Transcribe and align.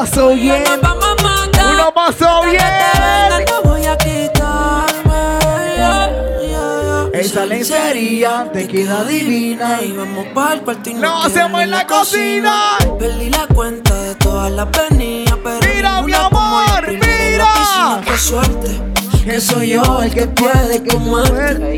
paso 0.00 0.28
bien. 0.30 0.64
Uno 1.72 1.92
paso 1.92 2.42
bien. 2.44 2.60
Esa 7.12 7.44
lencería 7.44 8.48
te 8.50 8.66
queda 8.66 9.04
divina. 9.04 9.82
Y 9.82 9.92
vamos 9.92 10.26
para 10.34 10.54
el 10.54 10.62
cuarto 10.62 10.88
y 10.88 10.94
No 10.94 11.00
nos 11.00 11.26
hacemos 11.26 11.60
en 11.60 11.70
la 11.70 11.86
cocina. 11.86 12.78
Perdí 12.98 13.28
la 13.28 13.46
cuenta 13.48 13.94
de 13.94 14.14
todas 14.14 14.50
las 14.50 14.68
venidas, 14.70 15.38
pero 15.44 15.74
Mira, 15.74 16.00
mi 16.00 16.14
amor, 16.14 16.88
mira. 16.88 18.00
Qué 18.06 18.16
suerte, 18.16 18.80
Que 19.22 19.38
soy 19.38 19.68
yo 19.68 20.02
el 20.02 20.14
que 20.14 20.26
puede 20.28 20.82
comerte. 20.82 21.76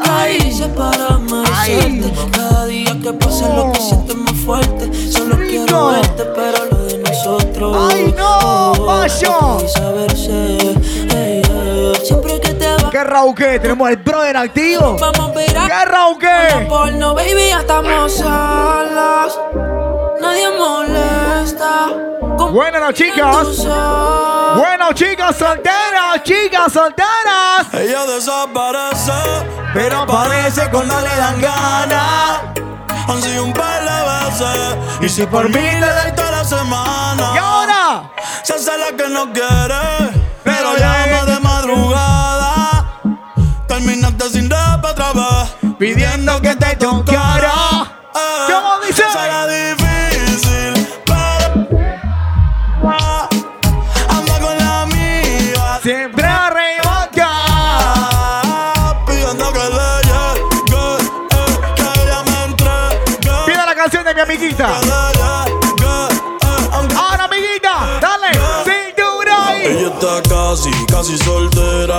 Ahí 0.00 0.52
se 0.52 0.68
para 0.68 1.18
merecerte. 1.18 2.12
Cada 2.30 2.66
día 2.66 2.96
que 3.02 3.12
pasa 3.14 3.48
lo 3.48 3.72
que 3.72 3.80
sientes 3.80 4.16
más 4.16 4.36
fuerte. 4.44 5.10
Solo 5.10 5.36
quiero 5.38 5.88
verte, 5.88 6.24
pero 6.36 6.73
nosotros. 7.24 7.92
Ay, 7.92 8.14
no, 8.16 8.72
macho. 8.86 9.58
y 9.64 9.68
saberse. 9.68 10.56
Ey, 11.14 11.42
ey, 11.42 11.92
Siempre 12.04 12.40
que 12.40 12.54
te 12.54 12.66
vas, 12.68 12.84
¿Qué 12.90 13.04
Raúl 13.04 13.34
qué? 13.34 13.58
Tenemos 13.58 13.88
el 13.90 13.96
brother 13.96 14.36
activo. 14.36 14.96
vamos 14.98 15.30
a 15.30 15.32
ver 15.32 15.56
a 15.58 15.66
¿Qué 15.66 15.84
Raúl 15.86 16.18
qué? 16.18 16.66
porno, 16.68 17.14
baby, 17.14 17.48
ya 17.48 17.60
estamos 17.60 18.12
solas. 18.12 19.38
Nadie 20.20 20.48
molesta. 20.58 21.88
Con 22.36 22.52
Buenas 22.54 22.80
las 22.80 22.94
chicas. 22.94 23.46
Bueno, 24.56 24.92
chicas 24.94 25.36
solteras, 25.36 26.22
chicas 26.22 26.72
solteras. 26.72 27.66
Ella 27.72 28.04
desaparece, 28.06 29.12
Pero 29.72 30.06
parece 30.06 30.68
cuando 30.70 30.94
le 31.00 31.16
dan 31.16 31.40
ganas. 31.40 32.40
han 33.08 33.22
sido 33.22 33.44
un 33.44 33.52
par 33.52 33.82
de 33.82 34.26
veces. 34.28 34.76
Y 35.00 35.08
si 35.08 35.26
por 35.26 35.48
mí 35.48 35.54
le 35.60 35.80
doy 35.80 36.12
la 36.44 36.58
semana. 36.58 37.32
¿Y 37.34 37.38
ahora? 37.38 38.10
Se 38.42 38.54
hace 38.54 38.76
la 38.78 38.96
que 38.96 39.08
no 39.08 39.32
quiere, 39.32 40.10
Pero 40.42 40.76
llama 40.76 41.24
de 41.24 41.40
madrugada. 41.40 43.00
Terminaste 43.66 44.30
sin 44.30 44.50
rap 44.50 44.84
otra 44.84 45.12
vez, 45.12 45.74
Pidiendo 45.78 46.40
que 46.40 46.54
te 46.56 46.76
tocara. 46.76 47.52
Eh, 48.14 48.52
¿Cómo 48.52 48.80
dice? 48.86 49.02
Será 49.12 49.46
difícil, 49.46 50.88
pero 51.06 51.66
anda 54.08 54.38
con 54.40 54.58
la 54.58 54.82
amiga. 54.82 55.80
Siempre 55.82 56.26
arrebata. 56.26 56.94
Ella 69.76 69.88
está 69.88 70.22
casi, 70.28 70.70
casi 70.86 71.18
soltera. 71.18 71.98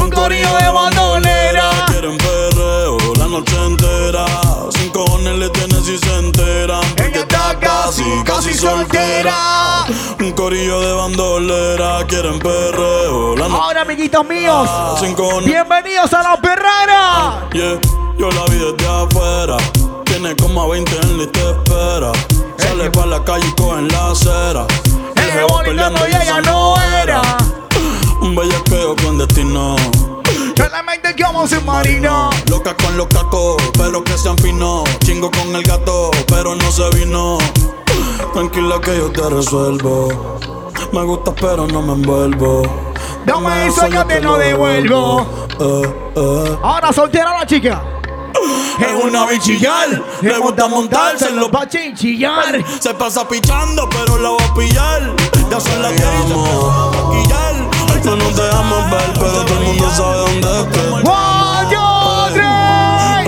Un 0.00 0.10
corillo 0.10 0.48
de 0.56 0.68
bandolera. 0.70 1.70
Quieren 1.86 2.18
perreo 2.18 2.96
la 3.16 3.26
noche 3.28 3.56
entera. 3.64 4.24
Sin 4.70 4.90
cojones 4.90 5.38
le 5.38 5.50
tienen 5.50 5.84
si 5.84 5.96
se 5.98 6.16
enteran. 6.18 6.82
Ella 6.96 7.20
está 7.20 7.56
casi, 7.60 8.02
casi 8.24 8.54
soltera. 8.54 9.84
Un 10.18 10.32
corillo 10.32 10.80
de 10.80 10.92
bandolera. 10.92 12.04
Quieren 12.08 12.38
perreo 12.40 13.36
la 13.36 13.48
noche 13.48 13.60
Ahora, 13.62 13.82
amiguitos 13.82 14.26
míos. 14.26 14.68
sin 14.98 15.14
cojones. 15.14 15.46
Bienvenidos 15.46 16.12
a 16.12 16.22
la 16.24 16.36
perrera. 16.40 17.48
Yeah, 17.52 17.78
yo 18.18 18.30
la 18.30 18.44
vi 18.46 18.58
desde 18.58 18.88
afuera. 18.88 19.56
Tiene 20.06 20.34
como 20.34 20.62
a 20.62 20.66
20 20.68 20.96
en 21.02 21.18
lista 21.18 21.38
de 21.40 21.50
espera. 21.52 22.12
Sale 22.56 22.90
pa' 22.90 23.06
la 23.06 23.22
calle 23.22 23.46
y 23.46 23.54
coge 23.62 23.78
en 23.78 23.88
la 23.88 24.10
acera. 24.10 24.66
Gritando 25.64 26.08
y 26.08 26.10
ella 26.10 26.40
no 26.40 26.74
era. 27.02 27.22
Un 28.20 28.34
bellaqueo 28.34 28.96
con 28.96 29.18
destino. 29.18 29.76
Solamente 30.56 31.14
como 31.22 31.46
submarino. 31.46 32.30
Loca 32.48 32.76
con 32.76 32.96
los 32.96 33.06
cacos, 33.06 33.56
pero 33.78 34.02
que 34.02 34.18
sean 34.18 34.36
finos. 34.38 34.84
Chingo 35.00 35.30
con 35.30 35.54
el 35.54 35.62
gato, 35.62 36.10
pero 36.26 36.54
no 36.54 36.72
se 36.72 36.88
vino. 36.98 37.38
Tranquila 38.32 38.80
que 38.80 38.96
yo 38.96 39.10
te 39.10 39.28
resuelvo. 39.28 40.38
Me 40.92 41.02
gusta, 41.04 41.32
pero 41.34 41.66
no 41.66 41.82
me 41.82 41.92
envuelvo. 41.92 42.62
Dame 43.24 43.66
eso, 43.66 43.86
yo 43.86 44.04
te 44.06 44.20
lo 44.20 44.36
devuelvo. 44.36 45.26
Eh, 45.60 45.94
eh. 46.16 46.58
Ahora 46.62 46.92
soltera 46.92 47.38
la 47.38 47.46
chica. 47.46 47.99
Es 48.78 49.04
una 49.04 49.26
bichillar, 49.26 50.02
le 50.22 50.38
gusta 50.38 50.68
montarse 50.68 51.28
en 51.28 51.36
los 51.36 51.50
va 51.50 51.62
a 51.62 51.68
chinchillar. 51.68 52.64
Se 52.80 52.94
pasa 52.94 53.26
pichando, 53.28 53.88
pero 53.88 54.18
la 54.18 54.30
voy 54.30 54.42
a 54.42 54.54
pillar. 54.54 55.16
Ya 55.50 55.60
son 55.60 55.82
las 55.82 55.90
10 55.96 56.02
y 56.02 56.28
se 56.28 56.34
empezó 56.34 56.70
a 56.70 56.90
maquillar. 56.90 57.54
No 58.04 58.16
nos 58.16 58.34
dejamos 58.34 58.90
ver, 58.90 59.12
pero 59.14 59.44
todo 59.44 59.58
el 59.58 59.64
mundo 59.66 59.90
sabe 59.90 60.18
dónde 60.18 60.60
es 60.60 60.66
que. 60.66 60.80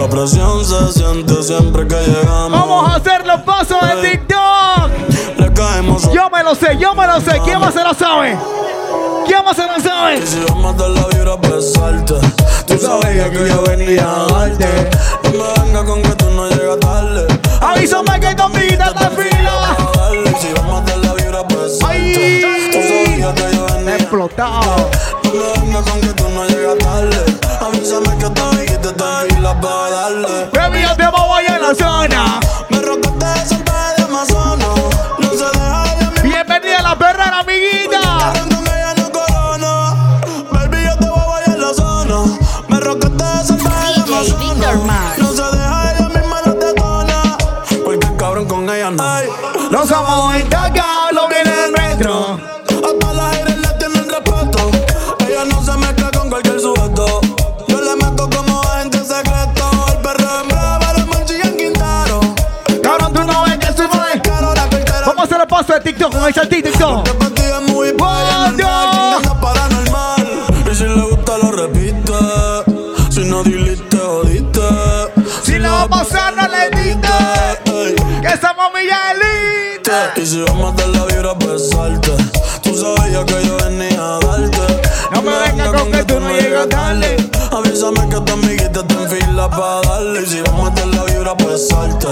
La 0.03 0.09
presión 0.09 0.65
se 0.65 0.93
siente 0.99 1.43
siempre 1.43 1.87
que 1.87 1.95
llegamos. 1.95 2.51
Vamos 2.51 2.91
a 2.91 2.97
hacer 2.97 3.27
los 3.27 3.41
pasos 3.43 3.79
de 3.81 4.11
TikTok. 4.11 5.39
Le 5.39 5.53
caemos 5.53 6.13
Yo 6.13 6.29
me 6.29 6.43
lo 6.43 6.55
sé, 6.55 6.77
yo 6.79 6.95
me 6.95 7.07
lo 7.07 7.21
sé. 7.21 7.41
¿Quién 7.45 7.61
más 7.61 7.73
se 7.73 7.85
lo 7.85 7.95
sabe? 7.95 8.37
¿Quién 9.33 9.47
más 9.47 9.57
se 9.57 9.67
lo 9.67 9.81
sabe? 9.81 10.27
Si 10.27 10.45
vamos 10.47 10.75
a 10.75 10.77
dar 10.77 10.91
la 10.91 11.07
vibra, 11.07 11.39
pues 11.39 11.73
salte. 11.73 12.17
Tú 12.67 12.77
sabías 12.77 13.31
que 13.31 13.49
yo 13.49 13.63
venía 13.63 14.05
a 14.05 14.27
darte. 14.27 14.91
No 15.25 15.31
me 15.31 15.63
venga 15.63 15.85
con 15.87 16.03
que 16.03 16.11
tú 16.11 16.31
no 16.33 16.51
llegas 16.51 16.79
tarde. 16.81 17.27
Avísame 17.63 18.21
que 18.21 18.37
conmigo 18.37 18.85
te 18.93 19.23
fila. 19.23 19.77
Si 20.39 20.53
vamos 20.53 20.83
a 20.83 20.85
dar 20.85 20.99
la 20.99 21.15
vibra, 21.15 21.49
pues 21.49 21.79
salte. 21.79 22.69
Tú 22.73 22.79
sabías 22.83 23.33
que 23.33 23.57
yo 23.57 23.67
venía 23.69 23.97
Explotado. 23.97 24.91
No 25.25 25.33
me 25.33 25.61
venga 25.63 25.81
con 25.81 26.01
que 26.03 26.13
tú 26.13 26.29
no 26.29 26.47
llegas 26.49 26.79
tarde. 26.81 27.25
Avísame 27.59 28.19
que 28.19 28.29
te 28.29 28.61
dijiste 28.61 28.93
te 28.93 29.35
fila 29.35 29.59
para 29.63 29.91
darle. 29.93 30.51
Baby, 30.53 30.83
yo 30.83 30.95
te 30.95 31.07
voy 31.07 31.47
a 31.47 31.59
la 31.59 31.75
zona. 31.75 32.42
Paso 65.63 65.75
de 65.75 65.81
TikTok 65.81 66.13
con 66.13 66.25
el 66.25 66.35
saltito 66.35 66.69
Y 80.17 80.25
si 80.25 80.41
vamos 80.41 80.75
a 80.83 80.87
la 80.87 81.05
vibra, 81.05 81.35
pues 81.39 81.69
salte. 81.69 82.13
Tú 82.63 82.75
sabías 82.75 83.25
que 83.27 83.47
yo 83.47 83.59
venía 83.59 84.01
a 84.01 84.19
darte. 84.21 84.81
No 85.13 85.21
me 85.21 85.39
vengas 85.39 85.69
con 85.69 85.93
que 85.93 86.03
tú 86.05 86.19
no 86.19 86.31
llegas 86.31 86.67
tarde. 86.71 87.17
Avísame 87.51 88.09
que 88.09 88.19
tu 88.21 88.33
amiguita 88.33 88.81
está 88.81 88.95
en 88.95 89.11
fila 89.11 89.51
para 89.51 89.83
darle. 89.83 90.23
Y 90.23 90.27
si 90.27 90.41
vamos 90.41 90.73
a 90.81 90.87
la 90.87 91.05
vibra, 91.05 91.37
pues 91.37 91.69
salte. 91.69 92.07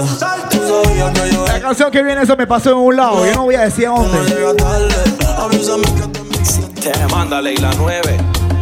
Tú 0.51 0.83
sabías 0.85 1.11
que 1.11 1.31
yo 1.33 1.47
La 1.47 1.59
canción 1.59 1.89
que 1.89 2.03
viene, 2.03 2.21
eso 2.21 2.37
me 2.37 2.45
pasó 2.45 2.69
en 2.69 2.77
un 2.77 2.95
lado. 2.95 3.25
Yo 3.25 3.33
no 3.33 3.43
voy 3.45 3.55
a 3.55 3.61
decir 3.61 3.87
a 3.87 3.93
a 3.93 3.97
no 3.97 4.03
dónde. 4.03 4.35
llega 4.35 4.53
tarde. 4.53 4.95
Avísame 5.39 5.83
que 5.83 6.01
tu 6.01 6.19
amiguita 6.19 7.07
Mándale 7.09 7.53
y 7.53 7.57
la 7.57 7.71
9. 7.79 8.17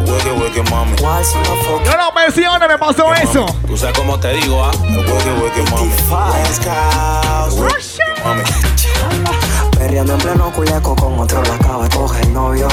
Hueque, 0.08 0.32
hueque, 0.32 0.64
mami. 0.72 0.96
Yo 0.98 1.98
no 1.98 2.12
menciono, 2.14 2.68
me 2.70 2.78
pasó 2.78 3.14
eso. 3.16 3.46
Tú 3.68 3.76
sabes 3.76 3.98
cómo 3.98 4.18
te 4.18 4.32
digo, 4.32 4.64
¿ah? 4.64 4.72
Hueque, 4.82 5.32
hueque, 5.42 5.72
mami. 5.72 5.92
Mami. 8.24 8.44
Perreando 9.90 10.14
en 10.14 10.20
pleno 10.20 10.54
culeco 10.54 10.96
con 10.96 11.20
otro 11.20 11.42
la 11.42 11.56
acaba 11.56 11.86
de 11.86 11.96
coger 11.96 12.28
novio. 12.30 12.68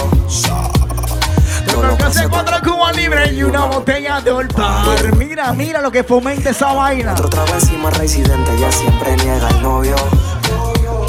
Yo 1.67 2.29
cuatro 2.29 2.57
cubas 2.63 2.95
libres 2.95 3.33
y 3.33 3.43
una 3.43 3.65
botella 3.65 4.21
de 4.21 4.33
olpar. 4.33 5.17
Mira, 5.17 5.51
mira 5.55 5.81
lo 5.81 5.91
que 5.91 6.05
fomenta 6.05 6.51
esa 6.51 6.75
vaina. 6.75 7.13
Otro 7.13 7.31
trago 7.31 7.55
encima 7.55 7.89
residente, 7.89 8.55
ella 8.59 8.71
siempre 8.71 9.17
niega 9.17 9.49
el 9.49 9.63
novio. 9.63 9.97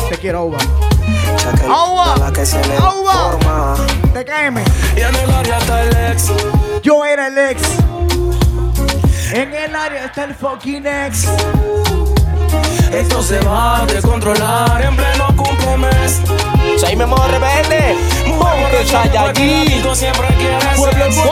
Te 0.10 0.18
quiero, 0.18 0.46
Uva. 0.46 0.60
Agua. 1.70 2.16
la 2.18 2.32
que 2.32 2.46
se 2.46 2.66
le 2.66 2.78
Agua. 2.78 3.76
TKM. 4.14 4.60
Y 4.96 5.02
en 5.02 5.14
el 5.14 5.30
área 5.30 5.58
está 5.58 5.84
el 5.84 6.14
ex. 6.14 6.32
Yo 6.84 7.04
era 7.04 7.28
el 7.28 7.38
ex. 7.38 7.62
En 9.34 9.54
el 9.54 9.76
área 9.76 10.06
está 10.06 10.24
el 10.24 10.34
fucking 10.36 10.88
ex. 10.88 11.28
Esto 12.92 13.22
se 13.22 13.40
va 13.42 13.82
a 13.82 13.86
descontrolar 13.86 14.82
en 14.82 14.96
pleno 14.96 15.36
cumplemes. 15.36 16.22
Soy 16.80 16.96
Memo 16.96 17.18
Rebelde, 17.28 17.96
Monte 18.28 18.86
Saiyajin. 18.86 19.84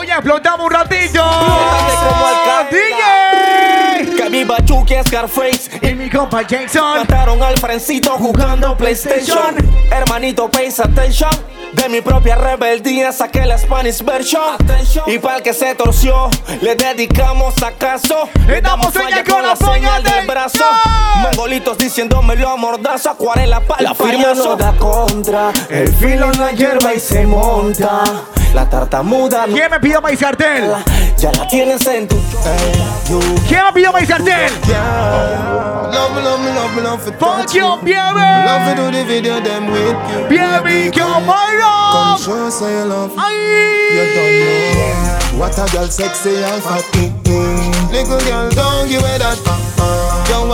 a 0.10 0.16
explotar 0.16 0.60
un 0.60 0.72
ratito. 0.72 1.24
como 1.24 2.26
DJ. 4.04 4.16
Que 4.16 4.30
viva 4.30 4.58
Chucky 4.66 4.96
Scarface. 5.06 5.70
Y 5.82 5.94
mi 5.96 6.10
compa 6.10 6.44
Jason. 6.44 7.00
Mataron 7.00 7.42
al 7.42 7.58
frencito 7.58 8.12
jugando 8.12 8.76
PlayStation. 8.78 9.56
Hermanito, 9.92 10.50
pay 10.50 10.68
attention. 10.68 11.30
De 11.74 11.90
mi 11.90 12.02
propia 12.02 12.36
rebeldía 12.36 13.12
saqué 13.12 13.46
la 13.46 13.58
Spanish 13.58 14.02
version. 14.04 14.56
Y 15.08 15.20
para 15.20 15.38
el 15.38 15.44
que 15.44 15.54
se 15.54 15.76
torció, 15.76 16.30
le 16.62 16.76
dedicamos 16.76 17.62
acaso. 17.62 18.30
Le 18.48 18.62
damos 18.62 18.94
señal 18.94 19.24
con 19.26 19.42
la 19.44 19.56
señal 19.56 20.04
del 20.04 20.26
brazo. 20.26 20.58
yeah. 20.58 21.22
Mongolitos 21.22 21.78
diciéndomelo 21.78 22.50
a 22.50 22.56
mordazo, 22.56 23.10
acuarela 23.10 23.60
para 23.60 23.82
la 23.82 23.94
firma 23.96 24.34
no 24.34 24.56
da 24.56 24.72
contra. 24.74 25.52
El 25.70 25.94
filo 25.94 26.32
en 26.32 26.40
la 26.40 26.52
hierba 26.52 26.94
y 26.94 27.00
se 27.00 27.26
monta. 27.26 28.04
La 28.56 28.70
tartamuda 28.70 29.48
¿Quién 29.48 29.70
me 29.70 29.82
pidió 29.82 30.02
maíz 30.02 30.18
sartén? 30.18 30.72
ya 31.18 31.30
la 31.34 31.46
tienes 31.50 31.86
en 31.88 32.08
tu. 32.08 32.16
¿Quién 33.50 33.66
me 33.66 33.74
pidió 33.74 33.92
maíz 33.92 34.08
sartén? 34.08 34.50
Love 35.92 36.16
me, 36.16 36.22
love 36.22 36.40
love 36.56 36.82
love 36.82 37.02
Fuck 37.02 37.54
Love 37.54 38.76
to 38.78 38.92
the 38.92 39.04
video 39.06 39.42
them 39.42 39.68
with 39.70 39.96
you. 40.10 40.38
Baby, 40.38 40.90
come 40.90 41.30
on. 41.30 41.60
Come 41.92 42.18
show 42.18 42.50
say 42.50 42.80
you 42.80 42.86
love. 42.86 43.12
You 43.12 43.20
Ay. 43.20 44.14
don't 44.16 45.34
know 45.34 45.40
what 45.40 45.58
a 45.60 45.66
girl 45.76 45.90
sexy 45.90 46.30
and 46.38 46.64
fat. 46.64 46.86
Little 47.92 48.20
girl, 48.22 48.50
don't 48.52 48.88
give 48.88 49.04
it 49.04 49.20
that. 49.20 50.05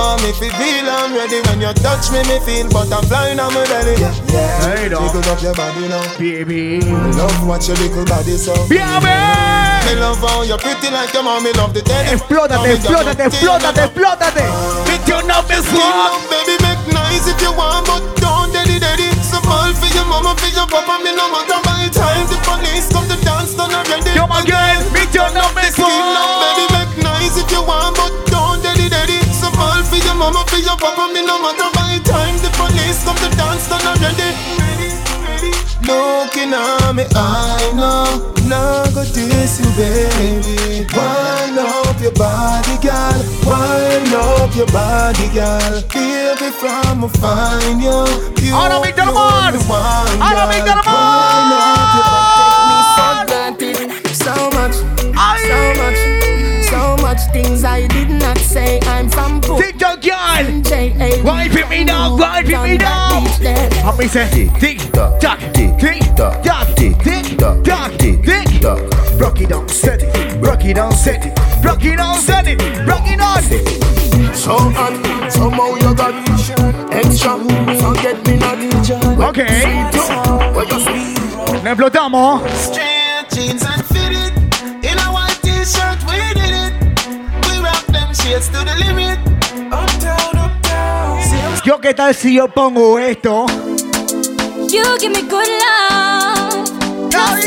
You 0.01 0.07
want 0.09 0.25
me 0.25 0.33
to 0.33 0.50
feel 0.57 0.89
I'm 0.89 1.13
ready 1.13 1.45
when 1.45 1.62
you 1.62 1.69
touch 1.77 2.09
me, 2.09 2.25
me 2.25 2.42
feel 2.42 2.65
butterfly 2.74 3.38
on 3.38 3.53
my 3.53 3.62
belly. 3.69 4.01
Yeah, 4.01 4.09
yeah. 4.33 4.74
Hey, 4.74 4.89
dog. 4.89 5.13
Jiggle 5.13 5.30
up 5.30 5.38
your 5.45 5.53
body 5.53 5.86
now. 5.94 6.01
Baby. 6.18 6.81
Love 7.13 7.45
watch 7.45 7.69
your 7.69 7.77
little 7.77 8.01
body 8.09 8.33
so. 8.33 8.57
Me 8.65 8.81
Baby. 8.81 10.01
love 10.01 10.18
how 10.25 10.42
you're 10.42 10.57
pretty 10.57 10.89
like 10.89 11.13
your 11.13 11.21
mommy 11.21 11.53
love 11.53 11.77
the 11.77 11.86
teddy. 11.86 12.18
Explótate, 12.18 12.57
Mommy, 12.57 12.81
explótate, 12.81 13.30
you're 13.45 13.62
explótate, 13.62 13.94
explótate. 13.94 14.45
With 14.89 15.06
your 15.06 15.21
numbers 15.21 15.69
Skin 15.69 15.77
love, 15.77 16.25
baby, 16.33 16.57
make 16.65 16.81
nice 16.98 17.30
if 17.30 17.38
you 17.38 17.53
want, 17.53 17.86
but 17.86 18.01
don't 18.18 18.50
daddy 18.50 18.81
daddy. 18.81 19.06
So 19.21 19.38
fall 19.45 19.69
for 19.69 19.86
your 19.94 20.09
mama, 20.09 20.33
for 20.33 20.50
your 20.50 20.65
papa, 20.65 20.98
me 21.06 21.13
no 21.13 21.30
matter 21.30 21.62
by 21.62 21.86
time 21.94 22.25
the 22.25 22.42
police 22.42 22.89
come 22.89 23.06
to 23.06 23.18
dance, 23.21 23.53
done 23.53 23.69
already. 23.69 24.18
Come 24.18 24.33
on, 24.33 24.50
girl. 24.50 24.81
Meet 24.98 25.13
your 25.13 25.30
number 25.30 25.62
Skin 25.69 26.71
papa, 30.81 31.13
me 31.13 31.22
no 31.25 31.38
matter 31.42 31.69
by 31.78 32.00
time 32.04 32.36
the 32.42 32.50
police 32.57 33.04
come 33.06 33.16
to 33.18 33.30
dance, 33.38 33.69
done 33.69 33.86
already. 33.86 34.33
Looking 35.88 36.54
at 36.54 36.94
me, 36.95 37.06
I 37.16 37.72
know, 37.75 38.33
now 38.48 38.86
go 38.94 39.04
diss 39.04 39.60
you, 39.60 39.69
baby. 39.78 40.86
Wind 40.94 41.57
up 41.60 42.00
your 42.01 42.12
body, 42.13 42.78
girl. 42.81 43.19
Wind 43.45 44.13
up 44.13 44.56
your 44.56 44.68
body, 44.68 45.28
girl. 45.33 45.81
Baby, 45.94 46.50
from 46.60 47.04
a 47.04 47.10
fine 47.10 47.80
you. 47.81 48.06
you 48.42 48.54
Ahora, 48.54 48.80
Víctor 48.81 49.06
you're 49.06 49.16
Amor. 49.16 49.51
the 49.51 49.60
one, 49.69 50.22
Ahora, 50.22 50.45
girl. 50.66 52.41
Much 57.62 57.63
things 57.63 57.63
I 57.63 57.88
did 57.88 58.10
not 58.10 58.38
say. 58.38 58.80
I'm 58.84 59.10
from 59.10 59.42
TikTok 59.42 60.02
girl. 60.02 60.62
J.A. 60.62 61.24
Wipe 61.24 61.54
it 61.54 61.69
me 61.69 61.84
now, 61.84 62.16
wipe 62.18 62.46
it 62.46 62.62
me 62.63 62.78
now. 62.78 63.19
A 63.19 63.94
mí 63.98 64.08
dice 64.08 64.50
tick 64.60 64.92
tock, 64.92 65.19
tick 65.19 66.16
tock, 66.16 66.42
tick 66.75 66.98
tick 67.00 67.38
tock, 67.38 67.98
tick 67.98 68.62
tock. 68.62 68.80
Rock 69.19 69.40
it 69.40 69.50
down, 69.50 69.68
set 69.69 70.02
it, 70.02 70.42
rock 70.42 70.66
it 70.66 70.75
down, 70.75 70.92
set 70.92 71.25
it, 71.25 71.38
rock 71.63 71.84
it 71.84 71.98
down, 71.98 72.16
set 72.16 72.48
it, 72.48 72.60
rock 72.88 73.04
it 73.06 73.18
down. 73.18 73.42
So 74.34 74.58
hot, 74.58 75.31
somehow 75.31 75.75
you 75.75 75.94
got 75.96 76.13
extra. 76.92 77.38
Forget 77.80 78.25
me 78.25 78.38
not. 78.38 78.58
Okay, 79.30 79.66
Where 80.54 80.66
you 80.66 80.80
sweet. 80.80 81.63
nos. 81.63 82.42
Straight 82.58 83.30
jeans 83.30 83.63
and 83.63 83.86
fitted. 83.86 84.31
Yo, 91.63 91.80
¿qué 91.80 91.94
tal 91.94 92.13
si 92.13 92.34
yo 92.36 92.48
pongo 92.50 93.00
esto? 93.00 93.46
You 94.68 94.84
give 95.00 95.12
me 95.13 95.22
good 95.22 95.48
love. 95.48 96.69
Cause 97.12 97.46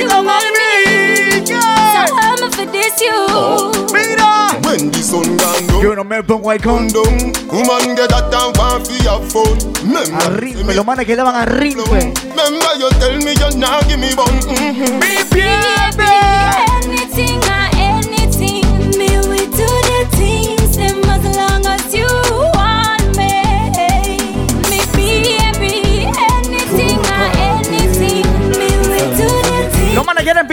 you. 3.01 3.85
Mira, 3.93 4.49
When 4.63 4.91
the 4.91 5.03
sun 5.03 5.37
gone 5.37 5.67
down, 5.67 5.83
yo 5.83 5.95
no 5.95 6.05
me 6.05 6.23
pongo 6.23 6.53
el 6.53 6.61
con. 6.61 6.89
down. 6.89 7.33
Woman 7.51 7.95
get 7.95 8.09
that 8.09 8.33
and 8.33 8.57
want 8.57 8.87
for 8.87 8.97
your 9.03 9.21
phone. 9.31 9.59
Remember, 9.83 10.25
A 10.25 10.31
ritmo, 10.31 10.73
los 10.73 10.87
manes 10.87 11.07
que 11.07 11.15
le 11.17 11.23
van 11.23 11.35
a 11.37 11.45
ritmo. 11.45 11.85
Remember 11.85 12.79
you 12.79 12.89
tell 12.99 13.17
me 13.19 13.35
give 13.35 13.57
one. 14.17 14.41
Mm-hmm. 14.49 15.01
Baby, 15.01 15.45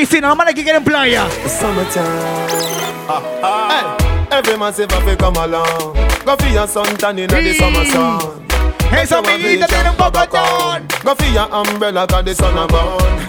piscina, 0.02 0.30
los 0.30 0.38
manes 0.38 0.56
que 0.56 0.64
quieren 0.64 0.84
playa. 0.84 1.28
Hey, 1.28 3.20
eh, 3.44 4.32
every 4.32 4.58
man 4.58 4.74
say 4.74 4.88
fi 4.88 5.16
come 5.16 5.38
along. 5.38 5.94
Go 6.26 6.36
for 6.38 6.48
your 6.48 6.68
suntan 6.68 7.20
in 7.20 7.28
the 7.30 7.54
summer 7.54 7.86
sun. 7.86 8.48
Esa 8.92 9.20
amiguita 9.20 9.68
tiene 9.68 9.90
un 9.90 9.96
pocotón. 9.96 10.88
Go 11.04 11.14
for 11.14 11.28
your 11.28 11.48
umbrella 11.54 12.08
cause 12.08 12.26
the 12.26 12.34
sun 12.34 12.58
a 12.58 12.66
burn. 12.68 13.20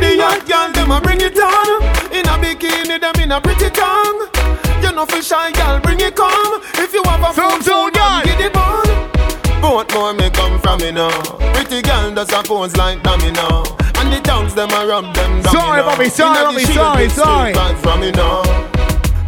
The 0.00 0.16
young 0.16 0.40
girl 0.46 0.72
them 0.72 0.90
a 0.90 1.00
bring 1.00 1.20
it 1.20 1.38
on. 1.38 1.82
In 2.12 2.26
a 2.26 2.36
bikini 2.38 3.00
them 3.00 3.22
in 3.22 3.30
a 3.30 3.40
pretty 3.40 3.70
tongue. 3.70 4.26
You 4.82 4.92
know 4.92 5.06
for 5.06 5.22
shy 5.22 5.52
girl 5.52 5.78
bring 5.80 6.00
it 6.00 6.16
come. 6.16 6.60
If 6.74 6.92
you 6.92 7.02
have 7.04 7.22
a 7.22 7.32
phone, 7.32 7.62
phone, 7.62 7.92
girl. 7.92 8.22
get 8.24 8.40
it 8.40 8.56
on. 8.56 9.06
Both 9.62 9.94
more 9.94 10.12
me 10.78 10.92
come 10.92 11.10
from 11.24 11.38
me. 11.40 11.52
Pretty 11.54 11.82
girl 11.82 12.14
does 12.14 12.32
a 12.32 12.42
pose 12.42 12.76
like 12.76 13.02
dummy 13.02 13.30
now. 13.32 13.64
And 13.96 14.12
the 14.12 14.20
tongues 14.22 14.54
them 14.54 14.70
a 14.70 14.86
rub 14.86 15.14
them 15.14 15.42
down. 15.42 15.52
Sorry, 15.52 15.82
Bobby, 15.82 16.08
sorry, 16.08 16.44
Bobby, 16.44 16.64
sorry, 16.64 17.08
sorry. 17.08 17.54
From 17.76 18.00
me 18.00 18.10
now. 18.10 18.42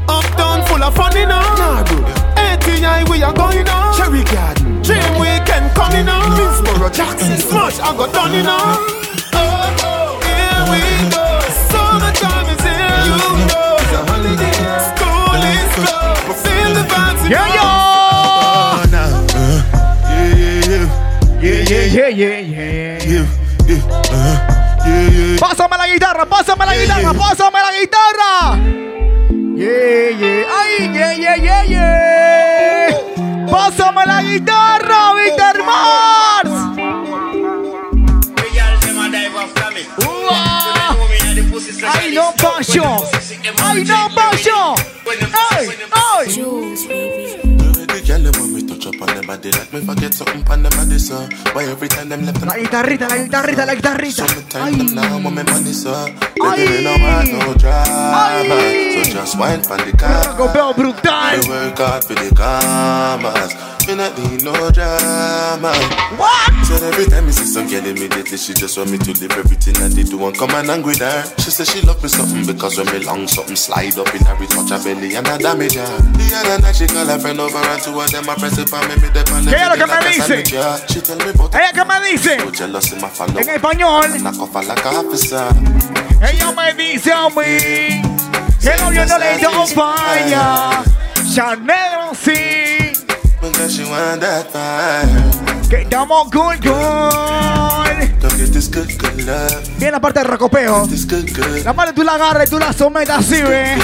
Uptown 0.09 0.64
full 0.67 0.83
of 0.83 0.95
fun, 0.95 1.17
you 1.17 1.26
know. 1.26 1.40
Nah, 1.57 1.83
good. 1.85 2.05
ATI, 2.37 3.11
we 3.11 3.23
are 3.23 3.33
going 3.33 3.69
on. 3.69 3.97
Cherry 3.97 4.25
Garden. 4.25 4.83
Dream 4.83 5.19
weekend 5.19 5.71
coming 5.75 6.09
on. 6.09 6.31
Minsboro, 6.37 6.93
Jackson, 6.93 7.37
Smash, 7.37 7.81
I 7.81 7.97
got 7.97 8.12
done, 8.12 8.33
you 8.35 8.43
know. 8.43 9.08
Yeah. 25.97 26.25
Pásame 26.25 26.25
la 26.25 26.25
guitarra, 26.25 26.26
pásame 26.26 26.66
la 26.66 26.76
guitarra, 26.76 27.12
pásame 27.14 27.59
la 27.61 27.73
guitarra. 27.80 28.59
Yeah, 29.57 30.11
yeah, 30.11 30.57
ay, 30.59 30.90
yeah, 30.95 31.12
yeah, 31.14 31.37
yeah, 31.37 31.64
yeah. 31.64 33.49
Pásame 33.50 34.07
la 34.07 34.23
guitarra, 34.23 35.14
Víctor 35.14 35.64
Mars. 35.64 36.50
Ay, 41.90 42.12
no 42.12 42.33
passion. 42.35 42.99
Ay, 43.62 43.85
no 43.85 44.09
passion. 44.14 44.98
Body 49.29 49.51
like 49.53 49.71
me 49.75 49.81
forget 49.85 50.15
something 50.15 50.43
on 50.49 50.63
them 50.63 50.73
body 50.73 50.99
so 50.99 51.21
Why 51.53 51.65
every 51.65 51.89
time 51.89 52.09
them 52.09 52.25
left 52.25 52.41
La 52.47 52.57
guitarrita, 52.57 53.07
la 53.11 53.17
guitarrita, 53.19 53.67
la 53.67 53.75
guitarrita. 53.75 54.27
Summertime 54.27 54.79
them 54.79 54.95
now 54.95 55.21
want 55.23 55.37
me 55.37 55.43
money 55.43 55.75
so 55.77 55.93
Ay. 55.93 56.57
Baby 56.57 56.73
me 56.73 56.85
no 56.85 56.97
want 56.97 57.29
no 57.33 57.55
drama 57.61 58.25
Ay. 58.41 59.05
So 59.05 59.13
just 59.13 59.39
wine 59.39 59.63
pon 59.63 59.85
the 59.85 59.93
car 59.93 60.33
Copeo 60.33 60.75
brutal. 60.75 61.45
We 61.45 61.49
work 61.51 61.77
hard 61.77 62.05
for 62.05 62.15
the 62.15 62.33
commas 62.35 63.53
Me 63.89 63.95
not 63.97 64.13
need 64.19 64.45
no 64.45 64.53
drama. 64.69 65.73
What? 66.21 66.53
Said 66.69 66.83
every 66.93 67.07
time 67.07 67.25
me 67.25 67.33
see 67.33 67.49
some 67.49 67.67
girl 67.69 67.85
immediately 67.85 68.37
she 68.37 68.53
just 68.53 68.77
want 68.77 68.91
me 68.91 68.99
to 68.99 69.13
leave 69.17 69.33
everything 69.33 69.73
that 69.81 69.93
they 69.97 70.05
do 70.05 70.21
and 70.29 70.37
come 70.37 70.53
and 70.53 70.69
hang 70.69 70.83
with 70.83 71.01
her. 71.01 71.25
She 71.41 71.49
said 71.49 71.69
she 71.69 71.81
love 71.81 72.03
me 72.03 72.09
something 72.13 72.45
because 72.45 72.77
when 72.77 72.85
me 72.93 73.01
long 73.05 73.27
something 73.27 73.57
slide 73.57 73.97
up 73.97 74.13
in 74.13 74.21
her, 74.29 74.37
it 74.45 74.51
touch 74.53 74.69
her 74.69 74.81
belly 74.85 75.17
and 75.17 75.27
I 75.27 75.39
damage 75.39 75.81
her. 75.81 75.89
The 76.21 76.27
other 76.37 76.61
night 76.61 76.77
she 76.77 76.87
call 76.87 77.09
her 77.09 77.19
friend 77.19 77.41
over 77.41 77.57
and 77.57 77.81
two 77.81 77.97
of 77.99 78.13
them 78.13 78.29
I 78.29 78.35
press 78.37 78.59
it 78.61 78.69
for 78.69 78.85
me, 78.85 78.95
me 79.01 79.09
¿Qué 79.25 79.57
es 79.57 79.69
lo 79.69 79.75
que 79.75 79.87
me 79.87 80.09
dice? 80.09 80.45
Ella 81.53 81.73
que 81.73 81.85
me 81.85 82.01
dice 82.11 82.35
en 82.35 83.49
español. 83.49 84.05
Ella 86.21 86.53
me 86.53 86.75
dice 86.75 87.13
a 87.13 87.29
mí 87.29 88.03
que 88.61 88.71
el 88.71 88.81
novio 88.81 89.07
no 89.07 89.19
le 89.19 89.39
dio 89.39 89.67
falla. 89.67 90.83
Chanel 91.35 92.17
sí. 92.23 92.93
Que 95.69 95.83
estamos 95.83 96.31
good, 96.31 96.57
good. 96.63 97.87
Bien 99.79 99.93
la 99.93 100.01
parte 100.01 100.21
del 100.21 100.29
rocopeo. 100.29 100.89
La 101.65 101.75
parte 101.75 101.93
tú 101.93 102.03
la 102.03 102.13
agarras 102.15 102.47
y 102.47 102.51
tú 102.51 102.59
la 102.59 102.73
sometas 102.73 103.19
así, 103.19 103.43
ve. 103.43 103.77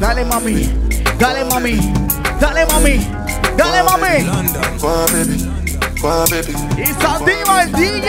Dale, 0.00 0.24
mami. 0.24 0.72
Dale, 1.18 1.44
mami. 1.44 1.92
Dale, 2.40 2.66
mami. 2.66 3.25
Dale, 3.56 3.82
mami. 3.82 4.28
On, 4.82 5.06
baby. 5.12 5.36
On, 6.02 6.24
baby. 6.30 6.52
Se 7.00 7.06
activa 7.06 7.62
el 7.62 7.72
DJ. 7.72 8.08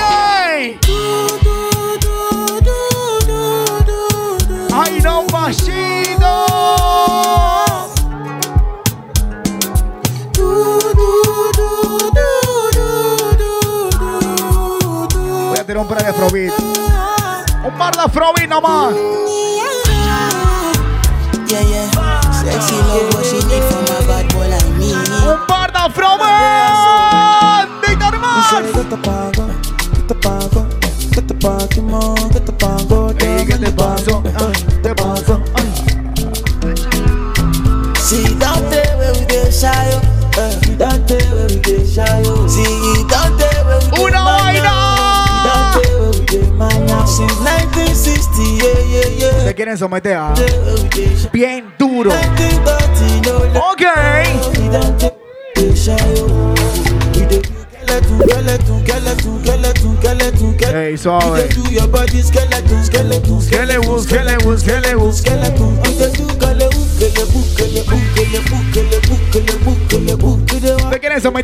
Ay, 4.73 4.99
no, 5.01 5.23
machito. 5.31 6.35
Voy 15.49 15.57
a 15.57 15.63
tirar 15.65 15.81
un 15.81 15.87
par 15.87 16.03
de 16.03 16.09
afrobeat. 16.09 16.53
Un 17.65 17.77
par 17.77 17.95
de 17.95 18.01
afrobeat 18.01 18.49
nomás. 18.49 18.93
Yeah, 21.47 21.61
yeah. 21.61 21.87
Sexy 22.43 22.75
love, 22.75 23.13
what 23.13 23.25
she 23.25 23.37
need 23.47 23.63
from 23.71 23.85
a 23.85 24.06
quieren 49.77 49.77
someter 49.77 50.15
a. 50.15 50.33
Bien 51.31 51.73
duro. 51.77 52.11
Ok. 53.71 53.83
Hey, 60.73 60.97
suave. 60.97 61.47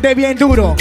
Te 0.00 0.14
bien 0.14 0.36
duro. 0.36 0.76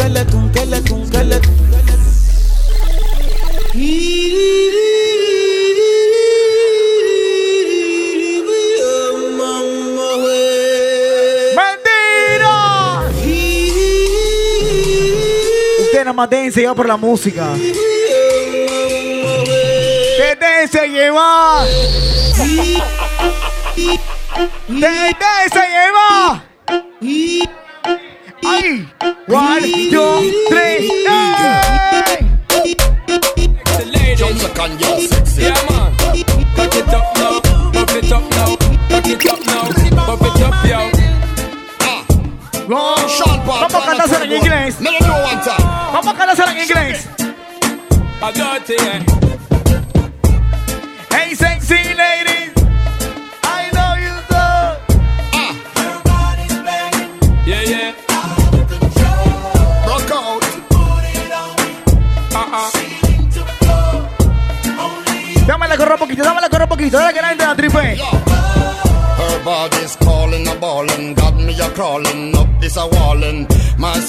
más 16.13 16.29
déjense 16.29 16.63
por 16.75 16.87
la 16.87 16.97
música. 16.97 17.49
Déjense 20.17 20.87
llevar. 20.87 21.67
Déjense 24.67 25.59
llevar. 25.69 26.42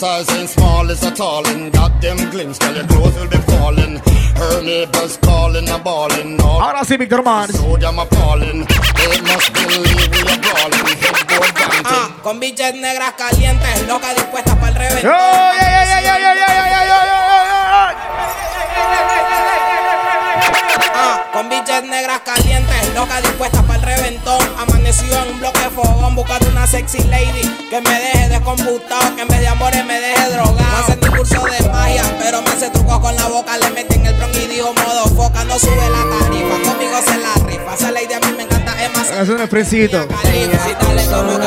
Size 0.05 0.31
ain't 0.37 0.51
small, 0.51 0.91
it's 0.91 1.03
a 1.03 1.11
tallin', 1.11 1.71
got 1.71 1.93
them 2.03 2.19
glimpse, 2.31 2.59
girl 2.59 2.75
your 2.77 2.87
clothes 2.93 3.15
will 3.19 3.31
be 3.35 3.41
falling. 3.53 3.95
Her 4.41 4.63
neighbors 4.63 5.17
calling, 5.29 5.69
a 5.71 5.79
ballin', 5.79 6.41
all 6.41 6.61
Ahora 6.61 6.85
sí, 6.85 6.97
so 7.57 7.77
damn 7.77 7.99
appalling. 7.99 8.67
They 8.99 9.21
must 9.29 9.49
believe 9.55 10.09
we 10.13 10.21
are 10.33 10.41
brawling, 10.45 10.87
headboard 11.03 11.53
dancing. 11.57 11.87
Ah, 11.87 12.07
con 12.23 12.39
biches 12.41 12.75
negras 12.75 13.15
calientes, 13.17 13.87
locas 13.89 14.15
dispuestas 14.17 14.57
para 14.57 14.69
el 14.69 14.77
¡Ey, 14.77 14.89
reventón. 14.89 15.15
Ah, 20.97 21.31
con 21.33 21.49
biches 21.49 21.85
negras 21.85 22.21
calientes, 22.21 22.95
locas 22.95 23.23
dispuestas 23.23 23.63
para 23.63 23.79
el 23.79 23.83
reventón. 23.83 24.43
En 25.03 25.33
un 25.33 25.41
bloque 25.41 25.59
de 25.59 25.71
fogón, 25.71 26.15
buscando 26.15 26.49
una 26.49 26.67
sexy 26.67 26.99
lady 27.05 27.43
que 27.69 27.81
me 27.81 28.01
deje 28.01 28.29
descomputado, 28.29 29.17
que 29.17 29.23
en 29.23 29.29
vez 29.29 29.41
de 29.41 29.49
amores 29.49 29.85
me 29.85 30.01
deje 30.01 30.31
drogado. 30.31 30.55
No 30.55 30.79
hace 30.79 30.97
ni 30.97 31.09
curso 31.09 31.45
de 31.45 31.69
magia, 31.69 32.03
pero 32.21 32.41
me 32.43 32.49
hace 32.51 32.71
trucos 32.71 33.01
con 33.01 33.15
la 33.17 33.27
boca. 33.27 33.59
Le 33.59 33.71
meten 33.71 34.07
el 34.07 34.15
bron 34.15 34.31
y 34.31 34.47
dijo 34.47 34.73
modo 34.73 35.05
foca, 35.17 35.45
no 35.45 35.59
sube 35.59 35.77
la 35.77 36.19
tarifa. 36.19 36.71
Conmigo 36.71 36.97
se 37.05 37.17
la 37.19 37.35
rifa. 37.47 37.75
Esa 37.75 37.91
lady 37.91 38.13
a 38.13 38.21
mí 38.21 38.35
me 38.37 38.45
encanta, 38.45 38.85
es 38.85 38.97
más. 38.97 39.11
Es 39.11 39.29
un 39.29 39.41
y 39.41 40.47
dale 40.47 41.05
como 41.07 41.39
que 41.41 41.47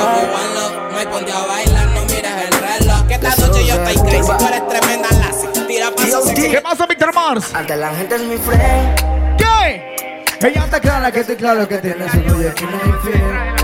hay 0.98 1.06
ponte 1.08 1.32
a 1.32 1.46
bailar, 1.46 1.88
no 1.88 2.02
mires 2.02 2.32
el 2.52 2.80
reloj. 2.80 3.08
Que 3.08 3.14
esta 3.14 3.36
noche 3.36 3.66
yo 3.66 3.76
estoy 3.76 4.10
crazy, 4.10 4.32
tú 4.38 4.46
eres 4.46 4.68
tremenda 4.68 5.10
lassie. 5.12 5.50
Tira 5.68 5.92
paso. 5.92 6.24
¿Qué 6.36 6.62
pasa, 6.62 6.86
Víctor 6.86 7.14
Mars? 7.14 7.46
Ante 7.54 7.78
la 7.78 7.96
gente 7.96 8.16
es 8.16 8.22
mi 8.24 8.38
friend. 8.38 9.38
¿Qué? 9.38 9.97
Ella 10.40 10.66
está 10.66 10.80
clara 10.80 11.12
que 11.12 11.22
estoy 11.22 11.36
claro 11.36 11.68
que 11.68 11.78
tiene 11.80 12.10
su 12.10 12.22
novio 12.22 12.54
que 12.54 12.66
no 12.66 12.80
infiel. 12.86 13.58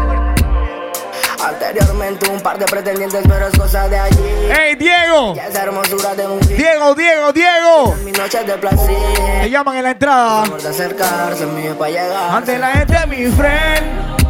Anteriormente 1.46 2.30
un 2.30 2.42
par 2.42 2.58
de 2.58 2.66
pretendientes, 2.66 3.22
pero 3.28 3.48
es 3.48 3.58
cosa 3.58 3.88
de 3.90 4.00
allí. 4.00 4.18
¡Ey, 4.50 4.76
Diego! 4.76 5.36
Ya 5.36 5.48
esa 5.48 5.64
hermosura 5.64 6.16
de 6.16 6.26
un. 6.26 6.40
Diego, 6.40 6.96
Diego, 6.96 7.32
Diego. 7.34 7.96
Mi 8.04 8.12
noche 8.12 8.44
de 8.44 8.58
placer. 8.58 8.96
Te 9.42 9.50
llaman 9.50 9.78
en 9.78 9.84
la 9.84 9.92
entrada. 9.92 10.44
De 10.46 10.68
acercarse, 10.68 11.46
mío 11.46 11.78
para 11.78 11.92
llegar. 11.92 12.36
Ante 12.36 12.58
la 12.58 12.72
gente, 12.72 13.08
mi 13.08 13.26
friend. 13.28 14.24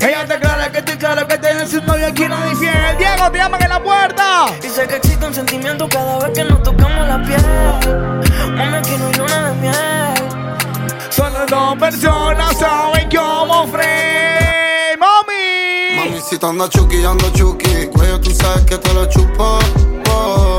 Ella 0.00 0.22
está 0.22 0.40
clara 0.40 0.72
que 0.72 0.78
estoy 0.78 0.96
claro 0.96 1.28
que 1.28 1.38
tiene 1.38 1.66
su 1.66 1.80
novio 1.82 2.06
aquí 2.08 2.26
no 2.26 2.50
infiel. 2.50 2.96
Diego, 2.98 3.30
te 3.30 3.38
llaman 3.38 3.62
en 3.62 3.68
la 3.68 3.82
puerta. 3.82 4.46
Sé 4.60 4.88
que 4.88 4.96
existe 4.96 5.24
un 5.24 5.34
sentimiento 5.34 5.88
cada 5.88 6.18
vez 6.18 6.30
que 6.30 6.44
nos 6.44 6.62
tocamos 6.62 7.06
la 7.06 7.22
piel. 7.22 8.54
Mami, 8.56 8.76
aquí 8.76 8.96
no 8.98 9.06
hay 9.06 9.14
luna 9.14 9.50
de 9.50 9.54
miel. 9.60 10.23
Dos 11.48 11.76
personas 11.78 12.56
saben 12.58 13.08
cómo 13.10 13.66
friend. 13.68 14.98
Mami. 14.98 15.96
Mami, 15.96 16.20
si 16.20 16.38
te 16.38 16.46
anda 16.46 16.68
chuki, 16.68 17.04
ando 17.04 17.30
chuki, 17.32 17.86
cuello 17.92 18.20
tú 18.20 18.30
sabes 18.30 18.64
que 18.64 18.78
te 18.78 18.94
lo 18.94 19.04
chupo. 19.06 19.58
oh. 20.10 20.53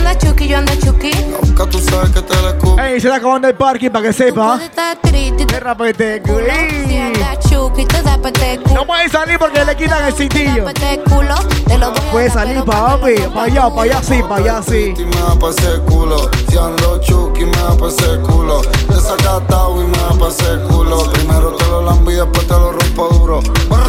Anda 0.00 0.16
chuki, 0.16 0.48
yo 0.48 0.56
ando 0.56 0.72
chuki. 0.76 1.10
Nunca 1.42 1.66
tú 1.66 1.78
sabes 1.78 2.08
que 2.10 2.22
te 2.22 2.34
la 2.40 2.48
escupo. 2.50 2.80
Ey, 2.80 2.98
se 2.98 3.08
está 3.08 3.16
acabando 3.16 3.48
el 3.48 3.54
parking 3.54 3.90
para 3.90 4.06
que 4.06 4.12
sepa. 4.14 4.58
Puedes 5.02 5.46
Qué 5.46 5.60
rapete, 5.60 6.22
culo. 6.22 6.38
Si 6.38 6.84
güey. 6.84 6.96
anda 6.96 7.38
chuki, 7.38 7.84
te 7.84 8.02
da 8.02 8.16
pete 8.16 8.60
culo. 8.62 8.74
No 8.76 8.86
puede 8.86 9.10
salir 9.10 9.38
porque 9.38 9.62
le 9.62 9.76
quitan 9.76 10.06
el 10.06 10.14
cintillo. 10.14 10.64
Pete 10.64 11.02
culo, 11.04 11.34
te 11.66 11.76
lo 11.76 11.90
voy 11.90 11.98
a 12.00 12.12
Puede 12.12 12.28
dar, 12.28 12.34
salir 12.34 12.64
para 12.64 12.86
papi, 12.96 13.14
para 13.34 13.42
allá, 13.42 13.68
para 13.68 13.82
allá 13.82 14.02
sí, 14.02 14.22
para 14.22 14.36
allá 14.36 14.62
sí. 14.62 14.94
Me 14.96 15.16
da 15.16 15.38
pa' 15.38 15.50
ese 15.50 15.80
culo. 15.86 16.30
Si 16.48 16.56
ando 16.56 16.98
chuki, 17.02 17.44
me 17.44 17.56
da 17.58 17.76
pa' 17.76 17.88
ese 17.88 18.20
culo. 18.20 18.62
Desacatado 18.88 19.82
y 19.82 19.86
me 19.86 19.98
da 19.98 20.18
pa' 20.18 20.28
ese 20.28 20.62
culo. 20.66 21.12
Primero 21.12 21.56
te 21.56 21.66
lo 21.66 21.82
lambo 21.82 22.10
y 22.10 22.14
después 22.14 22.46
te 22.46 22.54
lo 22.54 22.72
rompo 22.72 23.08
duro. 23.08 23.40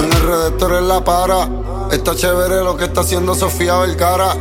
En 0.03 0.11
el 0.11 0.21
redactor 0.23 0.73
en 0.73 0.87
la 0.89 1.01
para. 1.01 1.47
Está 1.89 2.15
chévere 2.15 2.63
lo 2.65 2.75
que 2.75 2.83
está 2.85 2.99
haciendo 2.99 3.33
Sofía 3.33 3.77
Vergara. 3.77 4.35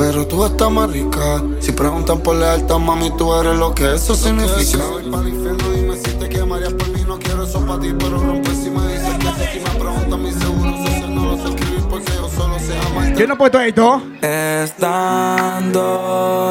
Pero 0.00 0.26
tú 0.26 0.44
estás 0.46 0.70
más 0.70 0.90
rica. 0.90 1.42
Si 1.60 1.72
preguntan 1.72 2.20
por 2.20 2.34
lealtad, 2.34 2.78
mami, 2.78 3.10
tú 3.18 3.34
eres 3.34 3.54
lo 3.54 3.74
que 3.74 3.96
eso 3.96 4.14
significa. 4.14 4.82
Dime 5.04 5.94
si 5.94 6.12
te 6.14 6.26
quemarías 6.26 6.72
por 6.72 6.88
mí, 6.88 7.04
no 7.06 7.18
quiero 7.18 7.44
eso 7.44 7.60
pa' 7.66 7.78
ti, 7.78 7.92
pero 7.98 8.18
rompe 8.18 8.48
si 8.54 8.70
me 8.70 8.80
dices 8.90 9.14
que 9.18 9.26
sí. 9.26 9.44
Si 9.52 9.60
me 9.60 9.68
preguntan 9.78 10.22
mi 10.22 10.32
seguro 10.32 10.70
social, 10.78 11.14
no 11.14 11.24
lo 11.26 11.36
sé 11.36 11.50
escribir 11.50 11.82
porque 11.90 12.12
yo 12.14 12.30
solo 12.30 12.58
sé 12.58 12.78
amarte. 12.78 13.12
¿Quién 13.14 13.28
no 13.28 13.34
ha 13.34 13.38
puesto 13.38 13.60
esto? 13.60 14.02
Estando 14.22 15.84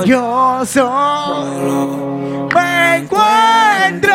Yo 0.06 0.62
solo 0.68 2.48
me 2.54 2.98
encuentro. 2.98 4.14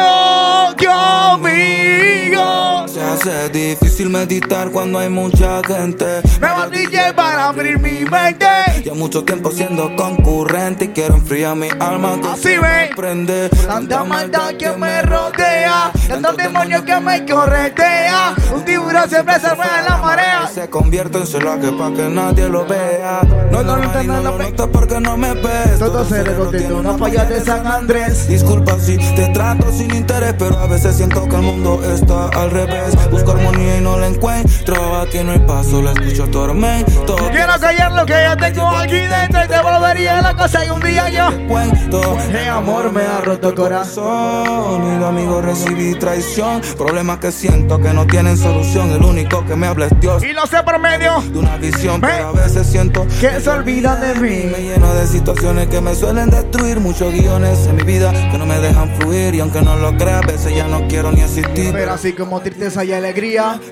Se 3.44 3.50
hace 3.50 3.58
difícil 3.58 4.08
meditar 4.08 4.70
cuando 4.70 4.98
hay 4.98 5.10
mucha 5.10 5.60
gente. 5.66 6.22
Me 6.40 6.46
bandille 6.48 7.12
para 7.14 7.48
abrir 7.48 7.78
mi 7.78 8.04
mente. 8.06 8.46
Ya 8.82 8.94
mucho 8.94 9.22
tiempo 9.22 9.50
siendo 9.50 9.94
concurrente 9.96 10.86
y 10.86 10.88
quiero 10.88 11.16
enfriar 11.16 11.54
mi 11.54 11.68
alma. 11.78 12.18
que 12.22 12.28
Así 12.28 12.42
se 12.42 12.58
ve. 12.58 12.88
me 12.88 12.96
prende. 12.96 13.50
Tanta 13.50 14.02
maldad 14.04 14.54
que 14.54 14.70
me 14.72 15.02
rodea, 15.02 15.92
tantos 16.08 16.36
demonios 16.38 16.82
que 16.84 16.98
me 17.00 17.26
corretea. 17.26 18.34
Un 18.54 18.64
tiburón 18.64 19.10
siempre 19.10 19.34
se 19.38 19.54
mueve 19.54 19.78
en 19.78 19.84
la 19.84 19.96
marea. 19.98 20.50
Se 20.54 20.70
convierte 20.70 21.18
en 21.18 21.26
celaje 21.26 21.70
para 21.72 21.94
que 21.94 22.08
nadie 22.08 22.48
lo 22.48 22.64
vea. 22.66 23.20
No, 23.50 23.62
no, 23.62 23.76
lo 23.76 24.38
nota 24.38 24.66
porque 24.68 25.00
no 25.00 25.18
me 25.18 25.34
ves. 25.34 25.78
Todo 25.78 26.02
cerebro 26.04 26.50
de 26.50 26.72
una 26.72 26.96
falla 26.96 27.26
de 27.26 27.40
San 27.44 27.66
Andrés. 27.66 28.26
Disculpa 28.26 28.78
si 28.80 28.96
te 28.96 29.28
trato 29.34 29.70
sin 29.70 29.94
interés, 29.94 30.34
pero 30.38 30.58
a 30.58 30.66
veces 30.66 30.96
siento 30.96 31.28
que 31.28 31.36
el 31.36 31.42
mundo 31.42 31.82
está 31.94 32.28
al 32.28 32.50
revés. 32.50 32.94
Busco 33.10 33.33
armonía 33.34 33.78
y 33.78 33.80
no 33.80 33.98
la 33.98 34.06
encuentro. 34.08 35.00
Aquí 35.00 35.18
no 35.24 35.32
hay 35.32 35.38
paso, 35.40 35.82
la 35.82 35.92
escucho 35.92 36.26
tormento. 36.28 37.16
Quiero 37.30 37.52
callar 37.60 37.92
lo 37.92 38.06
que 38.06 38.12
ya 38.12 38.36
tengo 38.36 38.68
aquí 38.68 38.96
dentro 38.96 39.44
y 39.44 39.48
te 39.48 39.60
volvería 39.62 40.20
la 40.22 40.34
cosa 40.34 40.64
y 40.64 40.70
un 40.70 40.80
día 40.80 41.08
yo. 41.10 41.46
Cuento. 41.48 42.16
Hey, 42.30 42.46
amor, 42.50 42.92
me 42.92 43.02
ha 43.02 43.20
roto 43.20 43.48
el 43.50 43.54
corazón. 43.54 44.94
Y 44.94 44.98
de 44.98 45.04
amigo 45.06 45.40
recibí 45.40 45.94
traición. 45.94 46.60
Problemas 46.76 47.18
que 47.18 47.32
siento 47.32 47.78
que 47.80 47.92
no 47.92 48.06
tienen 48.06 48.36
solución. 48.36 48.90
El 48.92 49.02
único 49.04 49.44
que 49.44 49.56
me 49.56 49.66
habla 49.66 49.86
es 49.86 50.00
Dios. 50.00 50.22
Y 50.24 50.32
lo 50.32 50.46
sé 50.46 50.62
por 50.62 50.78
medio 50.78 51.20
De 51.32 51.38
una 51.38 51.56
visión, 51.56 52.00
Ve. 52.00 52.08
pero 52.16 52.28
a 52.28 52.32
veces 52.32 52.66
siento 52.66 53.06
que 53.20 53.40
se 53.40 53.50
olvida 53.50 53.96
de 53.96 54.14
Me 54.14 54.28
mí. 54.28 54.68
lleno 54.68 54.92
de 54.94 55.06
situaciones 55.06 55.68
que 55.68 55.80
me 55.80 55.94
suelen 55.94 56.30
destruir. 56.30 56.80
Muchos 56.80 57.12
guiones 57.12 57.66
en 57.66 57.76
mi 57.76 57.82
vida 57.82 58.12
que 58.30 58.38
no 58.38 58.46
me 58.46 58.58
dejan 58.58 58.88
fluir. 58.96 59.34
Y 59.34 59.40
aunque 59.40 59.60
no 59.62 59.76
lo 59.76 59.96
crea, 59.96 60.18
a 60.18 60.26
veces 60.26 60.54
ya 60.54 60.66
no 60.66 60.86
quiero 60.88 61.12
ni 61.12 61.20
existir. 61.20 61.72
Pero 61.72 61.92
así 61.92 62.12
como 62.12 62.40
tristeza 62.40 62.84
y 62.84 62.92
alegría. 62.92 63.23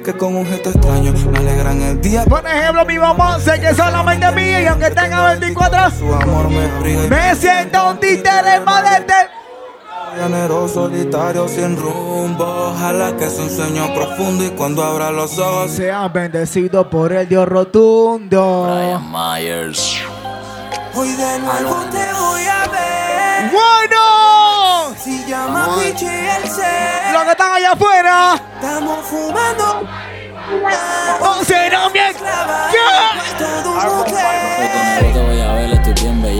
Que 0.03 0.15
con 0.17 0.35
un 0.35 0.47
gesto 0.47 0.71
extraño 0.71 1.13
me 1.31 1.39
alegran 1.39 1.83
el 1.83 2.01
día. 2.01 2.25
Por 2.25 2.47
ejemplo, 2.47 2.87
mi 2.87 2.99
mamá 2.99 3.39
sé 3.39 3.61
que 3.61 3.75
solamente 3.75 4.27
es 4.27 4.35
mía 4.35 4.63
y 4.63 4.67
aunque 4.67 4.91
tenga 4.91 5.35
24, 5.35 5.91
Su 5.91 6.15
amor 6.15 6.49
me 6.49 6.91
y 6.91 6.97
me 7.09 7.37
siento 7.37 7.91
un 7.91 8.01
títere 8.01 8.57
este. 8.97 9.13
Llanero 10.17 10.67
solitario 10.69 11.47
sin 11.49 11.77
rumbo. 11.77 12.45
Ojalá 12.45 13.15
que 13.19 13.29
sea 13.29 13.45
un 13.45 13.51
sueño 13.51 13.95
profundo 13.95 14.43
y 14.43 14.51
cuando 14.51 14.83
abra 14.83 15.11
los 15.11 15.39
ojos. 15.39 15.71
Sean 15.73 16.11
bendecidos 16.11 16.87
por 16.87 17.13
el 17.13 17.29
Dios 17.29 17.47
rotundo. 17.47 18.67
Myers. 19.11 19.99
Hoy 20.95 21.11
de 21.11 21.39
nuevo 21.41 21.77
te 21.91 22.13
voy 22.15 22.45
a 22.47 22.69
ver. 22.71 23.02
¡Bueno! 23.51 24.95
Si 25.03 25.25
llama 25.27 25.77
Pichi 25.77 26.07
el 26.07 26.49
ser. 26.49 27.13
Los 27.13 27.25
que 27.25 27.31
están 27.31 27.53
allá 27.53 27.73
afuera, 27.73 28.41
Estamos 28.61 29.07
fumando. 29.07 29.89
bien. 31.93 32.15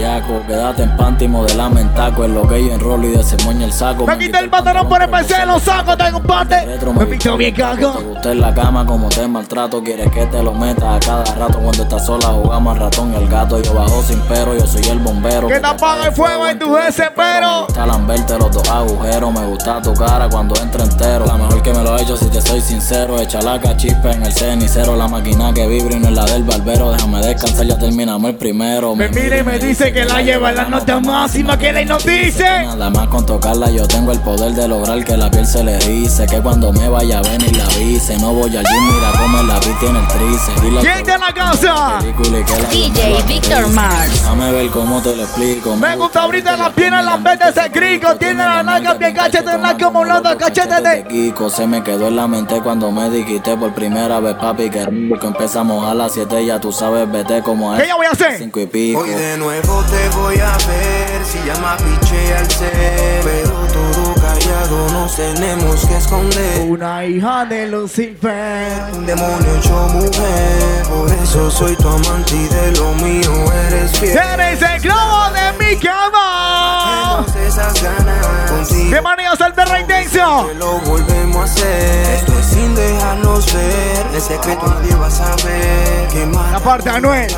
Bellaco. 0.03 0.45
Quédate 0.47 0.83
en 0.83 0.97
panty, 0.97 1.27
modelame 1.27 1.81
en 1.81 1.93
taco. 1.93 2.25
En 2.25 2.35
lo 2.35 2.47
que 2.47 2.65
yo 2.65 2.73
enrolo 2.73 3.07
y 3.07 3.11
desemoña 3.11 3.65
el 3.65 3.73
saco. 3.73 4.05
Me 4.05 4.17
quité 4.17 4.39
el 4.39 4.49
pantalón 4.49 4.87
por 4.87 5.01
empezar, 5.01 5.47
lo 5.47 5.59
saco, 5.59 5.95
tengo 5.97 6.17
un 6.17 6.23
pante. 6.23 6.65
Retro, 6.65 6.93
Me 6.93 7.05
picho 7.05 7.37
bien 7.37 7.53
Te 7.53 7.61
cago. 7.61 7.93
gusta 8.01 8.31
en 8.31 8.41
la 8.41 8.53
cama 8.53 8.85
como 8.85 9.09
te 9.09 9.27
maltrato. 9.27 9.83
Quieres 9.83 10.11
que 10.11 10.25
te 10.25 10.43
lo 10.43 10.53
metas 10.53 10.83
a 10.83 10.99
cada 10.99 11.23
rato. 11.35 11.59
Cuando 11.59 11.83
estás 11.83 12.05
sola 12.05 12.27
jugamos 12.27 12.73
al 12.75 12.79
ratón 12.81 13.13
y 13.13 13.15
el 13.15 13.27
gato. 13.27 13.61
Yo 13.61 13.73
bajo 13.73 14.01
sin 14.03 14.19
pero, 14.27 14.55
yo 14.55 14.65
soy 14.65 14.83
el 14.89 14.99
bombero. 14.99 15.47
Que 15.47 15.59
te 15.59 15.67
apaga 15.67 16.07
el 16.07 16.13
fuego 16.13 16.47
en 16.47 16.59
tu 16.59 16.73
desespero. 16.75 17.67
Me 17.75 17.83
gusta 17.83 17.97
verte 18.07 18.37
los 18.37 18.51
dos 18.51 18.69
agujeros. 18.69 19.33
Me 19.33 19.45
gusta 19.47 19.81
tu 19.81 19.93
cara 19.93 20.27
cuando 20.29 20.55
entra 20.61 20.83
entero. 20.83 21.25
La 21.25 21.37
mejor 21.37 21.61
que 21.61 21.73
me 21.73 21.83
lo 21.83 21.97
he 21.97 22.01
hecho, 22.01 22.17
si 22.17 22.25
te 22.25 22.41
soy 22.41 22.61
sincero. 22.61 23.19
Echa 23.19 23.41
la 23.41 23.59
cachispa 23.59 24.11
en 24.11 24.23
el 24.23 24.33
cenicero. 24.33 24.95
La 24.95 25.07
máquina 25.07 25.53
que 25.53 25.67
vibra 25.67 25.95
y 25.95 25.99
no 25.99 26.07
es 26.09 26.13
la 26.13 26.25
del 26.25 26.43
barbero. 26.43 26.91
Déjame 26.91 27.21
descansar, 27.21 27.65
ya 27.65 27.77
terminamos 27.77 28.29
el 28.29 28.35
primero. 28.35 28.95
Me 28.95 29.07
mira 29.09 29.37
y 29.37 29.43
me 29.43 29.59
dice 29.59 29.92
que 29.93 30.05
la 30.05 30.21
lleva 30.21 30.49
en 30.49 30.55
la 30.55 30.65
nota 30.65 30.99
máxima 30.99 31.57
que 31.57 31.71
la 31.71 31.85
nos 31.85 32.03
dice. 32.05 32.43
Nada 32.43 32.89
más 32.89 33.07
con 33.07 33.25
tocarla 33.25 33.69
yo 33.69 33.87
tengo 33.87 34.11
el 34.11 34.19
poder 34.19 34.53
de 34.53 34.67
lograr 34.67 35.03
que 35.05 35.15
la 35.15 35.29
piel 35.29 35.45
se 35.45 35.63
le 35.63 35.77
dice 35.77 36.25
Que 36.25 36.41
cuando 36.41 36.71
me 36.73 36.89
vaya 36.89 37.19
a 37.19 37.21
venir 37.21 37.55
la 37.55 37.65
avise 37.65 38.17
No 38.17 38.33
voy 38.33 38.55
al 38.57 38.63
gym, 38.65 38.93
mira 38.93 39.11
cómo 39.19 39.43
la 39.43 39.59
vi 39.59 39.71
tiene 39.79 39.99
el 39.99 40.07
trice 40.07 40.51
Dile 40.61 40.79
¿Quién 40.81 41.09
en 41.09 41.19
la 41.21 41.33
casa? 41.33 41.99
DJ 42.71 43.23
Victor 43.27 43.67
Mars. 43.69 44.11
Déjame 44.13 44.51
ver 44.51 44.69
cómo 44.71 45.01
te 45.01 45.15
lo 45.15 45.23
explico 45.23 45.75
Me 45.75 45.95
gusta 45.95 46.23
ahorita 46.23 46.57
las 46.57 46.73
piernas, 46.73 47.05
las 47.05 47.21
veces 47.21 47.55
ese 47.55 47.71
crico. 47.71 48.15
Tiene 48.15 48.43
la 48.43 48.63
nalga 48.63 48.93
bien 48.95 49.13
cachete, 49.13 49.57
la 49.57 49.77
como 49.77 49.99
hablando 49.99 50.35
cachete 50.37 50.81
de. 50.81 51.03
Kiko 51.07 51.49
se 51.49 51.67
me 51.67 51.83
quedó 51.83 52.07
en 52.07 52.15
la 52.15 52.27
mente 52.27 52.59
cuando 52.61 52.91
me 52.91 53.09
dijiste 53.09 53.55
por 53.57 53.73
primera 53.73 54.19
vez 54.19 54.35
papi 54.35 54.69
que 54.69 54.85
rico 54.85 55.27
empezamos 55.27 55.85
a 55.85 55.93
las 55.93 56.13
7 56.13 56.45
ya 56.45 56.59
tú 56.59 56.71
sabes 56.71 57.09
vete 57.11 57.41
como 57.43 57.75
¿Qué 57.77 57.87
yo 57.87 57.97
voy 57.97 58.07
a 58.07 58.11
hacer? 58.11 58.37
cinco 58.37 58.59
y 58.59 58.65
pico 58.65 58.99
Hoy 59.01 59.09
de 59.09 59.37
nuevo 59.37 59.82
te 59.87 60.09
voy 60.17 60.39
a 60.39 60.57
ver. 60.67 61.25
Si 61.25 61.39
llama 61.45 61.77
Piche 61.77 62.33
al 62.35 62.49
ser. 62.49 63.21
Pero 63.23 63.82
callado 64.63 64.89
nos 64.89 65.15
tenemos 65.15 65.85
que 65.85 65.97
esconder. 65.97 66.61
Una 66.69 67.05
hija 67.05 67.45
de 67.45 67.67
Lucifer. 67.67 68.71
Un 68.93 69.05
demonio 69.05 69.55
hecho 69.57 69.73
mujer. 69.93 70.83
Por 70.89 71.11
eso 71.11 71.51
soy 71.51 71.75
tu 71.75 71.87
amante 71.87 72.35
y 72.35 72.47
de 72.47 72.71
lo 72.77 72.93
mío 72.95 73.31
eres 73.67 73.91
fiel. 73.99 74.17
Eres 74.17 74.61
el 74.61 74.81
globo 74.81 75.23
de 75.33 75.65
mi 75.65 75.75
cama. 75.77 77.25
Esas 77.47 77.81
ganas. 77.81 78.49
Contigo 78.49 78.89
¿Qué 78.91 79.01
manía 79.01 79.31
el 79.33 79.53
perro 79.53 79.79
intenso? 79.79 80.47
que 80.47 80.53
lo 80.55 80.79
volvemos 80.79 81.37
a 81.37 81.43
hacer. 81.43 82.15
Esto 82.15 82.39
es 82.39 82.45
sin 82.45 82.75
dejarnos 82.75 83.53
ver. 83.53 84.11
De 84.11 84.21
secreto 84.21 84.67
nadie 84.67 84.95
va 84.95 85.07
a 85.07 85.11
saber. 85.11 86.07
Que 86.11 86.19
La 86.25 86.27
más 86.27 86.61
parte 86.61 86.89
de 86.89 86.95
Anuel. 86.95 87.29
el. 87.29 87.35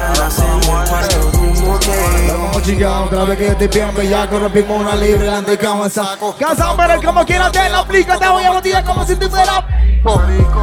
Vamos 2.32 2.64
chica, 2.64 3.02
otra 3.02 3.24
vez 3.26 3.38
que 3.38 3.46
yo 3.46 3.52
estoy 3.52 3.68
bien 3.68 3.96
bellaco, 3.96 4.40
rompimos 4.40 4.80
una 4.82 4.96
libre 4.96 5.24
delante 5.26 5.52
de 5.52 5.58
cama 5.58 5.90
saco. 5.90 6.36
Casado, 6.38 6.76
pero 6.78 7.00
como 7.16 7.26
quiera 7.26 7.50
te 7.50 7.70
lo 7.70 7.78
aplico, 7.78 8.18
te 8.20 8.28
voy 8.28 8.44
a 8.44 8.52
botillar 8.52 8.84
como 8.84 9.06
si 9.06 9.16
tú 9.16 9.30
fueras. 9.30 9.64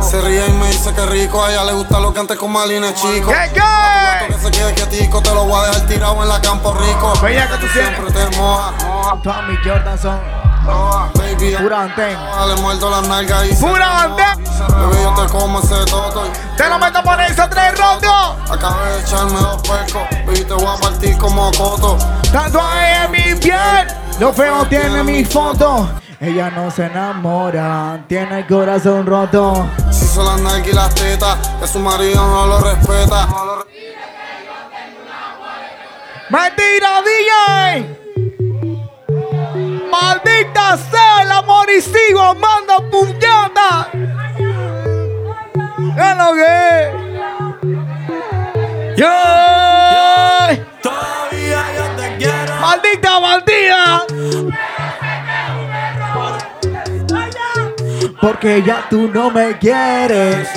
Se 0.02 0.20
ríe 0.20 0.46
y 0.46 0.52
me 0.52 0.66
dice 0.66 0.92
que 0.92 1.06
rico. 1.06 1.42
A 1.42 1.50
ella 1.50 1.64
le 1.64 1.72
gusta 1.72 1.98
lo 1.98 2.12
que 2.12 2.20
antes 2.20 2.36
con 2.36 2.52
Malina 2.52 2.92
chico. 2.94 3.30
¿Qué 3.30 3.52
qué? 3.54 4.34
Que 4.34 4.38
se 4.38 4.50
quede 4.50 4.74
quietico, 4.74 5.22
te 5.22 5.32
lo 5.32 5.46
voy 5.46 5.58
a 5.58 5.68
dejar 5.68 5.86
tirado 5.86 6.22
en 6.22 6.28
la 6.28 6.42
campo 6.42 6.74
rico. 6.74 7.14
Bella 7.22 7.48
que 7.48 7.56
tú 7.56 7.66
Siempre 7.68 8.12
te 8.12 8.36
moja. 8.36 8.74
Tommy 9.22 9.56
Jordan 9.64 9.98
son 9.98 10.20
Baby, 11.14 11.56
pura 11.56 11.84
antena. 11.84 12.46
le 12.46 12.60
muerdo 12.60 12.90
las 12.90 13.08
nalgas 13.08 13.50
y 13.50 13.54
Pura 13.54 14.02
antena. 14.02 14.36
Bebé, 14.78 15.02
yo 15.02 15.14
te 15.14 15.32
como 15.32 15.58
ese 15.58 15.84
toto. 15.86 16.24
Te 16.58 16.68
lo 16.68 16.78
meto 16.78 17.02
por 17.02 17.18
esos 17.22 17.48
tres 17.48 17.78
rondos. 17.78 18.50
Acabé 18.50 18.92
de 18.92 19.00
echarme 19.00 19.40
dos 19.40 19.62
pecos. 19.62 20.02
Baby, 20.26 20.44
te 20.44 20.52
voy 20.52 20.66
a 20.66 20.78
partir 20.78 21.16
como 21.16 21.50
coto. 21.52 21.96
Tatuaje 22.30 23.04
en 23.04 23.10
mi 23.10 23.40
piel. 23.40 23.86
Lo 24.20 24.34
feo 24.34 24.66
tiene 24.66 25.02
mi 25.02 25.24
foto. 25.24 26.01
Ella 26.24 26.50
no 26.50 26.70
se 26.70 26.84
enamora, 26.84 28.04
tiene 28.06 28.38
el 28.38 28.46
corazón 28.46 29.04
roto. 29.04 29.68
Si 29.90 30.06
son 30.06 30.44
las 30.44 30.64
y 30.64 30.72
las 30.72 30.94
tetas, 30.94 31.36
que 31.58 31.66
su 31.66 31.80
marido 31.80 32.24
no 32.24 32.46
lo 32.46 32.60
respeta. 32.60 33.26
¡Mentira, 36.30 37.02
DJ! 37.02 37.98
¡Maldita 39.90 40.78
sea 40.78 41.22
el 41.22 41.32
amor 41.32 41.66
y 41.76 41.80
sigo 41.80 42.36
manda 42.36 42.78
puñata! 42.88 43.88
¿Qué 45.96 46.14
lo 46.16 46.34
que? 46.34 46.92
¡Yeah! 48.96 50.56
Todavía 50.80 51.64
yo 51.76 51.84
te 52.00 52.16
quiero. 52.16 52.54
Maldita 52.60 53.18
bandida. 53.18 54.06
Porque 58.22 58.62
ya 58.62 58.86
tú 58.88 59.10
no 59.12 59.30
me 59.32 59.58
quieres. 59.58 60.48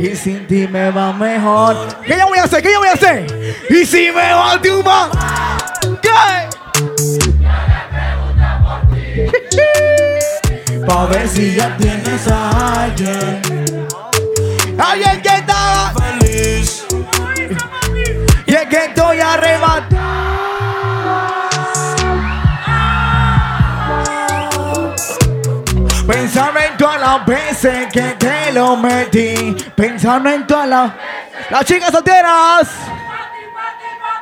Y 0.00 0.16
sin 0.16 0.44
ti 0.48 0.66
me 0.66 0.90
va 0.90 1.12
mejor. 1.12 1.76
¿Qué 2.04 2.18
yo 2.18 2.26
voy 2.26 2.38
a 2.38 2.42
hacer? 2.42 2.60
¿Qué 2.60 2.72
yo 2.72 2.80
voy 2.80 2.88
a 2.88 2.94
hacer? 2.94 3.24
Y 3.70 3.86
si 3.86 4.10
me 4.10 4.32
va 4.32 4.60
tu 4.60 4.82
ma. 4.82 5.08
¿Qué? 6.02 6.10
Pa' 10.88 11.06
ver 11.06 11.28
si 11.28 11.54
ya 11.54 11.76
tienes 11.76 12.26
a 12.26 12.82
alguien. 12.82 13.40
Alguien 14.76 15.22
que 15.22 15.28
está 15.28 15.92
las 27.14 27.26
veces 27.26 27.86
que 27.92 28.02
te 28.18 28.52
lo 28.52 28.76
metí. 28.76 29.56
Pensando 29.76 30.30
en 30.30 30.46
todas 30.46 30.68
las. 30.68 30.92
Las 31.50 31.64
chicas 31.64 31.90
solteras. 31.90 32.68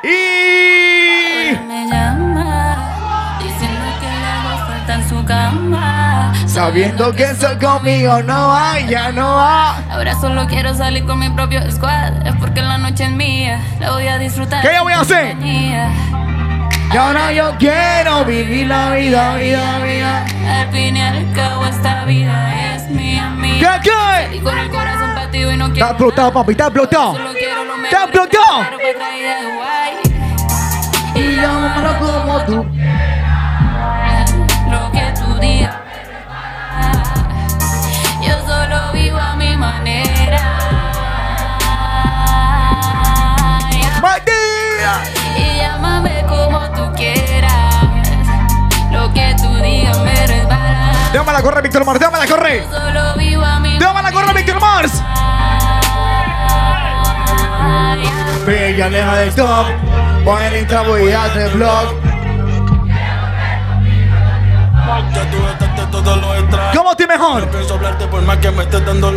Y. 0.03 1.55
Me 1.67 1.87
llama 1.89 3.37
diciendo 3.39 3.85
que 3.99 4.05
le 4.05 4.25
hago 4.25 4.67
falta 4.67 4.95
en 4.95 5.09
su 5.09 5.25
cama. 5.25 6.33
Sabiendo 6.45 7.13
que 7.13 7.23
eso 7.23 7.47
conmigo 7.59 8.21
no 8.21 8.53
hay, 8.53 8.87
ya 8.87 9.11
no 9.11 9.39
hay. 9.39 9.83
Ahora 9.89 10.13
solo 10.19 10.45
quiero 10.47 10.73
salir 10.75 11.05
con 11.05 11.19
mi 11.19 11.29
propio 11.29 11.59
squad. 11.71 12.27
Es 12.27 12.35
porque 12.35 12.61
la 12.61 12.77
noche 12.77 13.05
es 13.05 13.11
mía. 13.11 13.59
La 13.79 13.91
voy 13.91 14.07
a 14.07 14.17
disfrutar. 14.17 14.61
¿Qué 14.61 14.75
yo 14.75 14.83
voy 14.83 14.93
a 14.93 14.99
hacer? 14.99 15.35
Y 16.93 16.97
ahora 16.97 17.31
yo 17.33 17.55
quiero 17.57 18.23
vivir 18.23 18.67
la 18.67 18.91
vida, 18.91 19.35
vida, 19.35 19.79
vida. 19.79 20.25
Al 20.47 20.71
fin 20.71 20.95
y 20.95 21.01
al 21.01 21.33
cabo 21.33 21.65
esta 21.65 22.05
vida 22.05 22.53
es. 22.67 22.72
¿Qué, 22.87 23.69
qué? 23.83 24.35
Y 24.35 24.39
con 24.39 24.57
el 24.57 24.69
corazón 24.69 25.15
partido 25.15 25.51
y 25.51 25.57
no 25.57 25.65
quiero 25.71 25.85
Está 25.85 25.89
explotado, 25.89 26.33
papi, 26.33 26.51
está 26.51 26.65
explotado. 26.65 27.17
Está 27.83 28.03
explotado. 28.03 28.63
Y 31.15 31.35
llámalo 31.35 31.99
como 31.99 32.39
tú. 32.45 32.65
Lo 34.69 34.91
que 34.91 35.13
tú 35.15 35.39
digas. 35.39 35.75
Yo 38.21 38.47
solo 38.47 38.91
vivo 38.91 39.17
a 39.17 39.35
mi 39.35 39.55
manera. 39.55 40.41
Y 45.37 45.57
llámame 45.57 46.25
como 46.27 46.59
tú 46.71 46.91
quieras. 46.95 47.75
Lo 48.91 49.13
que 49.13 49.35
tú 49.37 49.55
digas 49.55 49.99
me. 49.99 50.22
Déjame 51.13 51.31
la 51.31 51.41
corre, 51.43 51.61
Víctor 51.61 51.85
Mars, 51.85 51.99
déjame 51.99 52.17
la 52.17 52.25
corre. 52.25 52.67
Déjame 53.77 54.01
la 54.01 54.11
corre, 54.11 54.33
Víctor 54.33 54.59
Mars. 54.59 55.03
Bella, 58.47 58.85
aleja 58.87 59.15
del 59.17 59.35
top. 59.35 59.67
El 60.25 60.65
voy 60.87 61.11
a 61.11 61.23
tú 65.31 65.43
gastaste 65.43 65.85
todos 65.91 66.17
los 66.17 66.39
extras. 66.39 66.75
¿Cómo 66.75 66.91
estoy 66.91 67.05
mejor? 67.07 67.47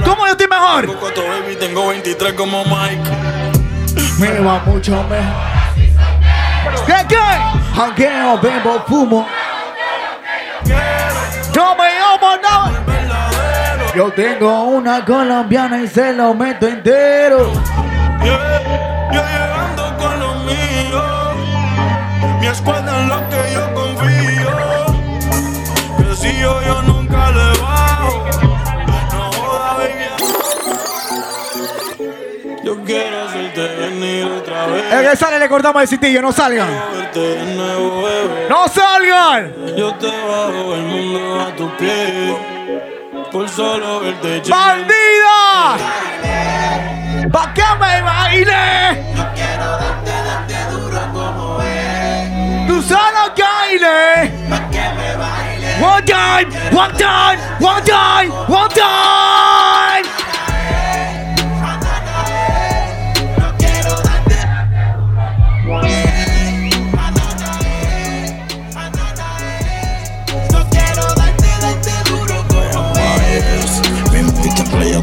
¿Cómo 0.04 0.26
yo 0.26 0.32
estoy 0.32 0.48
mejor? 0.48 0.86
Tengo 0.86 1.00
cuatro 1.00 1.24
baby, 1.28 1.56
tengo 1.58 1.88
23 1.88 2.32
como 2.34 2.62
Mike. 2.64 3.10
Me 4.18 4.38
va 4.40 4.60
mucho 4.66 5.02
mejor. 5.04 6.84
¿Qué, 6.86 7.06
qué? 7.08 7.20
Jangueo, 7.74 8.38
bebo, 8.38 8.84
fumo. 8.86 9.26
No 11.56 11.74
me 11.74 11.88
amo, 11.98 12.36
no. 12.42 12.56
Yo 13.94 14.12
tengo 14.12 14.64
una 14.64 15.02
colombiana 15.06 15.80
y 15.82 15.88
se 15.88 16.12
lo 16.12 16.34
meto 16.34 16.68
entero. 16.68 17.50
Yo 18.22 18.36
llegando 19.10 19.96
con 19.96 20.20
los 20.20 20.44
míos. 20.44 21.34
Mi 22.40 22.46
escuadra 22.46 23.00
en 23.00 23.08
la 23.08 23.26
que 23.30 23.54
yo 23.54 23.72
confío. 23.72 24.50
Que 25.96 26.14
si 26.14 26.38
yo, 26.38 26.60
yo 26.60 26.82
nunca 26.82 27.30
le 27.30 27.58
bajo. 27.58 28.26
No 29.14 29.32
joda, 29.32 29.78
baby. 29.78 30.08
Yo 32.64 32.84
quiero 32.84 33.25
El 33.58 35.10
que 35.10 35.16
sale 35.16 35.38
le 35.38 35.48
cortamos 35.48 35.80
el 35.82 35.88
citillo, 35.88 36.20
no 36.20 36.32
salgan. 36.32 36.68
Nuevo. 37.56 38.06
¡No 38.50 38.68
salgan! 38.68 39.54
Yo 39.76 39.94
te 39.94 40.06
bajo 40.06 40.74
el 40.74 40.82
mundo 40.82 41.40
a 41.40 41.56
tus 41.56 41.70
pies. 41.72 42.36
Por 43.32 43.48
solo 43.48 44.00
verte. 44.00 44.42
¡Bandida! 44.50 45.76
¿Pa' 47.32 47.54
qué 47.54 47.62
me 47.80 48.02
baile? 48.02 49.04
Tú 52.68 52.82
solo 52.82 53.26
baile. 53.66 54.30
One 55.80 56.02
time, 56.06 56.48
one 56.72 56.92
time, 56.96 57.38
one 57.60 57.82
time, 57.84 58.30
one 58.48 58.68
time. 58.70 59.85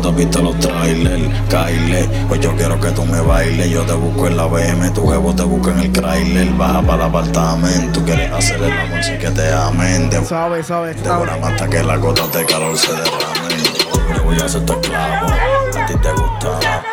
Te 0.04 0.10
he 0.10 0.26
visto 0.26 0.42
los 0.42 0.60
trailers, 0.60 1.30
Kyle. 1.50 2.10
Pues 2.28 2.42
yo 2.42 2.56
quiero 2.56 2.80
que 2.80 2.92
tú 2.92 3.06
me 3.06 3.22
bailes. 3.22 3.70
Yo 3.70 3.84
te 3.84 3.94
busco 3.94 4.28
en 4.28 4.38
la 4.38 4.46
BM, 4.46 4.90
tu 4.92 5.08
jevo 5.08 5.34
te 5.34 5.44
busca 5.44 5.72
en 5.72 5.80
el 5.80 5.92
trailer. 5.92 6.50
Baja 6.54 6.82
para 6.82 7.06
el 7.06 7.10
apartamento, 7.10 8.04
quieres 8.04 8.32
hacer 8.32 8.62
el 8.62 8.72
amor 8.72 9.04
sin 9.04 9.18
que 9.18 9.32
te 9.32 9.52
amen. 9.54 10.10
De 10.10 10.24
Sabe, 10.26 10.62
sabe, 10.64 10.96
hasta 11.42 11.70
que 11.70 11.84
las 11.84 12.00
gotas 12.00 12.32
de 12.34 12.46
calor 12.46 12.78
se 12.78 12.92
derramen. 12.92 14.14
Le 14.14 14.20
voy 14.20 14.40
a 14.40 14.46
hacer 14.46 14.66
tu 14.66 14.74
esclavo, 14.74 15.28
a 15.28 15.86
ti 15.86 15.94
te 15.96 16.12
gusta. 16.12 16.93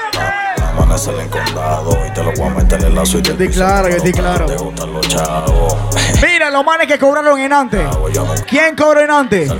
Amanecer 0.81 1.14
en 1.21 1.29
condado 1.29 1.99
y 2.07 2.11
te 2.14 2.23
lo 2.23 2.33
voy 2.33 2.47
a 2.47 2.51
meter 2.51 2.85
en 2.85 2.95
la 2.95 3.05
suite. 3.05 3.31
Estoy 3.33 3.49
claro, 3.49 3.88
yo 3.88 3.97
estoy 3.97 4.12
claro. 4.12 4.47
Te 4.47 4.57
gustan 4.57 4.93
los 4.93 5.09
chavos. 5.09 5.77
Mira 6.23 6.51
los 6.51 6.64
manes 6.64 6.87
que 6.87 6.99
cobraron 6.99 7.38
en 7.38 7.53
antes. 7.53 7.83
¿Quién 8.47 8.75
cobró 8.75 9.01
en 9.01 9.11
antes? 9.11 9.53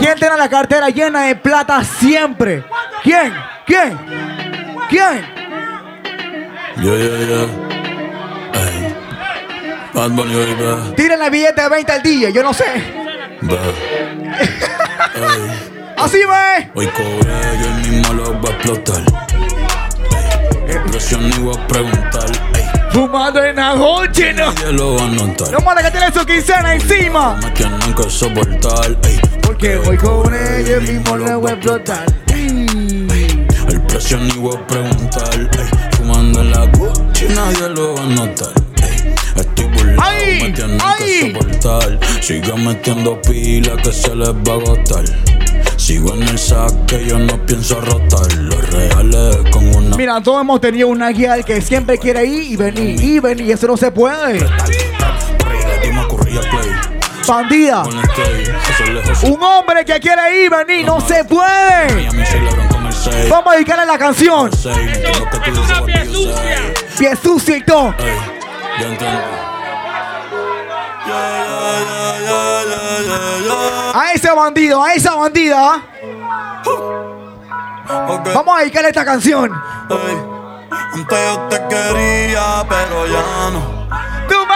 ¿Quién 0.00 0.18
tiene 0.18 0.36
la 0.36 0.48
cartera 0.48 0.88
llena 0.88 1.24
de 1.24 1.36
plata 1.36 1.84
siempre? 1.84 2.64
¿Quién? 3.02 3.34
¿Quién? 3.66 3.98
¿Quién? 4.88 5.34
Yeah, 6.76 6.96
yeah. 6.96 7.46
Ey. 8.54 8.94
Bad 9.92 10.10
Bunny, 10.10 10.34
baby. 10.34 10.94
Tiren 10.96 11.18
la 11.18 11.28
billete 11.30 11.62
de 11.62 11.68
20 11.68 11.92
al 11.92 12.02
día, 12.02 12.30
yo 12.30 12.42
no 12.42 12.52
sé. 12.52 12.64
Así 15.96 16.18
ve. 16.18 16.70
Hoy 16.74 16.86
cobré, 16.88 17.58
yo 17.60 17.66
el 17.66 17.74
mismo 17.88 18.12
lo 18.14 18.32
voy 18.34 18.50
a 18.50 18.54
explotar. 18.54 19.02
Ey. 20.68 20.76
Presión 20.90 21.28
ni 21.28 21.36
voy 21.38 21.56
a 21.56 21.66
preguntar. 21.66 22.26
Ey. 22.54 22.64
Fumando 22.90 23.42
en 23.42 23.56
la 23.56 23.74
noche, 23.74 24.32
no. 24.32 24.52
Nadie 24.52 24.72
lo 24.72 24.96
va 24.96 25.04
a 25.04 25.08
notar. 25.08 25.50
Los 25.52 25.64
manes 25.64 25.84
que 25.84 25.90
tienen 25.90 26.14
su 26.14 26.24
quincena 26.26 26.74
encima. 26.74 27.36
Me 27.42 27.50
tienen 27.50 27.94
que 27.94 28.10
soportar. 28.10 28.96
Ey. 29.04 29.20
Porque 29.42 29.76
hoy 29.76 29.96
con 29.96 30.32
ellos 30.34 30.82
mismo 30.82 31.16
le 31.16 31.34
voy 31.34 31.50
a 31.50 31.54
explotar. 31.54 32.04
El 33.68 33.80
precio 33.82 34.18
ni 34.18 34.32
voy 34.32 34.56
a 34.56 34.66
preguntar. 34.66 35.34
Ey. 35.34 35.68
Fumando 35.96 36.40
en 36.40 36.50
la 36.50 36.66
Gucci, 36.66 37.26
nadie 37.34 37.68
lo 37.70 37.94
va 37.94 38.02
a 38.02 38.06
notar. 38.06 38.52
Estoy 39.36 39.64
burlado, 39.66 40.02
¡Ay! 40.02 40.42
me 40.42 40.50
tienen 40.50 40.78
¡Ay! 40.80 41.04
que 41.04 41.32
soportar. 41.32 41.98
Sigan 42.20 42.64
metiendo 42.64 43.20
pila 43.22 43.76
que 43.82 43.92
se 43.92 44.14
les 44.14 44.28
va 44.30 44.52
a 44.52 44.56
agotar. 44.56 45.04
Sigo 45.76 46.14
en 46.14 46.22
el 46.22 46.38
saque, 46.38 47.04
yo 47.06 47.18
no 47.18 47.44
pienso 47.44 47.80
rotar. 47.80 48.32
Los 48.34 48.70
reales 48.70 49.36
con 49.50 49.74
una 49.74 49.96
Mira, 49.96 50.20
todos 50.20 50.40
hemos 50.40 50.60
tenido 50.60 50.88
una 50.88 51.10
guía 51.10 51.42
que 51.42 51.60
siempre 51.60 51.98
quiere 51.98 52.24
ir 52.24 52.52
y 52.52 52.56
venir, 52.56 53.00
y 53.00 53.18
venir, 53.20 53.46
y 53.46 53.52
eso 53.52 53.66
no 53.66 53.76
se 53.76 53.90
puede. 53.90 54.46
Bandida. 57.26 57.84
Un 59.22 59.42
hombre 59.42 59.84
que 59.84 59.98
quiere 59.98 60.40
ir 60.40 60.46
y 60.46 60.48
venir, 60.48 60.86
no 60.86 61.00
se 61.00 61.24
puede. 61.24 61.94
Miami 61.94 62.26
soy 62.26 62.40
LeBron 62.40 62.68
con 62.68 62.86
el 62.86 62.92
6. 62.92 63.28
Vamos 63.30 63.46
a 63.52 63.52
dedicarle 63.54 63.86
la 63.86 63.98
canción. 63.98 64.50
Lo 64.50 65.40
que. 65.40 65.52
Pie 66.98 67.16
sucio 67.16 67.56
y 67.56 67.62
todo. 67.64 67.94
Yo. 71.06 71.14
A 73.94 74.12
ese 74.14 74.30
bandido, 74.32 74.82
a 74.82 74.94
esa 74.94 75.14
bandida. 75.14 75.82
Vamos 78.34 78.56
a 78.56 78.60
dedicarle 78.60 78.88
esta 78.88 79.04
canción. 79.04 79.50
Antes 80.94 81.18
yo 81.26 81.40
te 81.50 81.56
quería, 81.68 82.64
pero 82.68 83.06
ya 83.06 83.50
no. 83.52 83.88
Tú 84.28 84.34
me 84.46 84.54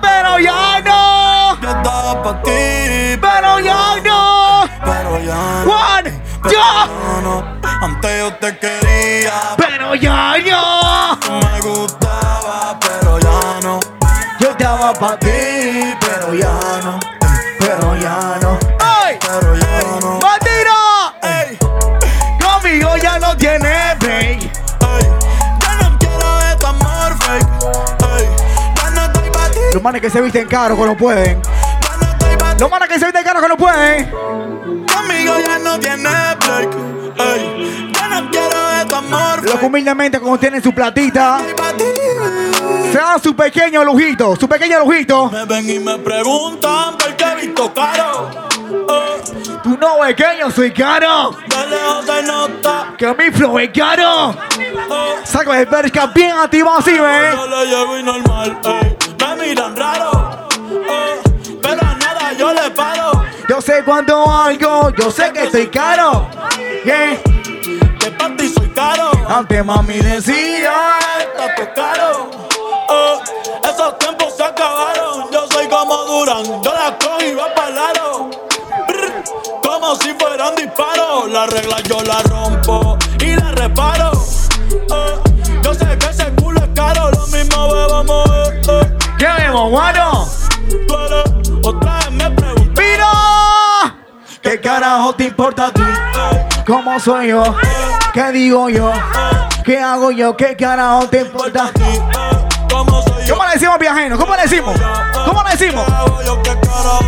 Pero 0.00 0.38
ya 0.38 0.80
no. 0.80 1.60
Yo 1.60 1.68
estaba 1.70 2.22
pa' 2.22 2.42
ti, 2.42 3.18
Pero 3.20 3.58
ya 3.60 3.96
no. 4.04 4.68
pero 4.84 5.18
ya 5.20 5.64
no. 5.64 5.72
One, 5.72 6.10
two. 6.44 7.22
no. 7.22 7.58
Antes 7.80 8.20
yo 8.20 8.34
te 8.36 8.58
quería, 8.58 9.32
Pero 9.56 9.94
ya 9.94 10.36
no. 10.38 10.77
Para 14.94 15.18
ti, 15.18 15.28
pero 16.00 16.34
ya 16.34 16.48
no. 16.82 16.98
Pero 17.60 17.96
ya 17.96 18.38
no. 18.42 18.58
¡Ay! 18.80 19.16
Pero 19.20 19.54
ya 19.54 20.00
no. 20.00 20.18
Ey, 21.22 21.58
Conmigo 22.42 22.96
ya 22.96 23.18
no 23.18 23.36
tiene 23.36 23.94
break. 24.00 24.40
ey. 24.42 24.48
Ya 25.60 25.74
no 25.82 25.98
quiero 25.98 26.38
de 26.38 26.56
tu 26.58 26.66
amor 26.66 27.16
fake. 27.22 27.46
Ey, 28.18 28.28
ya 28.76 28.90
no 28.90 29.04
estoy 29.04 29.30
pa' 29.30 29.50
ti, 29.50 29.60
Los 29.74 29.82
manes 29.82 30.00
que 30.00 30.10
se 30.10 30.20
visten 30.20 30.48
caro 30.48 30.74
que 30.76 30.84
no 30.84 30.96
pueden. 30.96 31.42
ya 31.42 31.96
no 32.00 32.10
estoy 32.12 32.36
pa' 32.36 32.54
ti. 32.54 32.60
Los 32.60 32.70
manes 32.70 32.88
que 32.88 32.98
se 32.98 33.04
visten 33.04 33.24
caro 33.24 33.40
que 33.42 33.48
no 33.48 33.56
pueden. 33.56 34.10
Conmigo 34.10 35.34
ya 35.46 35.58
no 35.58 35.78
tiene 35.78 36.10
break. 36.40 36.70
Ey, 37.18 37.92
ya 37.94 38.08
no 38.08 38.30
quiero 38.30 38.68
de 38.70 38.84
tu 38.86 38.94
amor 38.96 39.42
Los 39.42 39.52
fake. 39.52 39.62
humildemente 39.64 40.18
como 40.20 40.38
tienen 40.38 40.62
su 40.62 40.72
platita, 40.72 41.38
Estoy 41.40 41.54
pa' 41.54 41.72
ti. 41.76 41.84
Se 42.92 42.98
dan 42.98 43.22
su 43.22 43.34
pequeño 43.34 43.84
lujito, 43.84 44.36
su 44.36 44.48
pequeño 44.48 44.80
lujito. 44.80 45.30
Me 45.30 45.44
ven 45.44 45.68
y 45.70 45.78
me 45.78 45.98
preguntan 45.98 46.96
por 46.96 47.14
qué 47.16 47.24
he 47.24 47.46
visto 47.46 47.72
caro. 47.74 48.30
Eh, 48.70 49.22
Tú 49.62 49.76
no 49.80 50.00
ves 50.00 50.14
que 50.14 50.24
yo 50.40 50.50
soy 50.50 50.72
caro. 50.72 51.30
de 52.06 52.22
nota. 52.22 52.94
Que 52.96 53.14
mi 53.14 53.30
flow 53.30 53.58
es 53.58 53.70
caro. 53.76 54.30
eh, 54.58 55.16
Saco 55.24 55.52
el 55.54 55.66
verga 55.66 56.06
bien 56.06 56.32
activo 56.36 56.72
así, 56.74 56.92
¿ves? 56.98 57.34
Yo 57.34 57.46
le 57.46 57.66
llego 57.66 57.98
y 57.98 58.02
normal, 58.02 58.58
ey. 58.64 58.96
Me 59.18 59.46
miran 59.48 59.76
raro, 59.76 60.48
eh, 60.70 61.20
pero 61.62 61.80
a 61.82 61.94
nada 61.94 62.32
yo 62.38 62.52
le 62.54 62.70
paro. 62.70 63.12
Yo 63.48 63.60
sé 63.60 63.82
cuando 63.84 64.30
algo, 64.30 64.90
yo 64.90 65.10
sé 65.10 65.32
que 65.32 65.44
estoy 65.44 65.66
caro. 65.68 66.28
Yeah. 66.84 67.18
Que 67.98 68.10
para 68.12 68.36
ti 68.36 68.48
soy 68.48 68.68
caro, 68.68 69.10
Antes 69.28 69.64
mami 69.64 69.98
decía, 69.98 70.72
está 71.36 71.74
caro. 71.74 72.30
Eh, 72.90 73.14
esos 73.64 73.98
tiempos 73.98 74.34
se 74.34 74.44
acabaron. 74.44 75.30
Yo 75.30 75.46
soy 75.52 75.68
como 75.68 75.96
Durán, 76.04 76.44
yo 76.62 76.72
la 76.72 76.96
cojo 76.98 77.20
y 77.20 77.34
va 77.34 77.54
para 77.54 77.92
Como 79.62 79.94
si 79.96 80.14
fueran 80.14 80.54
disparos. 80.54 81.30
La 81.30 81.46
regla 81.46 81.80
yo 81.82 82.02
la 82.02 82.22
rompo 82.22 82.96
y 83.20 83.36
la 83.36 83.52
reparo. 83.52 84.12
Eh, 84.70 85.14
yo 85.62 85.74
sé 85.74 85.98
que 85.98 86.06
ese 86.06 86.32
culo 86.36 86.60
es 86.60 86.70
caro, 86.74 87.10
lo 87.10 87.26
mismo 87.26 87.72
bebamos. 87.72 88.30
Eh. 88.30 88.96
¿qué 89.18 89.26
vemos, 89.38 89.70
guano? 89.70 90.28
Otra 91.64 91.98
vez 91.98 92.10
me 92.12 92.30
preguntas. 92.30 92.84
¡Mira! 92.84 93.96
¿Qué 94.40 94.60
carajo 94.60 95.14
te 95.14 95.24
importa 95.24 95.66
a 95.66 95.72
ti? 95.72 95.82
¿Cómo 96.66 96.98
soy 96.98 97.28
yo? 97.28 97.42
¿Qué 98.14 98.32
digo 98.32 98.70
yo? 98.70 98.90
¿Qué 99.64 99.78
hago 99.78 100.10
yo? 100.10 100.34
¿Qué 100.36 100.56
carajo 100.56 101.06
te 101.08 101.20
importa 101.20 101.66
a 101.66 101.72
ti? 101.72 102.37
¿Cómo 102.86 103.44
le 103.46 103.52
decimos 103.54 103.78
viajero? 103.78 104.18
¿Cómo 104.18 104.36
le 104.36 104.42
decimos? 104.42 104.78
¿Cómo 105.26 105.42
le 105.42 105.50
decimos? 105.56 105.84
¿Qué 105.86 105.92
hago 105.92 106.22
yo? 106.22 106.42
¿Qué 106.42 106.50
carajo 106.60 107.04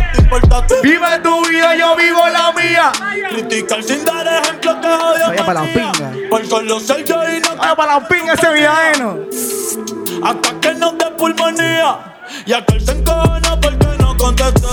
te? 0.67 0.81
Vive 0.81 1.19
tu 1.23 1.45
vida, 1.47 1.75
yo 1.75 1.95
vivo 1.95 2.19
la 2.29 2.51
mía. 2.51 2.91
Criticar 3.29 3.81
sin 3.83 4.03
dar 4.05 4.27
ejemplo 4.27 4.79
que 4.81 4.87
odio 4.87 5.27
Vaya 5.27 5.45
para 5.45 5.61
la 5.65 5.73
pinga. 5.73 6.11
Por 6.29 6.45
solo 6.45 6.79
ser 6.79 7.03
yo 7.05 7.15
y 7.29 7.39
no 7.39 7.55
Vaya 7.55 7.75
para 7.75 7.99
la 7.99 8.07
pinga 8.07 8.33
ese 8.33 8.53
viajero. 8.53 9.25
Hasta 10.23 10.59
que 10.59 10.75
no 10.75 10.91
dé 10.93 11.05
pulmonía 11.17 11.97
Y 12.45 12.53
aquel 12.53 12.85
se 12.85 12.91
encojona 12.91 13.59
porque 13.61 13.87
no 13.99 14.15
contesté 14.17 14.67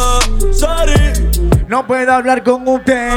Sorry 0.52 1.64
No 1.68 1.86
puedo 1.86 2.12
hablar 2.12 2.42
con 2.42 2.66
usted. 2.68 3.12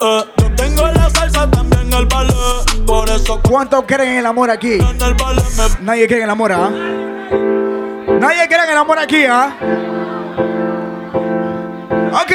eh, 0.00 0.24
Yo 0.38 0.54
tengo 0.56 0.86
la 0.88 1.10
salsa 1.10 1.48
también 1.50 1.92
el 1.92 2.06
ballet 2.06 2.84
Por 2.86 3.08
eso 3.10 3.40
¿Cuánto 3.42 3.86
creen 3.86 4.12
en 4.12 4.18
el 4.18 4.26
amor 4.26 4.50
aquí? 4.50 4.74
en 4.74 5.00
el 5.02 5.14
ballet 5.14 5.44
me 5.78 5.84
Nadie 5.84 6.06
cree 6.06 6.18
en 6.18 6.24
el 6.24 6.30
amor, 6.30 6.52
¿ah? 6.52 6.70
Nadie 7.30 8.44
en 8.44 8.70
el 8.70 8.76
amor 8.76 8.98
aquí, 8.98 9.24
¿ah? 9.24 9.52
Ok. 12.12 12.32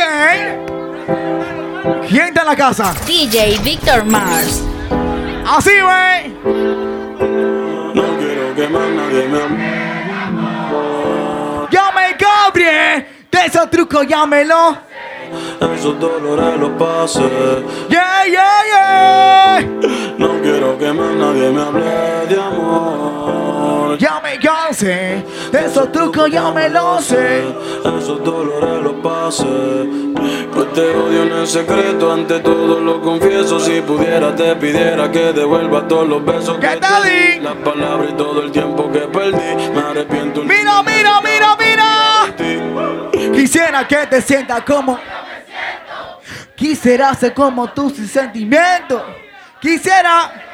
¿Quién 2.08 2.26
está 2.28 2.42
en 2.42 2.48
la 2.48 2.56
casa? 2.56 2.94
DJ 3.06 3.60
Victor 3.64 4.04
Mars. 4.06 4.64
Así, 5.48 5.72
güey. 5.72 6.30
No 7.96 8.18
quiero 8.18 8.56
que 8.56 8.68
más 8.68 8.90
nadie 8.90 9.28
me 9.28 9.42
ame 9.42 9.82
Yo 11.72 11.82
me 11.96 12.18
cobre 12.18 13.08
de 13.32 13.46
esos 13.46 13.70
trucos, 13.70 14.06
llámelo. 14.08 14.78
Esos 15.74 15.98
dolores 16.00 16.60
los 16.60 16.72
pasé 16.72 17.22
Yeah, 17.90 18.26
yeah, 18.26 18.64
yeah. 18.72 19.62
No 20.18 20.42
quiero 20.42 20.78
que 20.78 20.92
más 20.92 21.12
nadie 21.16 21.50
me 21.52 21.62
hable 21.62 22.26
de 22.28 22.42
amor 22.42 23.51
Ya 23.98 24.20
me 24.22 24.40
cansé 24.40 25.26
de 25.52 25.66
esos 25.66 25.92
trucos, 25.92 26.30
ya 26.30 26.52
me 26.52 26.70
lo 26.70 27.02
sé. 27.02 27.44
Esos 27.80 28.24
dolores 28.24 28.84
los 28.84 28.94
pasé 29.02 29.46
Pues 30.54 30.74
te 30.74 30.82
odio 30.96 31.24
en 31.24 31.32
el 31.32 31.48
secreto 31.48 32.12
Ante 32.12 32.40
todo 32.40 32.80
lo 32.80 33.02
confieso 33.02 33.60
Si 33.60 33.82
pudiera 33.82 34.36
te 34.36 34.56
pidiera 34.56 35.12
que 35.12 35.34
devuelva 35.34 35.88
todos 35.88 36.08
los 36.08 36.24
besos 36.24 36.58
¿Qué 36.60 36.68
que 36.68 36.78
te 36.78 37.10
Di? 37.10 37.40
Las 37.42 37.56
palabras 37.56 38.10
y 38.12 38.14
todo 38.14 38.44
el 38.44 38.52
tiempo 38.52 38.92
que 38.92 39.00
perdí 39.00 39.70
Me 39.74 39.80
arrepiento 39.80 40.44
Mira, 40.44 40.84
mira, 40.84 41.22
mira, 41.22 41.58
mira. 41.58 41.92
Quisiera 43.34 43.88
que 43.88 44.08
te 44.08 44.22
sientas 44.22 44.64
como. 44.64 45.00
Quisiera 46.56 47.14
ser 47.16 47.34
como 47.34 47.72
tú 47.72 47.90
sin 47.90 48.08
sentimiento. 48.08 49.04
Quisiera. 49.60 50.51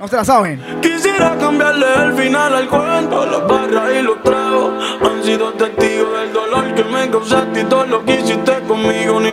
No 0.00 0.08
se 0.08 0.16
la 0.16 0.24
saben. 0.24 0.80
Quisiera 0.80 1.36
cambiarle 1.38 1.86
el 2.04 2.14
final 2.14 2.54
al 2.54 2.68
cuento 2.68 3.26
Las 3.26 3.46
barras 3.46 3.90
y 3.98 4.02
los 4.02 4.22
tragos 4.22 4.72
Han 5.02 5.22
sido 5.22 5.52
testigos 5.52 6.18
del 6.18 6.32
dolor 6.32 6.74
que 6.74 6.84
me 6.84 7.10
causaste 7.10 7.60
Y 7.60 7.64
todo 7.64 7.84
lo 7.84 8.02
que 8.06 8.14
hiciste 8.14 8.60
conmigo 8.66 9.20
ni 9.20 9.30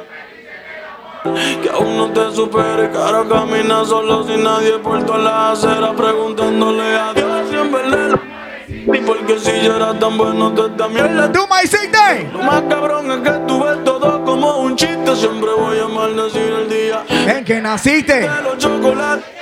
que 1.62 1.69
aún 1.69 1.97
no 1.97 2.10
te 2.12 2.32
supere, 2.34 2.89
cara 2.89 3.23
camina 3.27 3.84
solo 3.84 4.23
sin 4.23 4.43
nadie 4.43 4.77
por 4.80 5.03
todas 5.03 5.21
las 5.23 5.60
aceras 5.65 5.93
preguntándole 5.97 6.97
a 6.97 7.13
Dios 7.13 7.49
si 7.49 7.56
en 7.58 7.71
verdad 7.71 8.19
y 8.69 8.97
porque 9.01 9.38
si 9.38 9.62
yo 9.62 9.75
era 9.75 9.97
tan 9.99 10.17
bueno 10.17 10.53
te 10.53 10.69
da 10.77 10.88
mierda 10.88 11.30
¿Tú 11.30 11.41
hiciste? 11.62 12.30
Lo 12.32 12.39
más 12.43 12.62
cabrón 12.69 13.12
es 13.12 13.17
que 13.30 13.38
tú 13.45 13.62
ves 13.62 13.84
todo 13.84 14.23
como 14.23 14.60
un 14.60 14.75
chiste 14.77 15.15
Siempre 15.17 15.49
voy 15.51 15.80
a 15.80 15.88
maldecir 15.89 16.41
el 16.43 16.69
día 16.69 17.03
En 17.10 17.43
que 17.43 17.60
naciste. 17.60 18.21
de 18.21 18.41
los 18.43 18.58
chocolates 18.58 19.37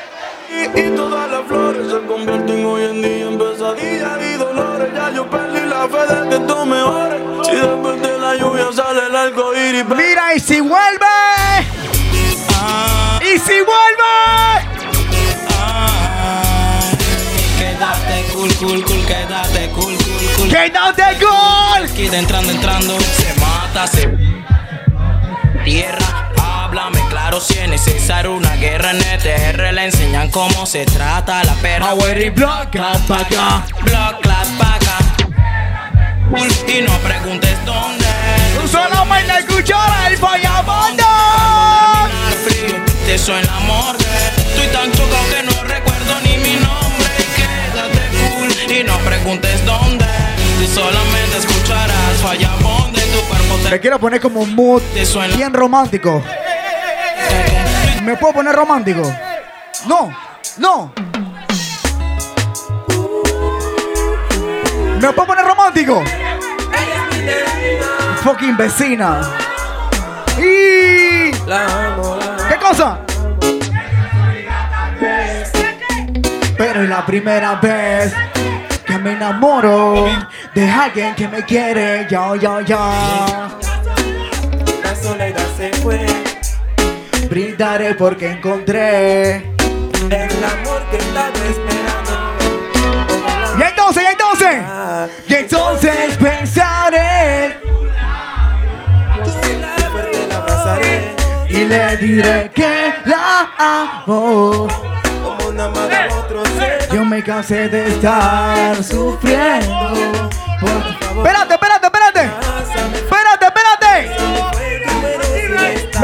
y, 0.76 0.96
todas 0.96 1.30
las 1.30 1.48
flores 1.48 1.92
se 1.92 2.08
convierten 2.08 2.66
hoy 2.66 2.84
en 2.84 3.02
día 3.02 3.28
en 3.28 3.38
pesadillas 3.38 4.20
y 4.22 4.38
dolores. 4.38 4.90
Ya 4.94 5.12
yo 5.12 5.30
perdí 5.30 5.62
la 5.66 5.88
fe 5.88 6.14
de 6.14 6.30
que 6.30 6.40
tú 6.46 6.66
mejores. 6.66 7.22
Si 7.46 7.56
después 7.56 8.02
de 8.02 8.18
la 8.18 8.36
lluvia 8.36 8.68
sale 8.74 9.06
el 9.08 9.16
arco 9.16 9.54
iris, 9.54 9.86
Mira, 9.86 10.36
y 10.36 10.40
si 10.40 10.60
vuelve. 10.62 11.06
Y 13.22 13.40
si 13.40 13.58
vuelve. 13.62 14.16
Quédate 17.58 18.26
cool, 18.34 18.54
cool, 18.56 18.84
cool, 18.86 19.06
quédate 19.06 19.70
cool, 19.72 19.96
cool, 19.98 20.36
cool. 20.38 20.50
¡Quédate 20.50 21.04
gol! 21.20 21.90
Queda 21.96 22.18
entrando, 22.20 22.52
entrando, 22.52 23.00
se 23.00 23.40
mata, 23.40 23.88
se 23.88 24.08
tierra. 25.64 26.25
Háblame 26.86 27.10
claro 27.10 27.42
si 27.42 27.58
es 27.58 27.68
necesario 27.68 28.36
una 28.36 28.56
guerra 28.58 28.92
en 28.92 29.02
ETR. 29.02 29.74
Le 29.74 29.86
enseñan 29.86 30.30
cómo 30.30 30.68
se 30.68 30.86
trata 30.86 31.44
la 31.44 31.56
perra. 31.56 31.90
Power 31.90 32.32
block, 32.32 32.70
clap 32.70 33.08
pa' 33.08 33.22
acá. 33.22 33.66
Block, 33.82 34.22
clap, 34.22 34.46
paca. 34.60 34.98
Y 36.68 36.82
no 36.84 36.94
preguntes 37.00 37.58
dónde. 37.66 38.06
Solamente 38.72 39.34
escuchar 39.40 40.12
el 40.12 40.18
vagabundo. 40.18 41.04
Te 43.08 43.18
suena 43.18 43.52
la 43.52 43.60
morgue. 43.62 44.06
Estoy 44.38 44.68
tan 44.68 44.92
chocado 44.92 45.26
que 45.32 45.42
no 45.42 45.64
recuerdo 45.64 46.22
ni 46.24 46.38
mi 46.38 46.54
nombre. 46.54 47.10
Quédate 47.36 48.02
cool 48.38 48.78
y 48.78 48.84
no 48.84 48.98
preguntes 49.00 49.66
dónde. 49.66 50.06
Tú 50.60 50.68
solamente 50.68 51.38
escucharás 51.40 52.18
fallabón 52.22 52.94
de 52.94 53.02
tu 53.02 53.22
cuerpo. 53.22 53.58
Me 53.64 53.70
Te 53.72 53.80
quiero 53.80 54.00
poner 54.00 54.22
como 54.22 54.42
un 54.42 54.54
mood 54.54 54.84
bien 55.36 55.52
romántico. 55.52 56.24
¿Me 58.06 58.16
puedo 58.18 58.34
poner 58.34 58.56
romántico? 58.56 59.02
No, 59.88 60.16
no. 60.58 60.94
¿Me 65.02 65.12
puedo 65.12 65.26
poner 65.26 65.44
romántico? 65.44 66.04
Fucking 68.22 68.56
vecina. 68.56 69.22
Y... 70.38 71.32
¿Qué 71.32 72.60
cosa? 72.62 73.00
Pero 76.58 76.84
es 76.84 76.90
la 76.90 77.04
primera 77.08 77.56
vez 77.56 78.14
que 78.86 79.00
me 79.00 79.14
enamoro 79.14 80.08
de 80.54 80.70
alguien 80.70 81.16
que 81.16 81.28
me 81.28 81.44
quiere. 81.44 82.06
Yo, 82.08 82.36
yo, 82.36 82.62
yo. 82.62 82.78
La 84.84 84.96
soledad 84.96 85.48
se 85.58 85.74
fue. 85.82 86.25
Brindaré 87.36 87.96
porque 87.96 88.32
encontré. 88.32 89.36
El 90.10 90.42
amor 90.42 90.82
que 90.90 90.96
estaba 90.96 91.28
esperando. 91.50 92.14
Y 93.60 93.62
entonces, 93.62 94.04
y 94.04 94.08
entonces. 94.08 94.56
Y 95.28 95.34
entonces 95.34 96.18
pensaré. 96.18 97.58
Y 101.50 101.66
le 101.66 101.98
diré 101.98 102.52
que 102.56 102.94
la 103.04 103.50
amo. 103.58 104.70
Como 105.22 105.50
una 105.50 105.68
madre 105.68 105.96
a 106.10 106.16
otro 106.16 106.42
ser. 106.58 106.88
Yo 106.94 107.04
me 107.04 107.22
cansé 107.22 107.68
de 107.68 107.88
estar 107.90 108.82
sufriendo. 108.82 110.30
Por- 110.62 110.70
Espérate, 111.18 111.54
espérate, 111.54 111.54
espérate. 111.56 111.75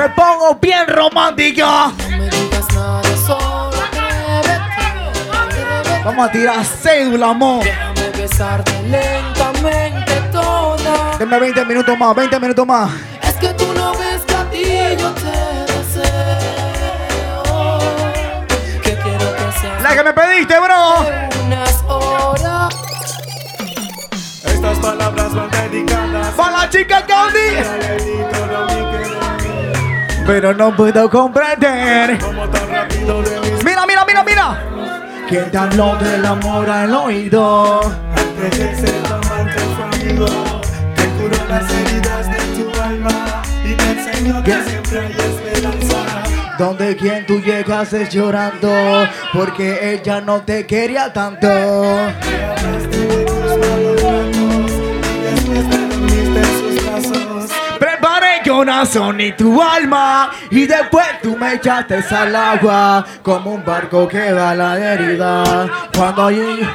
Me 0.02 0.10
pongo 0.10 0.56
bien 0.56 0.88
romántico. 0.88 1.64
Vamos 6.04 6.28
a 6.28 6.32
tirar 6.32 6.66
cédula, 6.66 7.30
amor. 7.30 7.64
Déjame 7.64 8.10
besarte 8.18 8.72
lentamente 8.90 10.14
toda. 10.32 11.18
Deme 11.20 11.40
20 11.40 11.66
minutos 11.66 11.96
más, 12.00 12.16
20 12.16 12.40
minutos 12.40 12.66
más. 12.66 12.90
Es 13.22 13.36
que 13.36 13.50
tú 13.54 13.72
no 13.76 13.92
ves 13.92 14.24
que 14.26 14.34
a 14.34 14.44
ti 14.50 14.64
yo 15.00 15.12
te 15.12 15.72
deseo. 15.72 17.44
Que 18.82 18.98
quiero 18.98 19.36
que 19.36 19.52
sea 19.62 19.80
La 19.84 19.96
que 19.96 20.04
me 20.04 20.14
pediste, 20.14 20.60
bro. 20.60 21.06
unas 21.46 21.84
horas. 21.88 22.76
Estas 24.46 24.80
palabras 24.80 25.36
van 25.36 25.52
dedicadas 25.52 26.28
Para 26.36 26.58
la 26.58 26.70
chica 26.72 27.06
Candy. 27.06 28.71
Pero 30.26 30.54
no 30.54 30.76
puedo 30.76 31.10
comprender. 31.10 32.18
Mira, 33.66 33.86
mira, 33.86 34.06
mira, 34.06 34.24
mira. 34.24 34.64
¿Quién 35.28 35.50
te 35.50 35.58
habló 35.58 35.96
del 35.96 36.26
amor 36.26 36.70
al 36.70 36.94
oído? 36.94 37.82
antes 37.82 38.60
de 38.60 38.76
ser 38.76 39.06
amante 39.06 39.62
amigo. 39.94 40.26
Te 40.96 41.06
curó 41.18 41.48
las 41.50 41.74
heridas 41.74 42.28
de 42.32 42.64
tu 42.64 42.82
alma 42.82 43.42
y 43.64 43.74
te 43.74 43.92
enseñó 43.92 44.44
que 44.44 44.54
siempre 44.64 45.00
hay 45.00 45.12
esperanza. 45.12 45.98
Donde 46.58 46.96
quien 46.96 47.26
tú 47.26 47.40
llegases 47.40 48.10
llorando 48.10 49.08
porque 49.34 49.94
ella 49.94 50.22
no 50.22 50.42
te 50.42 50.66
quería 50.68 51.12
tanto. 51.12 51.48
Corazón 58.52 59.22
y 59.22 59.32
tu 59.32 59.62
alma 59.62 60.30
y 60.50 60.66
después 60.66 61.08
tú 61.22 61.38
me 61.38 61.54
echaste 61.54 62.04
al 62.10 62.36
agua 62.36 63.06
como 63.24 63.54
un 63.54 63.64
barco 63.64 64.08
que 64.08 64.34
va 64.34 64.52
a 64.52 64.56
la 64.56 64.78
herida. 64.78 65.70
Cuando 65.96 66.28
allí 66.28 66.68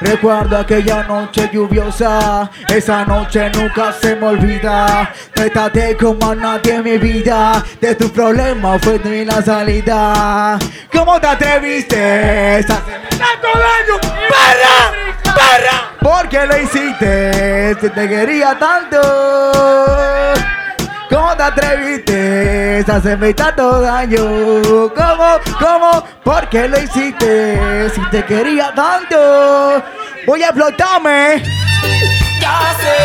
Recuerdo 0.00 0.56
aquella 0.56 1.02
noche 1.02 1.50
lluviosa, 1.52 2.50
esa 2.68 3.04
noche 3.04 3.50
nunca 3.50 3.92
se 3.92 4.16
me 4.16 4.28
olvida. 4.28 5.12
Trataste 5.34 5.94
como 5.98 6.30
a 6.30 6.34
nadie 6.34 6.76
en 6.76 6.84
mi 6.84 6.96
vida, 6.96 7.62
de 7.82 7.94
tus 7.96 8.10
problemas 8.10 8.80
fue 8.80 8.98
mi 9.00 9.26
la 9.26 9.42
salida. 9.42 10.58
¿Cómo 10.90 11.20
te 11.20 11.26
atreviste? 11.26 12.60
Estás 12.60 12.80
tanto 12.86 13.48
daño, 13.58 14.00
¡Para! 14.00 14.99
¡Para! 15.34 15.92
¿Por 16.00 16.28
qué 16.28 16.46
lo 16.46 16.56
hiciste? 16.58 17.76
Si 17.80 17.88
te 17.90 18.08
quería 18.08 18.58
tanto. 18.58 19.00
¿Cómo 21.10 21.36
te 21.36 21.42
atreviste 21.42 22.84
a 22.88 22.96
hacerme 22.96 23.34
tanto 23.34 23.80
daño? 23.80 24.22
¿Cómo? 24.94 25.38
¿Cómo? 25.58 26.04
¿Por 26.24 26.48
qué 26.48 26.68
lo 26.68 26.78
hiciste? 26.80 27.90
Si 27.94 28.00
te 28.10 28.24
quería 28.24 28.72
tanto. 28.74 29.82
Voy 30.26 30.42
a 30.42 30.46
explotarme. 30.48 31.42
Ya 32.40 32.74
sé, 32.80 32.96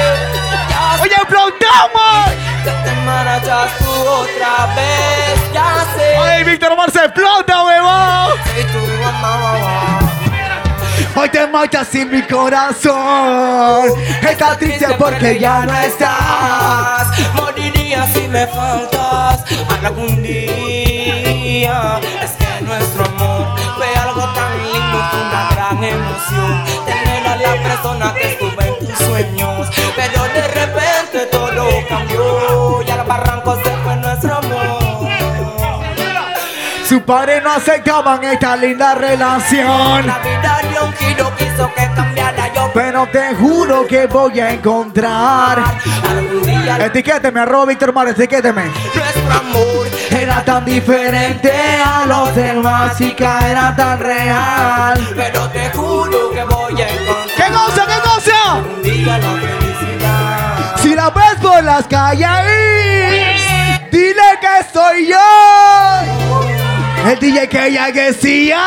ya 0.70 0.98
Voy 1.00 1.10
a 1.10 1.22
explotarme. 1.22 2.26
sé 2.64 2.64
que 2.64 2.90
te 2.90 2.96
marchas 3.06 3.78
tú 3.80 3.90
otra 3.90 4.68
vez. 4.76 5.54
Ya 5.54 5.86
sé. 5.98 6.18
Ay, 6.18 6.44
Víctor 6.44 6.72
Omar 6.74 6.92
se 6.92 7.00
explota, 7.00 7.64
huevón. 7.64 8.34
Y 8.60 8.64
tú 8.72 9.08
amabas. 9.08 10.15
Hoy 11.18 11.30
te 11.30 11.48
marchas 11.48 11.88
sin 11.88 12.12
mi 12.12 12.22
corazón. 12.24 13.90
Estás 14.22 14.60
triste 14.60 14.88
porque 15.00 15.40
ya 15.40 15.66
no 15.66 15.74
estás. 15.74 17.08
Moriría 17.34 18.06
si 18.08 18.28
me 18.28 18.46
faltas 18.48 19.46
algún 19.82 20.22
día. 20.22 22.02
Es 22.22 22.32
que 22.32 22.66
nuestro 22.66 23.06
amor 23.06 23.56
fue 23.78 23.88
algo 23.96 24.22
tan 24.34 24.58
lindo, 24.64 25.10
fue 25.10 25.22
una 25.22 25.50
gran 25.52 25.84
emoción. 25.84 26.64
Tener 26.86 27.28
a 27.28 27.36
la 27.38 27.64
persona 27.64 28.14
que 28.14 28.34
estuve 28.34 28.68
en 28.68 28.80
tus 28.80 28.98
sueños. 28.98 29.70
Pero 29.96 30.24
de 30.24 30.48
repente 30.50 30.85
Sus 36.96 37.04
padres 37.04 37.44
no 37.44 37.52
aceptaban 37.52 38.24
esta 38.24 38.56
linda 38.56 38.96
relación. 38.96 40.08
La 40.08 40.18
vida 40.20 40.60
dio 40.70 40.86
un 40.86 40.94
giro, 40.94 41.30
quiso 41.36 41.70
que 41.76 41.90
cambiara 41.94 42.54
yo. 42.54 42.72
Pero 42.74 43.06
te 43.08 43.36
juro 43.36 43.86
que 43.86 44.08
voy 44.08 44.40
a 44.40 44.52
encontrar. 44.52 45.62
Etiquéteme, 46.80 47.42
arroba 47.42 47.66
Víctor 47.66 47.90
Omar, 47.90 48.08
etiquéteme. 48.08 48.64
nuestro 48.64 49.34
amor 49.34 49.88
Era 50.10 50.46
tan 50.46 50.64
diferente 50.64 51.52
a 51.84 52.06
los 52.06 52.34
demás 52.34 53.02
y 53.02 53.12
que 53.12 53.26
era 53.26 53.76
tan 53.76 54.00
real. 54.00 55.14
Pero 55.18 55.50
te 55.50 55.70
juro 55.72 56.32
que 56.32 56.44
voy 56.46 56.82
a 56.82 56.88
encontrar 56.88 57.36
¿Qué 57.36 57.54
cosa, 57.54 57.86
qué 57.88 58.10
cosa? 58.10 58.54
un 58.56 58.82
día 58.82 59.18
la 59.18 59.32
felicidad. 59.34 60.76
Si 60.78 60.96
la 60.96 61.10
ves 61.10 61.42
por 61.42 61.62
las 61.62 61.86
calles, 61.88 62.26
ahí, 62.26 63.90
dile 63.92 64.40
que 64.40 64.74
soy 64.74 65.08
yo. 65.10 66.15
El 67.06 67.20
DJ 67.20 67.48
que 67.48 67.68
ella 67.68 67.92
decía, 67.92 68.60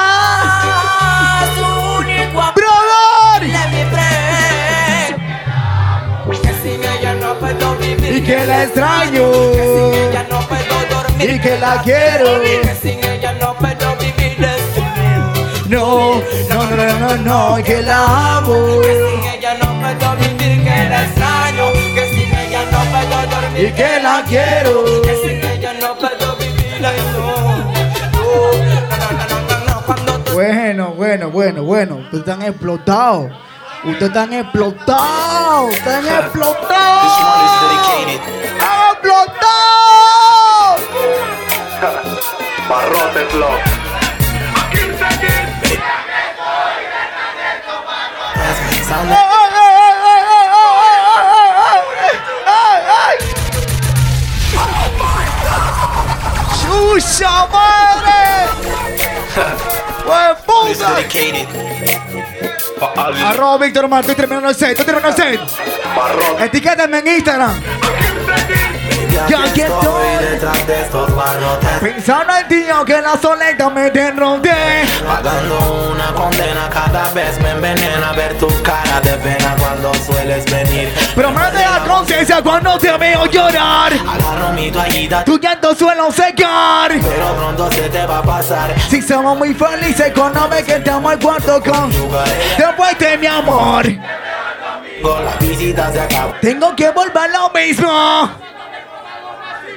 único 1.98 2.40
amor 2.40 2.54
brother. 2.54 3.50
Que 6.42 6.52
sin 6.62 6.84
ella 6.84 7.14
no 7.14 7.34
puedo 7.38 7.74
vivir. 7.76 8.16
y 8.18 8.22
que 8.22 8.46
la 8.46 8.62
extraño, 8.64 9.30
Que 9.52 9.64
sin 9.64 9.94
ella 10.08 10.26
no 10.30 10.40
puedo 10.46 10.74
dormir. 10.90 11.30
y 11.30 11.40
que 11.40 11.58
la 11.58 11.82
quiero. 11.82 12.40
Que 12.42 12.74
sin 12.80 13.04
ella 13.04 13.32
no 13.40 13.54
puedo 13.54 13.96
vivir. 13.96 14.38
No, 15.66 16.22
no, 16.48 16.66
no, 16.76 16.98
no, 16.98 17.16
no, 17.16 17.64
que 17.64 17.82
la 17.82 18.36
amo. 18.38 18.80
Que 18.82 18.94
sin 18.94 19.24
ella 19.30 19.54
no 19.54 19.80
puedo 19.80 20.16
vivir. 20.16 20.64
Que 20.64 20.88
la 20.88 21.02
extraño. 21.04 21.72
Que 21.94 22.08
sin 22.14 22.34
ella 22.34 22.62
no 22.70 22.78
puedo 22.90 23.16
dormir. 23.40 23.64
Y 23.68 23.72
que 23.72 24.00
la 24.02 24.22
quiero. 24.28 25.02
Que 25.02 25.16
sin 25.16 25.44
ella 25.44 25.74
no 25.80 25.98
puedo 25.98 26.36
vivir. 26.36 27.77
Bueno, 30.32 30.92
bueno, 30.92 31.30
bueno, 31.30 31.62
bueno. 31.62 31.96
Ustedes 31.96 32.20
están 32.20 32.42
explotados. 32.42 33.32
Ustedes 33.84 34.08
están 34.08 34.32
explotados. 34.32 35.72
Están 35.72 36.06
explotados. 36.06 36.78
¡Están 38.44 38.74
explotados! 38.92 39.48
Barrote 42.68 43.24
Flow. 43.30 43.58
¡Chucha 56.60 57.46
madre! 57.52 57.87
¡Pues 60.78 61.06
puta! 62.78 63.30
Arroba 63.30 63.58
Víctor 63.58 63.84
Omar, 63.86 64.00
estoy 64.00 64.14
terminando 64.14 64.48
el 64.48 64.54
set, 64.54 64.70
estoy 64.70 64.86
terminando 64.86 65.22
el 65.22 65.30
set. 65.30 65.40
Etiquétame 66.40 66.98
en 66.98 67.08
Instagram. 67.08 67.60
Que 69.26 69.52
que 69.52 69.62
estoy 69.62 70.06
detrás 70.20 70.66
de 70.66 70.82
estos 70.82 71.14
barrotes 71.14 71.68
Pensando 71.80 72.36
en 72.36 72.48
ti, 72.48 72.64
que 72.86 73.00
la 73.00 73.16
soleta 73.20 73.70
me 73.70 73.90
derroté. 73.90 74.84
Pagando 75.06 75.90
una 75.92 76.14
condena 76.14 76.68
cada 76.70 77.10
vez 77.10 77.40
me 77.40 77.50
envenena 77.50 78.12
ver 78.12 78.38
tu 78.38 78.46
cara 78.62 79.00
de 79.02 79.12
pena 79.14 79.56
cuando 79.58 79.92
sueles 79.94 80.44
venir 80.46 80.92
Pero 81.14 81.30
me 81.32 81.40
da 81.40 81.84
conciencia 81.86 82.42
cuando 82.42 82.78
te 82.78 82.96
veo 82.96 83.26
llorar. 83.26 83.92
Agarro 83.92 84.52
mi 84.54 84.70
toallita 84.70 85.24
Tu 85.24 85.38
llanto 85.38 85.74
suelo 85.74 86.12
secar. 86.12 86.92
pero 86.92 87.34
pronto 87.36 87.70
se 87.72 87.88
te 87.88 88.06
va 88.06 88.18
a 88.18 88.22
pasar 88.22 88.74
Si 88.88 89.02
somos 89.02 89.36
muy 89.36 89.54
felices 89.54 90.12
cuando 90.14 90.48
ve 90.48 90.62
que 90.62 90.76
estamos 90.76 91.12
al 91.12 91.18
cuarto 91.18 91.62
con. 91.62 91.90
Después 91.90 92.98
de 92.98 93.18
mi 93.18 93.26
amor. 93.26 93.86
La 95.02 95.36
visita 95.38 95.92
se 95.92 96.00
acabó 96.00 96.34
Tengo 96.40 96.74
que 96.74 96.90
volver 96.90 97.30
lo 97.30 97.50
mismo. 97.50 98.30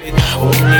Un 0.04 0.72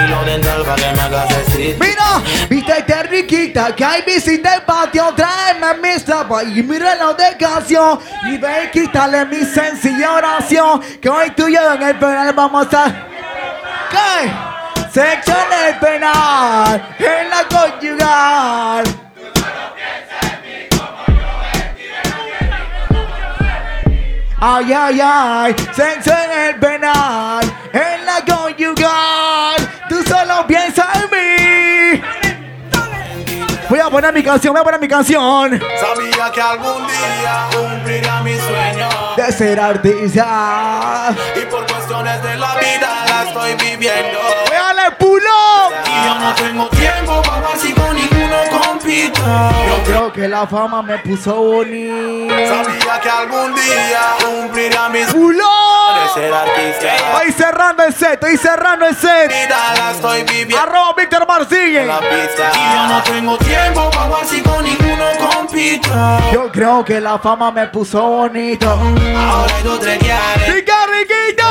Mira, 1.80 2.22
viste 2.50 2.86
que 2.86 3.04
riquita 3.04 3.76
que 3.76 3.86
hay 3.86 4.02
visita 4.02 4.56
el 4.56 4.64
patio, 4.64 5.14
tráeme 5.16 5.76
mi 5.82 6.00
slapa 6.00 6.44
y 6.44 6.64
mi 6.64 6.80
reloj 6.80 7.16
de 7.16 7.38
canción 7.38 8.00
y 8.26 8.38
ve 8.38 8.66
y 8.66 8.72
quítale 8.72 9.26
mi 9.26 9.44
sencilla 9.46 10.14
oración 10.14 10.82
que 11.00 11.10
hoy 11.10 11.30
tú 11.32 11.48
y 11.48 11.54
yo 11.54 11.74
en 11.74 11.84
el 11.84 11.96
penal 11.98 12.34
vamos 12.34 12.74
a 12.74 12.86
¿Qué? 13.92 14.32
En 14.94 15.68
el 15.68 15.80
penal, 15.80 16.96
en 17.00 17.30
la 17.30 17.48
conyugal. 17.48 18.84
Ay, 24.44 24.74
ay, 24.74 25.00
ay, 25.02 25.56
en 25.78 26.40
el 26.50 26.60
penal, 26.60 27.44
en 27.72 28.06
la 28.06 28.26
conyugal. 28.26 28.81
Voy 33.92 33.98
a 33.98 34.02
poner 34.04 34.14
mi 34.14 34.24
canción, 34.24 34.54
voy 34.54 34.62
a 34.62 34.64
poner 34.64 34.80
mi 34.80 34.88
canción. 34.88 35.60
Sabía 35.60 36.32
que 36.32 36.42
algún 36.42 36.88
día 36.88 37.50
cumpliría 37.52 38.22
mi 38.22 38.38
sueño. 38.38 38.88
De 39.18 39.32
ser 39.34 39.60
artista. 39.60 41.14
Y 41.36 41.46
por 41.48 41.68
cuestiones 41.68 42.24
de 42.24 42.38
la 42.38 42.56
vida 42.56 43.06
la 43.06 43.24
estoy 43.24 43.56
viviendo. 43.56 44.20
¡Véale, 44.50 44.92
pulo! 44.98 45.30
Y 45.86 46.06
yo 46.06 46.20
no 46.20 46.34
tengo 46.36 46.70
tiempo 46.70 47.22
para 47.22 47.58
si 47.58 47.74
con 47.74 47.98
ninguno 48.32 48.62
compito. 48.68 49.22
Yo 49.68 49.84
creo 49.84 50.14
que 50.14 50.28
la 50.28 50.48
fama 50.48 50.82
me 50.82 50.98
puso 51.00 51.36
bonito. 51.36 52.36
Sabía 52.48 53.00
que 53.02 53.10
algún 53.10 53.56
día 53.56 54.16
cumpliría 54.24 54.90
mi 54.90 55.04
sueño. 55.04 55.14
¡Pulo! 55.14 55.72
de 55.92 56.22
ser 56.22 56.34
artista 56.34 56.96
Estoy 56.96 57.32
cerrando 57.34 57.84
el 57.84 57.94
set, 57.94 58.14
estoy 58.14 58.38
cerrando 58.38 58.88
el 58.88 58.96
set. 58.96 59.28
Vida 59.28 59.74
la 59.78 59.92
estoy 59.92 60.24
viviendo. 60.24 60.58
Arroba 60.60 60.94
Víctor 60.98 61.28
Marcille. 61.28 61.86
la 61.86 62.00
pista 62.00 62.52
Y 62.54 62.74
yo 62.74 62.88
no 62.88 63.04
tengo 63.04 63.38
tiempo 63.38 63.90
para 63.92 64.08
ver 64.08 64.26
si 64.26 64.42
con 64.42 64.64
ninguno 64.64 65.06
compito. 65.20 65.90
Yo 66.32 66.52
creo 66.52 66.86
que 66.86 67.02
la 67.02 67.20
fama 67.20 67.52
me 67.52 67.68
puso 67.68 68.02
bonito. 68.02 68.70
Ahora 68.70 69.56
hay 69.56 69.64
dos 69.64 69.80
tres 69.80 70.00
guiares. 71.06 71.32
¡Rica, 71.32 71.32
riquito! 71.36 71.44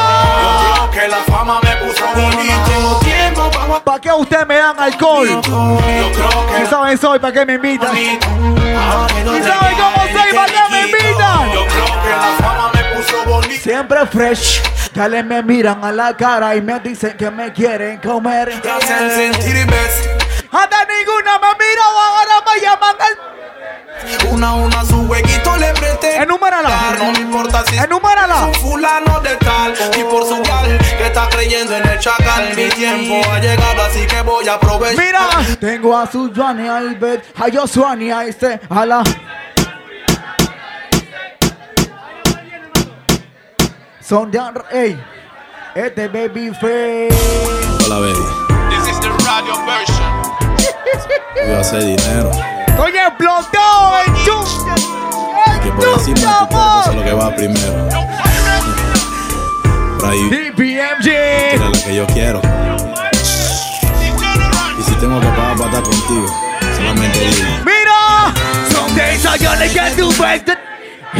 Yo 0.76 0.90
creo 0.90 0.90
que 0.90 1.08
la 1.08 1.16
fama 1.18 1.60
me 1.62 1.76
puso 1.76 2.04
bonito. 2.14 3.00
Tiempo 3.02 3.50
para 3.50 3.84
¿Para 3.84 4.00
qué 4.00 4.12
ustedes 4.12 4.46
me 4.46 4.56
dan 4.56 4.78
alcohol? 4.78 5.28
Yo 5.28 5.40
creo 5.42 6.46
que 6.46 6.66
saben 6.66 6.98
soy, 6.98 7.18
¿para 7.18 7.32
qué 7.32 7.46
me 7.46 7.54
invitan? 7.54 7.88
bonito. 7.90 8.26
Ahora 8.78 9.14
hay 9.14 9.24
dos 9.24 9.36
¿Y 9.36 9.40
tres 9.40 9.54
saben 9.54 9.76
cómo 9.76 9.96
soy? 10.06 10.32
¿Para 10.34 10.46
qué 10.52 10.60
me 10.70 10.80
invitan? 10.82 11.52
Yo 11.52 11.66
creo 11.66 11.86
que 12.02 12.10
la 12.10 12.36
fama 12.38 12.70
me 12.74 12.84
puso 12.96 13.24
bonito. 13.26 13.62
Siempre 13.62 14.06
fresh. 14.06 14.62
Dale, 14.94 15.22
me 15.22 15.42
miran 15.42 15.84
a 15.84 15.92
la 15.92 16.16
cara 16.16 16.56
y 16.56 16.60
me 16.60 16.80
dicen 16.80 17.16
que 17.16 17.30
me 17.30 17.52
quieren 17.52 17.98
comer. 17.98 18.60
Te 18.60 18.70
hacen 18.70 19.10
sentir 19.10 19.66
best. 19.66 20.06
Hasta 20.52 20.84
ninguna 20.84 21.38
me 21.38 21.64
miró, 21.64 21.82
ahora 21.82 22.42
me 22.44 22.60
llaman 22.60 22.96
al... 22.98 23.30
Una 24.30 24.48
a 24.48 24.54
una 24.54 24.84
su 24.84 25.00
huequito 25.02 25.56
le 25.56 25.72
presté. 25.74 26.16
Enumérala. 26.16 26.96
No 26.98 27.12
me 27.12 27.18
importa 27.20 27.64
si 27.66 27.76
Enumérala. 27.76 28.50
es 28.50 28.56
un 28.58 28.70
fulano 28.70 29.20
de 29.20 29.36
tal. 29.36 29.74
Y 29.98 30.04
por 30.04 30.26
su 30.26 30.40
gal 30.42 30.78
que 30.98 31.06
está 31.06 31.28
creyendo 31.28 31.76
en 31.76 31.86
el 31.86 31.98
chacal. 31.98 32.54
Mi 32.56 32.68
tiempo 32.70 33.20
ha 33.30 33.38
llegado, 33.38 33.82
así 33.82 34.06
que 34.06 34.22
voy 34.22 34.48
a 34.48 34.54
aprovechar. 34.54 35.04
Mira, 35.04 35.56
tengo 35.60 35.96
a 35.96 36.06
su 36.10 36.32
Johnny, 36.34 36.68
a 36.68 36.82
Ibet, 36.82 37.24
a 37.36 37.46
Josuani, 37.52 38.10
a 38.10 38.24
este, 38.24 38.60
a 38.68 38.86
la... 38.86 39.02
Son 44.00 44.30
de... 44.30 44.40
Ey, 44.72 45.00
este 45.74 46.08
baby 46.08 46.50
face. 46.54 47.08
Hola, 47.86 48.00
baby. 48.00 48.24
This 48.70 48.88
is 48.92 49.00
the 49.00 49.10
radio 49.10 49.54
version. 49.66 50.12
Voy 51.46 51.54
a 51.54 51.60
hacer 51.60 51.80
dinero. 51.84 52.30
Estoy 52.80 52.96
explotado, 52.96 53.98
el 54.06 54.24
chum. 54.24 54.42
Que 55.62 55.70
por 55.70 55.86
encima 55.86 56.18
de 56.18 56.24
tu 56.24 56.48
cuerpo 56.48 56.80
eso 56.80 56.90
es 56.90 56.96
lo 56.96 57.04
que 57.04 57.12
va 57.12 57.36
primero. 57.36 57.88
DPMG. 60.30 61.06
era 61.06 61.68
la 61.68 61.78
que 61.78 61.94
yo 61.94 62.06
quiero. 62.06 62.40
Y 64.78 64.82
si 64.82 64.94
tengo 64.94 65.20
que 65.20 65.26
pagar 65.26 65.56
para 65.58 65.68
estar 65.68 65.82
contigo, 65.82 66.26
solamente 66.74 67.18
dime. 67.18 67.60
Mira, 67.66 68.32
son 68.72 68.94
de 68.94 69.14
esas 69.14 69.38
yo 69.38 69.54
le 69.56 69.68
tu 69.68 70.10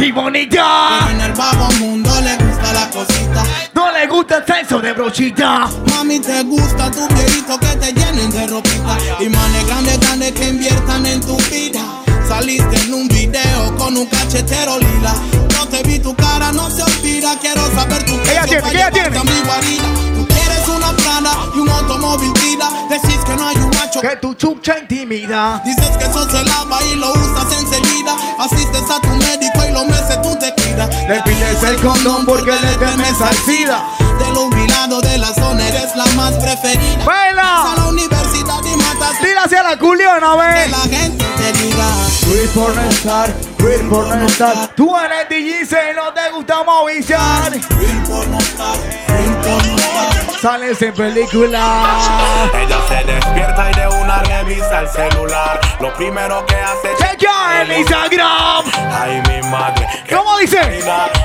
y 0.03 0.11
bonita. 0.11 1.09
En 1.11 1.21
el 1.21 1.33
vago 1.33 1.69
mundo 1.79 2.09
le 2.21 2.37
gusta 2.37 2.73
la 2.73 2.89
cosita. 2.89 3.43
No 3.75 3.91
le 3.91 4.07
gusta 4.07 4.37
el 4.37 4.45
sexo 4.47 4.79
de 4.79 4.93
brochita. 4.93 5.69
Mami, 5.91 6.19
te 6.19 6.41
gusta 6.41 6.89
tu 6.89 7.07
viejito 7.41 7.59
que 7.59 7.75
te 7.77 7.93
llenen 7.93 8.31
de 8.31 8.47
ropita. 8.47 8.97
Y 9.19 9.29
manes 9.29 9.65
grandes, 9.65 9.99
grandes 9.99 10.31
que 10.33 10.49
inviertan 10.49 11.05
en 11.05 11.21
tu 11.21 11.37
vida. 11.49 11.81
Saliste 12.27 12.75
en 12.85 12.93
un 12.93 13.07
video 13.07 13.75
con 13.77 13.97
un 13.97 14.05
cachetero 14.05 14.79
lila. 14.79 15.13
No 15.57 15.67
te 15.67 15.83
vi 15.83 15.99
tu 15.99 16.15
cara, 16.15 16.51
no 16.51 16.69
se 16.69 16.81
olvida. 16.83 17.37
Quiero 17.39 17.65
saber 17.73 18.03
tu 18.05 18.21
¿Qué 18.23 18.31
ella 18.31 18.45
tiene? 18.45 18.63
¿Qué 18.63 18.75
ella 18.77 18.91
tiene? 18.91 19.17
a 19.17 19.23
mi 19.23 19.41
guarida. 19.45 19.89
Tú 20.15 20.27
quieres 20.27 20.67
una 20.67 20.91
Prada 20.95 21.31
y 21.55 21.59
un 21.59 21.69
automóvil 21.69 22.31
vida. 22.33 22.69
Decís 22.89 23.17
que 23.25 23.35
no 23.35 23.47
hay 23.47 23.55
un 23.55 23.69
macho 23.69 24.01
Que 24.01 24.15
tu 24.17 24.33
chucha 24.33 24.79
intimida. 24.79 25.61
Dices 25.65 25.97
que 25.97 26.05
eso 26.05 26.29
se 26.29 26.43
lava 26.43 26.79
y 26.91 26.95
lo 26.95 27.11
usas 27.11 27.51
enseguida. 27.59 28.15
Asistes 28.39 28.89
a 28.89 29.01
tu 29.01 29.09
médico 29.09 29.60
y 29.81 29.85
lo 29.85 29.85
meses 29.85 30.21
tú 30.21 30.35
te 30.37 30.53
cuidas. 30.53 30.89
Le 31.07 31.21
pides 31.21 31.63
el 31.63 31.75
condón 31.81 32.25
porque 32.25 32.51
le 32.51 32.75
temes 32.77 33.21
al 33.21 33.35
SIDA. 33.35 33.83
De 34.19 34.31
lo 34.31 34.43
humilado 34.43 35.01
de 35.01 35.17
la 35.17 35.33
zona 35.33 35.67
eres 35.67 35.95
la 35.95 36.05
más 36.15 36.33
preferida. 36.33 37.03
¡Baila! 37.05 37.73
A 37.73 37.75
la 37.75 37.87
universidad 37.87 38.63
y 38.63 38.75
matas 38.77 39.19
Tira 39.19 39.43
hacia 39.43 39.63
la 39.63 39.77
culiona, 39.77 40.31
que 40.31 40.37
ve. 40.37 40.67
la 40.69 40.79
gente 40.79 41.25
te 41.37 41.53
diga. 41.53 41.87
Real 42.29 42.49
por 42.53 42.75
no 42.75 42.89
estar, 42.89 43.33
real 43.57 43.89
por 43.89 44.07
no 44.07 44.27
estar. 44.27 44.67
Tú 44.75 44.95
eres 44.97 45.29
DJ, 45.29 45.93
no 45.95 46.13
te 46.13 46.29
gusta 46.31 46.63
moviciar. 46.63 47.51
Real 47.51 48.03
por 48.03 48.27
no 48.27 48.37
estar, 48.37 48.77
real 49.07 49.37
por 49.41 49.67
no 49.67 49.75
estar. 49.75 50.10
Sales 50.41 50.81
en 50.81 50.93
película. 50.95 52.49
Ella 52.59 52.77
se 52.87 53.03
despierta 53.03 53.69
y 53.69 53.73
de 53.75 53.87
una 54.01 54.23
revisa 54.23 54.79
el 54.79 54.89
celular. 54.89 55.59
Lo 55.79 55.93
primero 55.93 56.43
que 56.47 56.55
hace 56.55 56.95
Checa 56.97 57.61
en 57.61 57.71
Instagram. 57.79 58.63
Ay, 58.91 59.21
mi 59.29 59.47
madre. 59.49 59.87
¿Cómo 60.09 60.39
dice? 60.39 60.59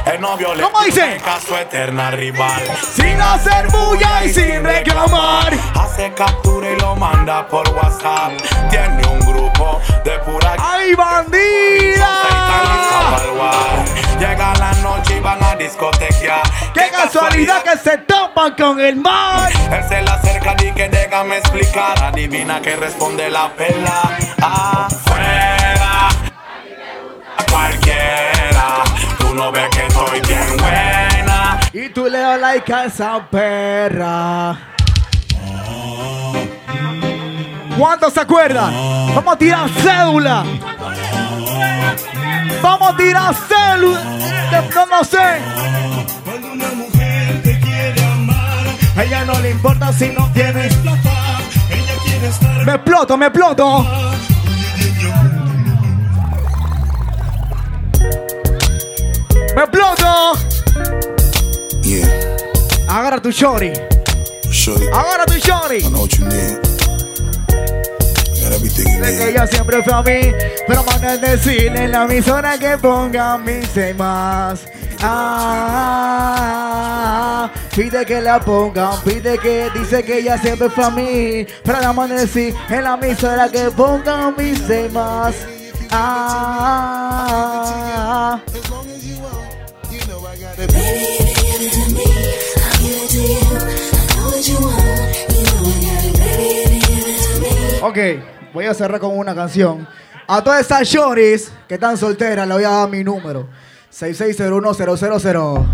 El 0.05 0.21
novio 0.21 0.55
le 0.55 0.63
¿Cómo 0.63 0.81
dice? 0.83 1.19
su 1.47 1.57
eterna 1.57 2.11
rival. 2.11 2.61
Sin 2.95 3.19
hacer 3.23 3.69
bulla 3.69 4.23
y 4.23 4.35
sin 4.35 4.63
reclamar. 4.63 5.51
Hace 5.81 6.13
captura 6.13 6.71
y 6.71 6.77
lo 6.79 6.95
manda 6.97 7.49
por 7.49 7.67
WhatsApp. 7.71 8.33
Tiene 8.69 9.07
un 9.07 9.21
grupo 9.21 9.81
de 10.05 10.19
pura 10.19 10.57
¡Ay, 10.59 10.95
bandida! 10.95 12.13
Llega 14.19 14.55
la 14.59 14.73
noche 14.83 15.06
van 15.27 15.43
a 15.43 15.57
discotequear. 15.57 16.43
¡Qué 16.73 16.89
casualidad 16.93 17.63
que 17.65 17.77
se 17.77 17.99
topan 17.99 18.55
con 18.55 18.79
el 18.79 18.95
mar! 18.95 19.51
Él 19.73 19.85
se 19.89 20.01
le 20.01 20.09
acerca 20.09 20.55
y 20.63 20.71
que 20.71 20.89
déjame 20.89 21.39
explicar. 21.39 22.01
Adivina 22.01 22.61
que 22.61 22.77
responde 22.77 23.29
la 23.29 23.49
pela. 23.55 24.03
Afuera. 24.41 26.09
Cualquiera. 27.51 28.85
Tú 29.19 29.35
no 29.35 29.51
ves 29.51 29.69
que 29.71 29.87
estoy 29.87 30.21
bien 30.21 30.57
buena. 30.59 31.61
Y 31.73 31.89
tú 31.89 32.05
le 32.07 32.19
das 32.21 32.41
like 32.41 32.73
a 32.73 32.85
esa 32.85 33.27
perra. 33.29 34.57
¿Cuántos 37.77 38.13
se 38.13 38.21
acuerdan? 38.21 38.73
Vamos 39.15 39.35
a 39.35 39.37
tirar 39.37 39.69
cédula. 39.71 40.45
Vamos 42.63 42.93
a 42.93 42.97
tirar 42.97 43.35
cédula. 43.35 44.01
No, 44.75 44.87
no 44.87 45.05
sé. 45.05 45.19
Cuando 46.25 46.53
una 46.53 46.69
mujer 46.73 47.43
te 47.43 47.59
quiere 47.61 48.03
amar, 48.05 48.67
A 48.97 49.05
ella 49.05 49.25
no 49.25 49.39
le 49.41 49.51
importa 49.51 49.93
si 49.93 50.09
no 50.09 50.31
tienes. 50.33 50.75
plata, 50.77 51.39
ella 51.71 51.93
quiere 52.05 52.29
estar 52.29 52.65
Me 52.67 52.73
exploto, 52.75 53.17
me 53.17 53.27
exploto. 53.27 53.87
Me 59.55 59.63
exploto. 59.63 60.39
Yeah. 61.83 62.09
Agarra 62.89 63.21
tu 63.21 63.31
shorty. 63.31 63.73
shorty. 64.51 64.87
Ahora 64.93 65.25
tu 65.27 65.39
shorty. 65.39 65.77
I 65.85 65.89
know 65.91 66.01
what 66.03 66.19
you 66.19 66.27
need. 66.27 66.76
Sé 68.57 68.83
que 69.19 69.29
ella 69.31 69.47
siempre 69.47 69.83
fue 69.83 69.93
a 69.93 70.03
mí, 70.03 70.33
pero 70.67 70.83
manda 70.85 71.11
a 71.11 71.19
decirle 71.19 71.85
en 71.85 71.93
la 71.93 72.05
emisora 72.05 72.59
que 72.59 72.79
ponga 72.79 73.37
mis 73.37 73.69
temas. 73.69 74.67
Ah, 75.03 75.91
pide 77.75 78.07
que 78.07 78.23
la 78.23 78.41
pongan, 78.41 78.99
pide 79.03 79.37
que 79.39 79.69
dice 79.75 80.03
que 80.03 80.21
ella 80.21 80.39
siempre 80.39 80.71
fue 80.71 80.85
a 80.85 80.91
mí, 80.91 81.47
pero 81.63 81.81
la 81.81 81.93
manda 81.93 82.17
a 82.17 82.21
decir 82.21 82.55
en 82.71 82.85
la 82.85 82.95
emisora 82.95 83.51
que 83.51 83.71
pongan 83.71 84.35
mis 84.37 84.67
temas. 84.67 85.37
Ah, 85.91 86.47
ok, 97.83 97.99
voy 98.57 98.65
a 98.65 98.73
cerrar 98.73 98.99
con 98.99 99.17
una 99.19 99.35
canción. 99.35 99.87
A 100.27 100.43
todas 100.43 100.63
estas 100.63 100.89
shorties 100.89 101.53
que 101.69 101.75
están 101.75 101.99
solteras, 101.99 102.49
le 102.49 102.55
voy 102.55 102.65
a 102.65 102.71
dar 102.71 102.89
mi 102.89 103.05
número. 103.05 103.47
6601-000. 103.93 105.67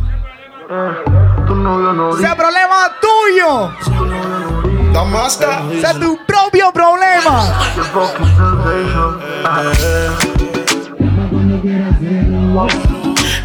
Ese 2.18 2.34
problema 2.36 2.90
tuyo. 3.00 3.70
Es 5.72 6.00
tu 6.00 6.18
propio 6.26 6.72
problema. 6.72 7.44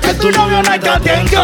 Que 0.08 0.14
tu 0.14 0.32
novio 0.32 0.64
no 0.64 0.74
está 0.74 0.96
atento. 0.96 1.42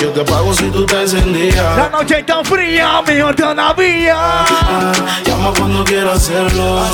Yo 0.00 0.08
te 0.10 0.20
pago 0.24 0.54
si 0.54 0.70
tú 0.70 0.86
te 0.86 0.94
La 0.94 1.02
encendías. 1.02 1.90
noche 1.90 2.20
está 2.20 2.44
fría, 2.44 3.02
mejor 3.04 3.34
todavía. 3.34 4.16
Llama 5.24 5.52
cuando 5.58 5.82
quieras 5.84 6.16
hacerlo. 6.18 6.84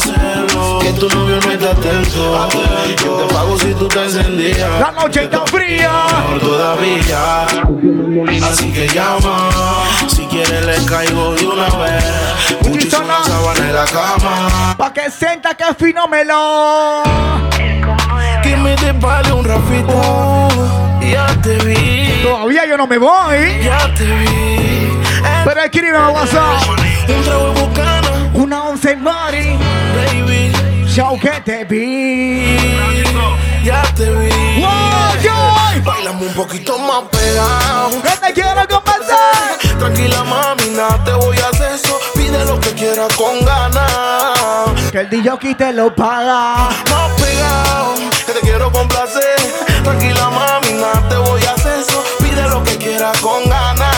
Que 0.81 0.93
tu 0.95 1.09
novio 1.11 1.39
no 1.45 1.51
está 1.53 1.73
atento. 1.73 2.49
Yo 3.05 3.13
te 3.17 3.35
pago 3.35 3.59
si 3.59 3.75
tú 3.75 3.87
te 3.87 4.03
encendías. 4.03 4.81
La 4.81 4.91
noche 4.93 5.25
está 5.25 5.45
fría. 5.47 5.93
Mejor 6.31 6.41
todavía. 6.41 7.43
Así 8.49 8.73
que 8.73 8.89
llama. 8.89 9.51
Si 10.09 10.25
quieres 10.27 10.65
le 10.65 10.85
caigo 10.87 11.35
de 11.35 11.47
una 11.47 11.69
vez. 11.69 12.05
Muchísimas 12.63 13.27
sábanas 13.27 13.61
en 13.61 13.75
la 13.75 13.85
cama. 13.85 14.75
Pa' 14.79 14.93
que 14.95 15.11
sienta 15.11 15.55
que 15.55 15.67
fino 15.79 16.09
melón. 16.09 17.03
Que 18.49 18.57
me 18.57 18.75
te 18.77 18.93
vale 18.93 19.31
un 19.31 19.45
rafito. 19.45 20.49
Ya 21.03 21.27
te 21.43 21.59
vi. 21.67 22.23
Todavía 22.23 22.67
yo 22.67 22.79
no 22.79 22.87
me 22.87 22.97
voy. 22.97 23.63
Ya 23.63 23.93
te 23.95 24.07
vi. 24.07 24.89
Pero 25.45 25.61
escríbeme 25.61 25.99
a 25.99 26.09
WhatsApp. 26.09 26.63
Un 27.09 27.25
trago 27.25 27.53
de 27.53 27.61
bucana. 27.61 28.31
Una 28.33 28.63
once 28.63 28.97
mari. 28.97 29.59
Baby. 29.95 30.51
Show 30.87 31.21
que 31.21 31.43
te 31.45 31.65
vi. 31.67 32.57
Ya 33.63 33.83
te 33.95 34.09
vi. 34.13 34.63
Wow, 34.63 35.13
Joy. 35.23 35.81
Bailame 35.85 36.29
un 36.29 36.33
poquito 36.33 36.79
más 36.79 37.03
pegado. 37.11 38.01
Que 38.01 38.27
te 38.29 38.33
quiero 38.33 38.67
conversar. 38.67 39.59
Tranquila, 39.79 40.25
mami, 40.25 40.71
nada 40.71 41.05
te 41.05 41.13
voy 41.13 41.37
a 41.37 41.49
hacer 41.49 41.73
eso. 41.73 42.01
Pide 42.15 42.43
lo 42.47 42.59
que 42.59 42.73
quieras 42.73 43.15
con 43.15 43.45
ganas. 43.45 44.91
Que 44.91 45.01
el 45.01 45.11
DJ 45.11 45.55
te 45.55 45.73
lo 45.75 45.95
paga. 45.95 46.71
Más 46.91 47.11
pegado, 47.21 47.95
que 48.29 48.35
te 48.35 48.41
quiero 48.41 48.71
complacer. 48.71 49.37
Tranquila, 49.83 50.29
mami, 50.29 50.73
nada 50.75 51.09
te 51.09 51.17
voy 51.17 51.43
a 51.45 51.53
hacer 51.53 51.81
eso. 51.81 52.05
Pide 52.19 52.43
lo 52.49 52.63
que 52.63 52.77
quieras 52.77 53.19
con 53.21 53.43
ganas. 53.49 53.97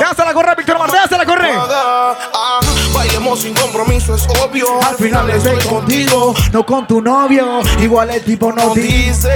Déjala 0.00 0.32
correr, 0.32 0.56
Víctor 0.56 0.78
Mar, 0.78 0.90
déjala 0.90 1.26
correr. 1.26 1.54
Ah, 1.54 2.60
bailemos 2.94 3.40
sin 3.40 3.52
compromiso, 3.54 4.14
es 4.14 4.26
obvio. 4.42 4.66
Al 4.82 4.96
final 4.96 5.28
estoy 5.30 5.58
contigo, 5.68 6.34
no 6.52 6.64
con 6.64 6.86
tu 6.86 7.02
novio. 7.02 7.60
Igual 7.80 8.10
el 8.10 8.24
tipo 8.24 8.50
no 8.52 8.74
dice. 8.74 9.28
dice. 9.28 9.34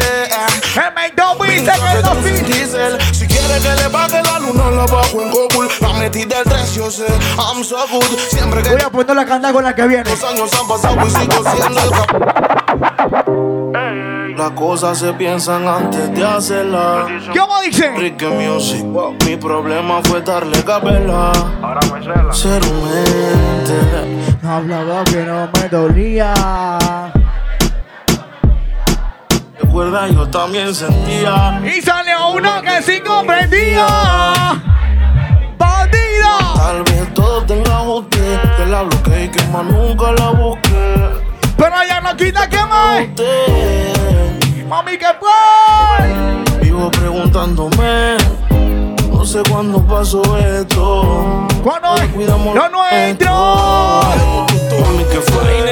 El 0.77 0.95
Mendo 0.95 1.37
dice 1.45 1.73
que 1.73 2.03
no 2.03 2.15
Sin 2.23 2.37
sí. 2.39 2.43
diesel. 2.53 2.99
Si 3.13 3.27
quiere 3.27 3.61
que 3.61 3.83
le 3.83 3.91
pague 3.91 4.23
la 4.23 4.39
luna, 4.39 4.71
la 4.71 4.87
bajo 4.87 5.21
en 5.21 5.31
Google. 5.31 5.69
La 5.81 5.93
metí 5.95 6.25
del 6.25 6.43
3, 6.45 6.75
yo 6.75 6.91
sé. 6.91 7.05
I'm 7.37 7.63
so 7.63 7.77
good. 7.91 8.03
Siempre 8.31 8.63
que 8.63 8.71
Voy 8.71 8.81
a 8.81 8.89
poner 8.91 9.15
la 9.17 9.27
canta 9.27 9.53
con 9.53 9.63
la 9.65 9.75
que 9.75 9.87
viene. 9.87 10.09
los 10.09 10.25
años 10.25 10.51
han 10.59 10.67
pasado 10.67 10.97
y 11.07 11.11
sigo 11.11 11.45
siendo 11.55 11.81
el 11.83 11.91
Las 14.37 14.51
cosas 14.53 14.99
se 14.99 15.13
piensan 15.13 15.67
antes 15.67 16.13
de 16.15 16.25
hacerlas. 16.25 17.07
¿Cómo 17.37 17.61
dice? 17.61 17.91
Ricky 17.97 18.27
Music. 18.27 18.85
Mi 19.27 19.37
problema 19.37 20.01
fue 20.05 20.23
darle 20.23 20.63
capela. 20.65 21.33
Ser 22.33 22.63
un 22.65 22.83
mente. 22.85 24.39
No 24.43 24.53
hablaba 24.55 25.05
que 25.05 25.23
no 25.25 25.49
me 25.55 25.69
dolía. 25.69 26.35
Recuerda, 29.61 30.09
yo 30.09 30.29
también 30.29 30.75
sentía. 30.75 31.61
Y 31.65 31.81
salió 31.83 32.31
uno 32.31 32.63
que 32.63 32.83
sí 32.83 33.01
comprendía. 33.01 33.87
¡Bandida! 35.59 36.55
Tal 36.57 36.83
vez 36.85 37.15
todo 37.15 37.43
tenga 37.45 37.83
usted. 37.83 38.41
Que 38.57 38.67
la 38.67 38.83
bloqueé 38.83 39.25
y 39.25 39.29
que 39.29 39.43
más 39.49 39.65
nunca 39.65 40.13
la 40.13 40.31
busqué. 40.31 41.11
Pero 41.57 41.83
ella 41.83 42.01
no 42.01 42.17
quita 42.17 42.49
que 42.49 42.59
me. 42.59 44.02
Mami, 44.73 44.97
¿qué 44.97 45.05
fue? 45.21 46.59
Vivo 46.63 46.91
preguntándome. 46.91 48.17
No 49.13 49.23
sé 49.23 49.43
cuándo 49.51 49.87
pasó 49.87 50.23
esto. 50.39 51.47
Cuando 51.63 51.95
Cuidamos 52.15 52.55
no 52.55 52.69
nuestro. 52.71 53.35
Mami, 54.81 55.05
¿qué 55.11 55.21
fue? 55.21 55.72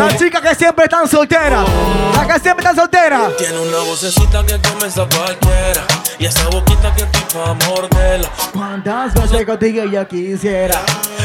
Las 0.00 0.16
chicas 0.16 0.40
que 0.40 0.54
siempre 0.54 0.84
están 0.84 1.06
solteras. 1.06 1.68
Las 2.14 2.26
que 2.26 2.40
siempre 2.40 2.64
están 2.64 2.74
solteras. 2.76 3.36
Tiene 3.36 3.58
una 3.58 3.78
vocecita 3.80 4.42
que 4.46 4.58
comienza 4.66 5.06
cualquiera 5.14 5.84
Y 6.18 6.24
esa 6.24 6.48
boquita 6.48 6.94
que 6.94 7.02
estoy 7.02 7.22
pa' 7.34 7.52
morderla 7.66 8.30
¿Cuántas 8.50 9.12
veces 9.12 9.44
contigo 9.44 9.84
yo 9.84 10.08
quisiera? 10.08 10.80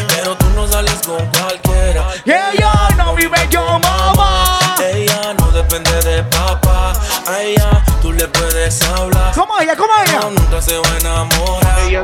Pero 0.10 0.36
tú 0.36 0.46
no 0.56 0.68
sales 0.68 1.00
con 1.06 1.26
cualquiera 1.28 2.06
Y 2.26 2.32
ella 2.32 2.90
no 2.98 3.16
vive 3.16 3.38
yo, 3.50 3.64
mamá. 3.80 4.60
Ella 4.94 5.34
no 5.40 5.52
depende 5.52 5.92
de 6.02 6.24
papá 6.24 6.92
A 7.28 7.42
ella 7.42 7.82
tú 8.02 8.12
le 8.12 8.28
puedes 8.28 8.82
hablar 8.90 9.34
¿Cómo 9.34 9.58
ella? 9.62 9.76
¿Cómo 9.78 9.94
ella? 10.06 10.20
No, 10.20 10.32
nunca 10.32 10.62
se 10.62 10.78
va 10.78 10.88
a 10.90 10.98
enamorar 11.00 11.80
Y 11.88 11.92
yo 11.92 12.04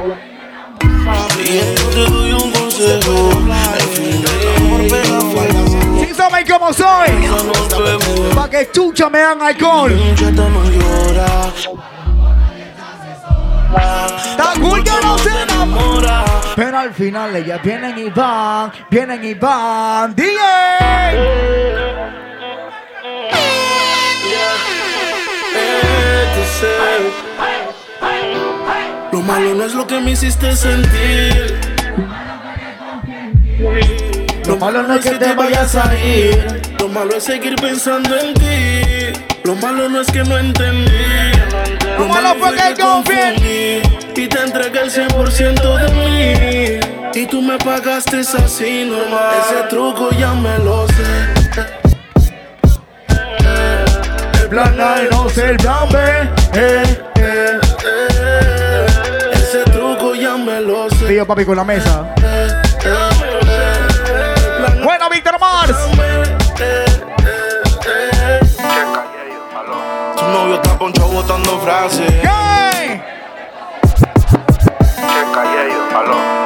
te 1.93 2.11
doy 2.11 2.32
un 2.32 2.51
consejo. 2.53 3.30
El 3.78 3.88
fin 3.89 4.24
del 4.24 4.55
amor 4.57 4.82
pega 4.88 5.22
fuerte. 5.22 5.80
Si 6.12 6.18
saben 6.18 6.45
cómo 6.45 6.74
soy. 6.74 7.07
Pa' 8.36 8.49
que 8.49 8.70
chucha 8.70 9.09
me 9.09 9.20
dan 9.20 9.41
alcohol. 9.41 9.93
Tan 14.36 14.62
cool 14.62 14.84
que 14.84 14.91
no 15.03 15.18
se 15.18 15.30
enamora. 15.30 16.26
Mora. 16.26 16.26
Pero 16.53 16.80
al 16.80 16.93
final 16.93 17.34
ellas 17.38 17.62
vienen 17.64 17.97
y 17.97 18.09
van, 18.09 18.74
vienen 18.89 19.24
y 19.24 19.34
van. 19.36 20.14
DJ. 20.14 20.36
Lo 29.14 29.22
malo 29.22 29.53
no 29.55 29.64
es 29.64 29.74
lo 29.74 29.88
que 29.88 29.99
me 30.01 30.12
hiciste 30.12 30.57
sentir. 30.57 31.57
Lo 34.45 34.57
malo 34.57 34.83
no 34.83 34.95
es 34.95 35.05
que 35.05 35.11
te 35.11 35.33
vayas 35.33 35.75
a 35.75 35.95
ir. 35.95 36.61
Lo 36.79 36.87
malo 36.87 37.15
es 37.15 37.23
seguir 37.23 37.55
pensando 37.55 38.15
en 38.17 38.33
ti. 38.33 39.19
Lo 39.43 39.55
malo 39.55 39.89
no 39.89 40.01
es 40.01 40.11
que 40.11 40.23
no 40.23 40.37
entendí. 40.37 40.91
Lo 41.97 42.07
malo 42.07 42.35
fue 42.39 42.55
que 42.55 42.81
confié. 42.81 43.81
Y 44.15 44.27
te 44.27 44.39
entregué 44.39 44.81
el 44.81 44.91
100% 44.91 45.77
de 45.77 45.91
mí. 45.93 46.79
Y 47.13 47.25
tú 47.25 47.41
me 47.41 47.57
pagaste 47.57 48.19
así 48.19 48.85
normal. 48.85 49.33
Ese 49.41 49.63
truco 49.69 50.09
ya 50.11 50.33
me 50.33 50.57
lo 50.59 50.87
sé. 50.87 51.51
El 54.41 54.47
plan 54.49 54.79
A 54.79 55.03
y 55.03 55.09
no 55.13 55.29
sé 55.29 55.49
el 55.51 55.57
plan 55.57 55.89
B. 55.89 55.99
Eh, 56.53 56.83
eh. 57.15 57.59
Ese 59.33 59.63
truco 59.71 60.15
ya 60.15 60.37
me 60.37 60.61
lo 60.61 60.89
sé. 60.89 61.05
Tío, 61.07 61.25
papi, 61.25 61.45
con 61.45 61.55
la 61.55 61.63
mesa. 61.63 62.13
Botando 71.51 71.59
frases. 71.59 72.23
¡Yay! 72.23 73.01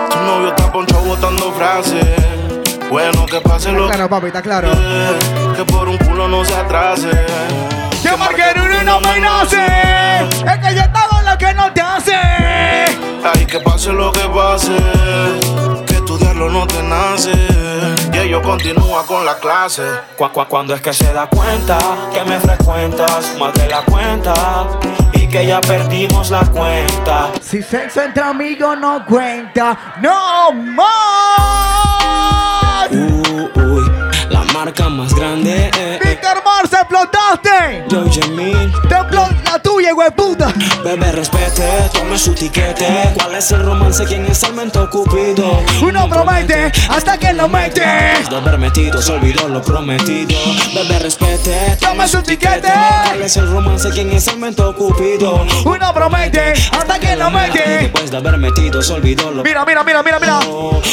Tu 0.10 0.20
novio 0.20 0.48
está 0.50 0.72
poncho 0.72 1.00
botando 1.02 1.52
frases. 1.54 2.06
Bueno, 2.90 3.26
que 3.26 3.42
pase 3.42 3.72
lo 3.72 3.88
Claro, 3.88 4.10
papi, 4.10 4.28
está 4.28 4.42
claro. 4.42 4.72
que 4.72 5.58
que 5.58 5.66
por 5.66 5.90
un 5.90 5.98
culo 5.98 6.28
no 6.28 6.44
se 6.46 6.56
atrase. 6.56 7.10
¿Qué 8.02 8.10
que 8.10 8.60
uno 8.60 8.82
y 8.82 8.86
no 8.86 9.00
me 9.02 9.20
nace. 9.20 9.66
Es 10.30 10.58
que 10.60 10.76
yo 10.76 10.82
hago 10.82 11.22
lo 11.30 11.38
que 11.38 11.54
no 11.54 11.74
te 11.74 11.82
hace. 11.82 12.16
Ay, 12.16 13.46
que 13.48 13.60
pase 13.60 13.92
lo 13.92 14.12
que 14.12 14.22
pase, 14.30 14.78
que 15.88 15.94
estudiarlo 15.96 16.50
no 16.50 16.68
te 16.68 16.84
nace. 16.84 17.65
Y 18.26 18.30
ellos 18.30 18.42
continúa 18.42 19.06
con 19.06 19.24
la 19.24 19.36
clase. 19.38 19.84
Cu- 20.18 20.32
cu- 20.32 20.48
cuando 20.50 20.74
es 20.74 20.82
que 20.82 20.92
se 20.92 21.14
da 21.14 21.28
cuenta 21.28 21.78
que 22.12 22.24
me 22.24 22.40
frecuentas 22.40 23.36
más 23.40 23.54
de 23.54 23.68
la 23.70 23.84
cuenta 23.84 24.34
y 25.14 25.28
que 25.28 25.46
ya 25.46 25.62
perdimos 25.62 26.32
la 26.32 26.44
cuenta. 26.46 27.30
Si 27.40 27.62
sexo 27.62 28.02
entre 28.02 28.24
amigos 28.24 28.80
no 28.80 29.06
cuenta, 29.06 29.78
no 30.02 30.52
más. 30.54 30.88
Uh, 32.90 33.60
uy, 33.60 33.92
la 34.32 34.42
marca 34.54 34.90
más 34.90 35.14
grande. 35.14 35.70
Eh, 35.78 36.00
Víctor 36.04 36.44
Mars, 36.44 36.74
explotaste. 36.74 37.86
Yo, 37.90 38.06
Jamil. 38.12 38.74
Te 38.90 38.96
explotó 38.96 39.45
la 39.56 39.62
tuya, 39.62 39.94
güey 39.94 40.12
puta. 40.12 40.54
Bebé, 40.84 41.12
respete, 41.14 41.90
tome 41.94 42.18
su 42.18 42.34
tiquete. 42.34 43.14
¿Cuál 43.16 43.36
es 43.36 43.52
el 43.52 43.64
romance? 43.64 44.04
¿Quién 44.06 44.26
es 44.26 44.44
el 44.44 44.54
mento 44.54 44.90
cupido? 44.90 45.62
Uno 45.82 46.10
promete 46.10 46.72
hasta 46.90 47.18
que 47.18 47.32
lo 47.32 47.48
mete. 47.48 47.82
De 47.82 48.36
haber 48.36 48.58
metido, 48.58 49.02
se 49.02 49.14
olvidó 49.14 49.48
lo 49.48 49.62
prometido. 49.62 50.38
Bebé, 50.74 51.00
respete, 51.00 51.78
Tome 51.80 52.08
su 52.08 52.22
tiquete. 52.22 52.68
¿Cuál 53.06 53.22
es 53.22 53.38
el 53.38 53.50
romance? 53.50 53.90
¿Quién 53.92 54.12
es 54.12 54.28
el 54.28 54.40
mento 54.40 54.76
cupido? 54.76 55.46
Uno 55.64 55.94
promete 55.94 56.52
hasta 56.72 57.00
que 57.00 57.16
lo 57.16 57.32
mete. 57.32 57.64
Después 57.84 58.12
de 58.12 58.18
haber 58.18 58.38
metido, 58.38 58.82
se 58.82 58.92
olvidó 58.92 59.32
lo 59.32 59.44
Mira, 59.44 59.64
mira, 59.64 59.84
mira, 59.86 60.04
mira, 60.04 60.20
mira. 60.20 60.40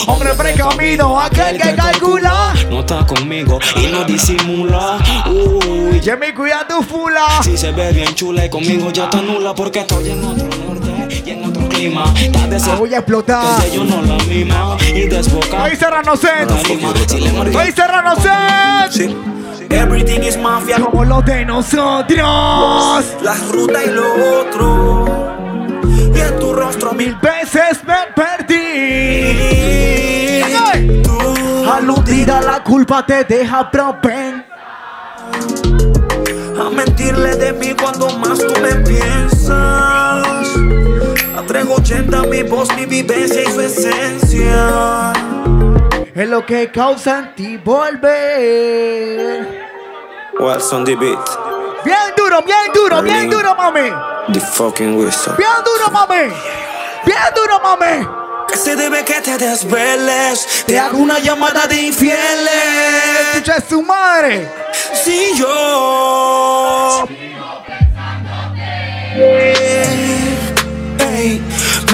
Hombre 0.07 0.35
precamino, 0.35 1.21
aquel 1.21 1.61
que 1.61 1.75
calcula. 1.75 2.55
No 2.71 2.81
está 2.81 3.05
conmigo 3.07 3.59
y 3.77 3.87
no 3.87 4.05
disimula. 4.05 4.99
Uy, 5.27 6.01
Jimmy, 6.01 6.33
cuida 6.33 6.65
tu 6.69 6.81
fula. 6.83 7.27
Si 7.43 7.57
se 7.57 7.73
ve 7.73 7.93
bien 7.93 8.15
chula 8.15 8.52
conmigo 8.53 8.91
ya 8.93 9.05
está 9.05 9.23
nula 9.23 9.55
porque 9.55 9.81
estoy 9.81 10.11
en 10.11 10.23
otro 10.23 10.47
norte 10.47 11.23
y 11.25 11.31
en 11.31 11.45
otro 11.45 11.67
clima. 11.71 12.05
Está 12.21 12.49
Te 12.49 12.77
voy 12.77 12.93
a 12.93 12.99
explotar. 12.99 13.71
yo 13.71 13.83
no 13.83 14.03
la 14.03 14.23
mima 14.25 14.77
y 14.95 15.09
desboca. 15.09 15.65
Ahí 15.65 15.75
Serrano 15.75 16.15
Set. 16.17 16.51
Ahí 17.59 17.73
Serrano 17.73 18.15
Set. 18.17 19.11
Everything 19.71 20.21
is 20.21 20.37
mafia. 20.37 20.77
Como 20.79 21.03
los 21.05 21.25
de 21.25 21.47
nosotros. 21.47 23.05
La 23.23 23.35
ruta 23.51 23.85
y 23.85 23.91
lo 23.91 24.05
otro. 24.41 25.07
Y 26.15 26.21
en 26.21 26.39
tu 26.39 26.53
rostro 26.53 26.93
Mil 26.93 27.17
veces 27.17 27.83
me 27.87 28.13
perdí. 28.15 29.33
Aludida 31.73 32.43
la 32.43 32.63
culpa 32.63 33.07
te 33.07 33.25
deja 33.25 33.71
propen. 33.71 34.52
A 36.63 36.71
mentirle 36.71 37.35
de 37.35 37.53
mí 37.55 37.75
cuando 37.75 38.09
más 38.19 38.39
tú 38.39 38.55
me 38.61 38.77
piensas. 38.77 39.51
A 41.37 41.43
380 41.45 42.23
mi 42.29 42.45
voz, 42.45 42.73
mi 42.77 42.87
vivencia 42.87 43.43
y 43.43 43.47
su 43.47 43.61
esencia. 43.61 45.13
Es 46.15 46.29
lo 46.29 46.47
que 46.47 46.71
causa 46.71 47.19
en 47.19 47.35
ti 47.35 47.57
volver. 47.57 49.49
What's 50.39 50.73
on 50.73 50.85
the 50.85 50.95
beat? 50.95 51.19
Bien 51.85 52.15
duro, 52.17 52.41
bien 52.43 52.71
duro, 52.73 53.03
bien 53.03 53.29
duro, 53.29 53.57
mami. 53.57 53.91
The 54.33 54.39
fucking 54.39 54.97
whistle. 54.97 55.35
Bien 55.37 55.65
duro, 55.65 55.91
mami. 55.91 56.33
Bien 57.05 57.19
duro, 57.35 57.59
mami. 57.61 58.22
Que 58.53 58.59
se 58.59 58.77
debe 58.77 59.05
que 59.05 59.21
te 59.21 59.39
desveles. 59.39 60.65
Te 60.67 60.79
hago 60.79 60.99
una 60.99 61.19
llamada 61.19 61.67
de 61.67 61.83
infieles. 61.83 63.33
Escucha 63.35 63.61
su 63.67 63.83
madre. 63.83 64.49
Si 65.05 65.35
yo. 65.37 67.07
Ey, 69.15 69.93
Ey, 70.99 71.43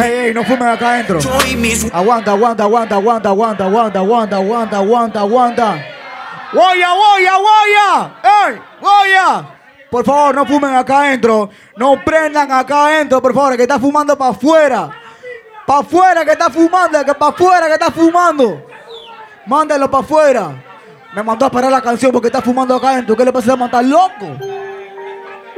ey, 0.02 0.34
no 0.34 0.44
fumen 0.44 0.68
acá 0.68 0.92
adentro. 0.94 1.18
mis. 1.56 1.92
Aguanta, 1.92 2.32
aguanta, 2.32 2.62
aguanta, 2.64 2.94
aguanta, 2.96 3.28
aguanta, 3.28 3.64
aguanta, 3.64 3.98
aguanta, 3.98 4.36
aguanta, 4.36 4.76
aguanta, 4.78 5.20
aguanta. 5.20 5.84
¡Guaya, 6.52 6.88
guaya, 6.92 7.32
guaya! 7.36 8.11
¡Ey! 8.48 8.61
¡Guaya! 8.80 9.46
Por 9.90 10.04
favor, 10.04 10.34
no 10.34 10.46
fumen 10.46 10.74
acá 10.74 11.00
adentro. 11.02 11.50
No 11.76 12.02
prendan 12.04 12.50
acá 12.52 12.86
adentro, 12.86 13.20
por 13.20 13.34
favor, 13.34 13.56
que 13.56 13.62
está 13.62 13.78
fumando 13.78 14.16
para 14.16 14.30
afuera. 14.30 14.90
Para 15.68 15.80
afuera 15.80 16.24
que 16.24 16.30
está 16.30 16.48
fumando, 16.48 17.04
que 17.04 17.14
para 17.14 17.30
afuera 17.30 17.66
que 17.66 17.72
está 17.74 17.90
fumando. 17.90 18.66
Mándelo 19.44 19.90
para 19.90 20.02
afuera. 20.02 20.64
Me 21.14 21.22
mandó 21.22 21.44
a 21.44 21.50
parar 21.50 21.70
la 21.70 21.82
canción 21.82 22.10
porque 22.10 22.28
está 22.28 22.40
fumando 22.40 22.74
acá 22.74 22.88
adentro. 22.92 23.14
¿Qué 23.14 23.22
le 23.22 23.30
pasa 23.34 23.52
a 23.52 23.56
matar 23.56 23.84
loco? 23.84 24.38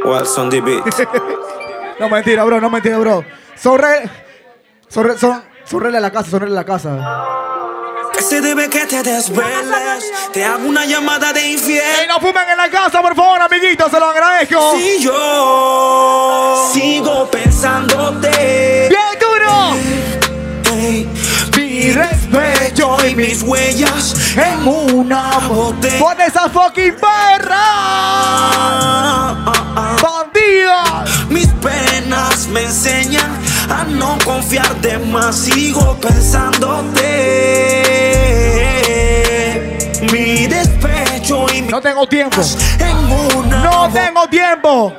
What's 0.04 0.36
on 0.36 0.50
the 0.50 0.61
beat? 0.61 0.82
No 2.00 2.08
mentira, 2.08 2.42
bro, 2.44 2.61
no 2.61 2.70
mentira, 2.70 2.98
bro. 2.98 3.22
Sonre. 3.54 4.11
Sonre, 4.88 5.16
son, 5.18 5.44
sonrele 5.64 5.98
a 5.98 6.00
la 6.00 6.11
casa, 6.11 6.30
sonrele 6.30 6.52
a 6.52 6.56
la 6.56 6.64
casa. 6.64 8.11
Que 8.12 8.22
se 8.22 8.40
debe 8.40 8.68
que 8.70 8.86
te 8.86 9.02
desveles. 9.02 10.11
Te 10.32 10.42
hago 10.44 10.66
una 10.66 10.86
llamada 10.86 11.32
de 11.32 11.40
¡Ey, 11.40 11.52
infiel. 11.52 12.08
no 12.08 12.18
fumen 12.18 12.48
en 12.50 12.56
la 12.56 12.68
casa, 12.70 13.00
por 13.02 13.14
favor, 13.14 13.42
amiguitos! 13.42 13.90
Se 13.90 14.00
lo 14.00 14.06
agradezco. 14.06 14.72
Si 14.76 14.98
yo 15.02 16.70
sigo 16.72 17.30
pensándote. 17.30 18.88
¡Bien 18.88 19.18
duro! 19.20 19.99
Mi 21.81 21.93
respeto 21.93 22.99
y 23.09 23.14
mis 23.14 23.43
huellas 23.43 24.14
en 24.37 24.68
una 24.68 25.39
botella. 25.49 25.99
Pon 25.99 26.20
esa 26.20 26.47
fucking 26.51 26.95
perra. 26.95 27.57
¡Bandida! 30.03 31.05
Mis 31.31 31.47
penas 31.47 32.49
me 32.49 32.64
enseñan 32.64 33.31
a 33.70 33.85
no 33.85 34.18
confiar 34.26 34.76
de 34.83 34.99
más. 34.99 35.37
Sigo 35.37 35.97
pensándote. 35.97 36.99
Mi 40.12 40.47
despecho 40.49 41.47
y 41.55 41.62
mi 41.62 41.68
No 41.68 41.81
tengo 41.81 42.07
tiempo. 42.07 42.43
en 42.78 43.39
una 43.39 43.62
No 43.62 43.89
tengo 43.91 44.28
tiempo. 44.28 44.93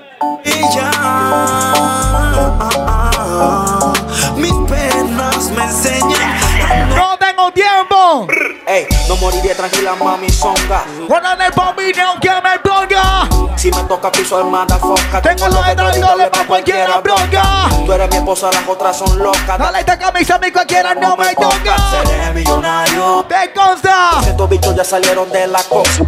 Mis 4.35 4.53
penas 4.67 5.51
me 5.55 5.63
enseñan 5.63 6.50
no. 6.95 7.11
Tengo 7.31 7.51
tiempo. 7.53 8.27
Ey, 8.67 8.85
no 9.07 9.15
moriré 9.15 9.55
tranquila, 9.55 9.95
mami, 9.95 10.29
songa. 10.29 10.83
Guardan 11.07 11.41
el 11.41 11.51
bombino 11.53 12.19
que 12.19 12.29
me 12.29 12.59
ponga. 12.59 13.29
Si 13.55 13.71
me 13.71 13.83
toca 13.83 14.11
piso 14.11 14.37
armada, 14.37 14.77
foca. 14.77 15.21
Tengo 15.21 15.47
los 15.47 15.65
detrás 15.65 15.97
y 15.97 16.01
doble 16.01 16.27
pa' 16.27 16.45
cualquiera 16.45 16.99
bronca. 16.99 17.69
Tú 17.85 17.93
eres 17.93 18.09
mi 18.09 18.17
esposa, 18.17 18.49
las 18.51 18.67
otras 18.67 18.97
son 18.97 19.17
locas. 19.17 19.57
Dale 19.57 19.79
esta 19.79 19.97
camisa 19.97 20.35
a 20.35 20.39
mí 20.39 20.51
cualquiera 20.51 20.93
no 20.93 21.15
me 21.15 21.33
toca. 21.35 21.75
Seré 21.91 22.33
millonario. 22.33 23.25
Te 23.29 23.53
consta. 23.53 24.19
Estos 24.27 24.49
bichos 24.49 24.75
ya 24.75 24.83
salieron 24.83 25.31
de 25.31 25.47
la 25.47 25.63
cosa. 25.63 26.03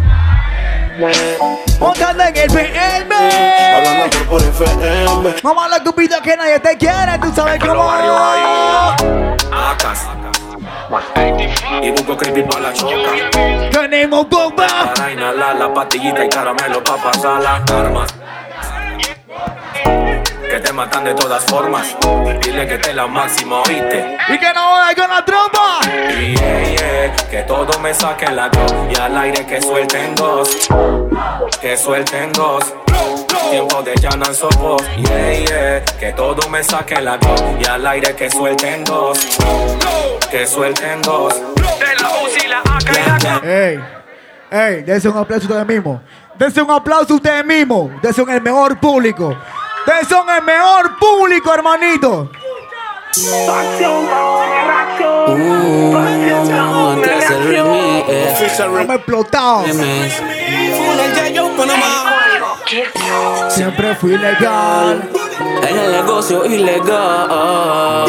Montando 1.80 2.22
en 2.22 2.36
el 2.36 2.50
PM. 2.50 3.14
Hablando 3.76 4.18
por, 4.18 4.26
por 4.26 4.42
FM. 4.42 5.36
Mamá 5.42 5.68
la 5.68 5.82
cupida 5.82 6.20
que 6.20 6.36
nadie 6.36 6.60
te 6.60 6.76
quiere, 6.76 7.18
tú 7.18 7.32
sabes 7.34 7.58
cómo. 7.64 7.90
Acas. 9.50 10.00
Y 11.82 11.90
busco 11.90 12.16
creepy 12.16 12.42
para 12.42 12.60
la 12.60 12.72
choca. 12.72 12.94
Tenemos 13.70 14.28
bomba. 14.28 14.66
Para 14.94 15.12
inhalar 15.12 15.56
la 15.56 15.72
pastillita 15.72 16.24
y 16.24 16.28
caramelo 16.28 16.82
para 16.82 17.02
pasar 17.02 17.40
las 17.42 17.70
armas. 17.70 18.14
Que 20.50 20.60
te 20.60 20.72
matan 20.72 21.04
de 21.04 21.14
todas 21.14 21.44
formas. 21.44 21.96
Dile 22.40 22.66
que 22.68 22.78
te 22.78 22.92
la 22.94 23.06
máxima, 23.06 23.62
oíste. 23.62 24.16
Y 24.28 24.38
que 24.38 24.52
no 24.54 24.60
jodas 24.60 24.94
con 24.94 25.10
la 25.10 25.24
trompa. 25.24 25.80
Yeah, 25.84 26.64
yeah, 26.76 27.16
que 27.30 27.42
todo 27.42 27.78
me 27.80 27.92
saque 27.92 28.30
la 28.30 28.48
go 28.48 28.88
y 28.90 28.98
al 28.98 29.16
aire 29.18 29.44
que 29.46 29.60
suelten 29.60 30.14
dos, 30.14 30.68
que 31.60 31.76
suelten 31.76 32.32
dos. 32.32 32.72
Tiempo 33.50 33.82
de 33.82 33.94
llanar 33.96 34.34
sopos, 34.34 34.82
yeah, 34.96 35.32
yeah, 35.32 35.84
que 35.98 36.12
todo 36.12 36.48
me 36.48 36.62
saque 36.62 37.00
la 37.00 37.16
go 37.16 37.34
y 37.60 37.66
al 37.66 37.86
aire 37.86 38.14
que 38.14 38.30
suelten 38.30 38.84
dos, 38.84 39.18
que 40.34 40.46
suelten 40.48 41.00
dos. 41.02 41.32
De 41.32 41.94
la 42.02 42.08
UCI, 42.24 42.48
la 42.48 42.58
AK 42.58 42.90
y 42.90 43.22
la 43.22 43.40
Ey, 43.44 43.78
ey, 44.50 44.82
dense 44.82 45.08
un 45.08 45.16
aplauso 45.16 45.46
ustedes 45.46 45.64
mismos. 45.64 46.00
Dense 46.36 46.60
un 46.60 46.72
aplauso 46.72 47.14
ustedes 47.14 47.44
mismos. 47.44 47.92
Dense 48.02 48.20
un 48.20 48.30
el 48.30 48.42
mejor 48.42 48.80
público. 48.80 49.38
Dense 49.86 50.12
un 50.12 50.28
el 50.28 50.42
mejor 50.42 50.98
público, 50.98 51.54
hermanito. 51.54 52.32
Eh. 58.08 58.34
Explotado. 58.88 59.64
Siempre 63.50 63.94
fui 63.96 64.16
legal. 64.16 65.10
En 65.68 65.78
el 65.78 65.92
negocio 65.92 66.44
ilegal. 66.46 68.04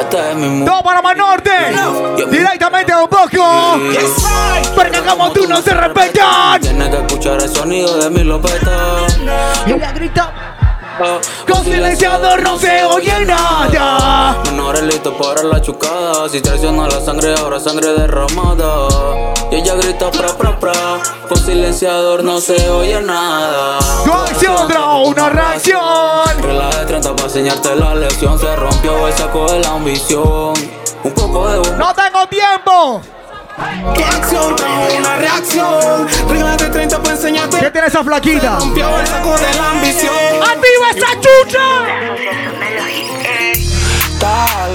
Esta 0.00 0.30
es 0.30 0.36
mi 0.36 0.48
mu- 0.48 0.64
Todo 0.66 0.82
para 0.82 1.02
más 1.02 1.16
norte. 1.16 1.50
Directamente 2.30 2.92
a 2.92 3.02
un 3.02 3.08
poco. 3.08 3.80
Porque 4.74 5.00
como 5.00 5.30
tú 5.32 5.46
no 5.48 5.60
se 5.62 5.74
respetan. 5.74 6.60
Tienes 6.60 6.88
que 6.88 6.96
escuchar 6.96 7.42
el 7.42 7.48
sonido 7.48 7.98
de 7.98 8.10
mi 8.10 8.22
lopeta. 8.24 9.06
Ella 9.66 9.92
grita. 9.92 10.32
Con 11.46 11.62
silenciador 11.64 12.42
no 12.42 12.58
se 12.58 12.84
oye 12.84 13.24
nada. 13.26 14.38
No 14.54 14.70
eres 14.70 14.82
listo 14.84 15.16
para 15.16 15.42
la 15.42 15.60
chucada. 15.60 16.28
Si 16.28 16.40
traiciona 16.40 16.86
la 16.88 17.00
sangre, 17.00 17.34
ahora 17.38 17.60
sangre 17.60 17.92
derramada. 17.92 18.88
Y 19.56 19.60
ella 19.60 19.74
grita 19.76 20.10
pra 20.10 20.36
pra 20.36 20.60
pra. 20.60 20.72
Con 21.26 21.38
silenciador 21.38 22.22
no 22.22 22.42
se 22.42 22.68
oye 22.68 23.00
nada. 23.00 23.78
Tu 24.04 24.12
acción 24.12 24.70
una 25.02 25.30
reacción. 25.30 25.80
Regla 26.42 26.68
de 26.68 26.84
30 26.84 27.16
para 27.16 27.28
enseñarte 27.28 27.74
la 27.74 27.94
lección. 27.94 28.38
Se 28.38 28.54
rompió 28.54 29.08
el 29.08 29.14
saco 29.14 29.50
de 29.50 29.60
la 29.60 29.70
ambición. 29.70 30.52
Un 31.04 31.12
poco 31.14 31.48
de 31.48 31.70
¡No 31.78 31.94
tengo 31.94 32.26
tiempo! 32.28 33.00
Tu 33.94 34.04
acción 34.04 34.56
trajo 34.56 34.88
una 34.98 35.16
reacción. 35.16 36.06
Regla 36.28 36.56
de 36.58 36.68
30 36.68 37.02
para 37.02 37.14
enseñarte. 37.14 37.58
¿Qué 37.58 37.70
tiene 37.70 37.86
esa 37.86 38.04
flaquita? 38.04 38.58
Rompió 38.58 39.00
el 39.00 39.06
saco 39.06 39.38
de 39.38 39.54
la 39.54 39.70
ambición. 39.70 40.14
¡Arriba 40.42 40.90
esa 40.94 41.18
chucha! 41.18 41.96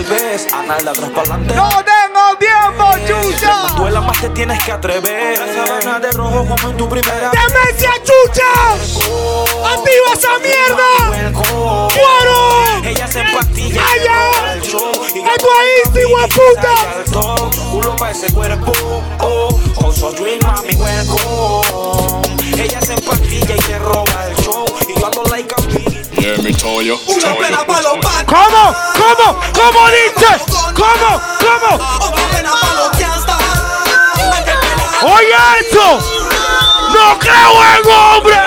Tal 0.02 0.10
vez 0.10 0.47
a 0.52 0.64
nada 0.64 0.91
atrás 0.91 1.12
para 1.12 1.36
adelante. 1.36 1.54
¡No 1.54 1.70
tengo 1.70 2.36
tiempo, 2.39 2.86
chucha! 3.06 3.54
Más 3.54 3.76
duela, 3.76 4.02
más 4.02 4.20
te 4.20 4.30
tienes 4.30 4.64
que 4.64 4.72
atrever. 4.72 5.38
Sabana 5.38 5.99
de 5.99 6.12
rojo 6.14 6.43
como 6.43 6.70
en 6.72 6.78
tu 6.78 6.89
primera. 6.89 7.30
¡Demencia, 7.30 7.91
chucha! 8.04 8.72
¡Activa 9.64 10.14
esa 10.14 10.39
mierda! 10.39 11.30
¡Muero! 11.38 12.84
Ella 12.84 13.08
se 13.08 13.20
pa' 13.26 13.41
ese 18.12 18.34
cuerpo. 18.34 18.72
Oh, 19.20 19.58
also 19.86 20.12
dream, 20.12 20.39
mami, 20.43 20.76
welcome. 20.76 22.22
Ella 22.62 22.82
se 22.82 22.93
empastilla 22.93 23.56
y 23.56 23.62
se 23.62 23.80
roba 23.80 24.28
el 24.28 24.36
show. 24.43 24.66
Y 24.88 24.99
yo 24.99 25.06
ando 25.06 25.24
like 25.30 25.54
a 25.56 25.91
Yeah, 26.22 26.38
me 26.43 26.53
tell 26.53 26.84
you. 26.84 26.99
Una 27.07 27.34
pena 27.36 27.65
pa' 27.65 27.82
los 27.82 27.97
patos. 27.97 28.26
¿Cómo? 28.28 28.76
¿Cómo? 28.93 29.41
¿Cómo 29.57 29.89
dice? 29.89 30.30
¿Cómo? 30.76 31.19
¿Cómo? 31.39 31.72
Otra 32.05 32.26
pena 32.30 32.51
pa' 32.61 32.74
los 32.76 32.89
que. 32.95 33.05
¡Oye 35.01 35.39
esto! 35.61 35.99
¡No 36.93 37.17
creo 37.17 37.51
en 37.74 37.89
hombre! 37.89 38.38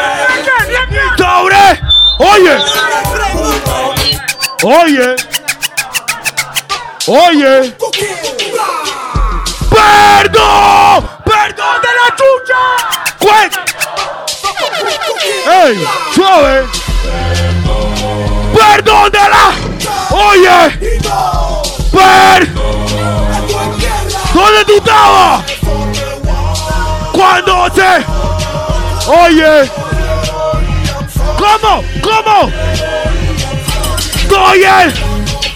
¡Sobre! 1.18 1.64
¡Oye! 2.18 2.54
¡Oye! 4.62 5.16
¡Oye! 7.08 7.74
¡Perdón! 9.68 11.10
¡Perdón 11.24 11.82
de 11.82 11.88
la 11.88 12.08
chucha! 12.14 12.62
¡Ey! 15.46 15.84
¡Suave! 16.14 16.66
¡Perdón 18.54 19.10
de 19.10 19.18
la! 19.18 19.52
¡Oye! 20.10 20.78
¡Per! 21.92 22.54
¿Dónde 24.34 24.64
tú 24.66 24.76
estabas? 24.76 25.42
Cuando 27.12 27.68
se... 27.74 28.04
Oye. 29.06 29.70
¿Cómo? 31.38 31.84
¿Cómo? 32.02 32.50
Oye. 34.48 34.92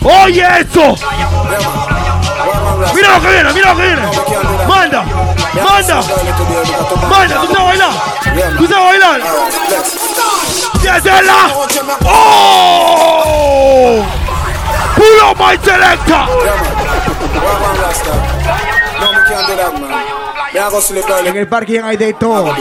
Oye 0.02 0.46
eso. 0.60 0.94
Mira 2.94 3.08
lo 3.14 3.22
que 3.22 3.28
viene, 3.28 3.52
mira 3.52 3.74
lo 3.74 3.76
que 3.76 3.86
viene. 3.86 4.47
Manda. 4.79 5.03
Manda. 5.03 5.99
Manda, 7.11 7.35
tú 7.41 7.47
sabes 7.53 7.64
bailar. 7.64 7.91
Tú 8.57 8.64
sabes 8.68 8.87
bailar. 8.87 9.20
¡Désela! 10.81 11.41
¡Oh! 12.05 14.05
¡Puro 14.95 15.35
my 15.35 15.59
selecta! 15.64 16.29
No, 19.01 19.12
me 19.12 19.20
can't 19.29 19.47
do 19.49 19.57
that, 19.57 19.72
man. 19.81 19.97
En 20.59 21.36
el 21.36 21.46
parque 21.46 21.80
hay 21.80 21.96
de 21.96 22.14
todo. 22.14 22.52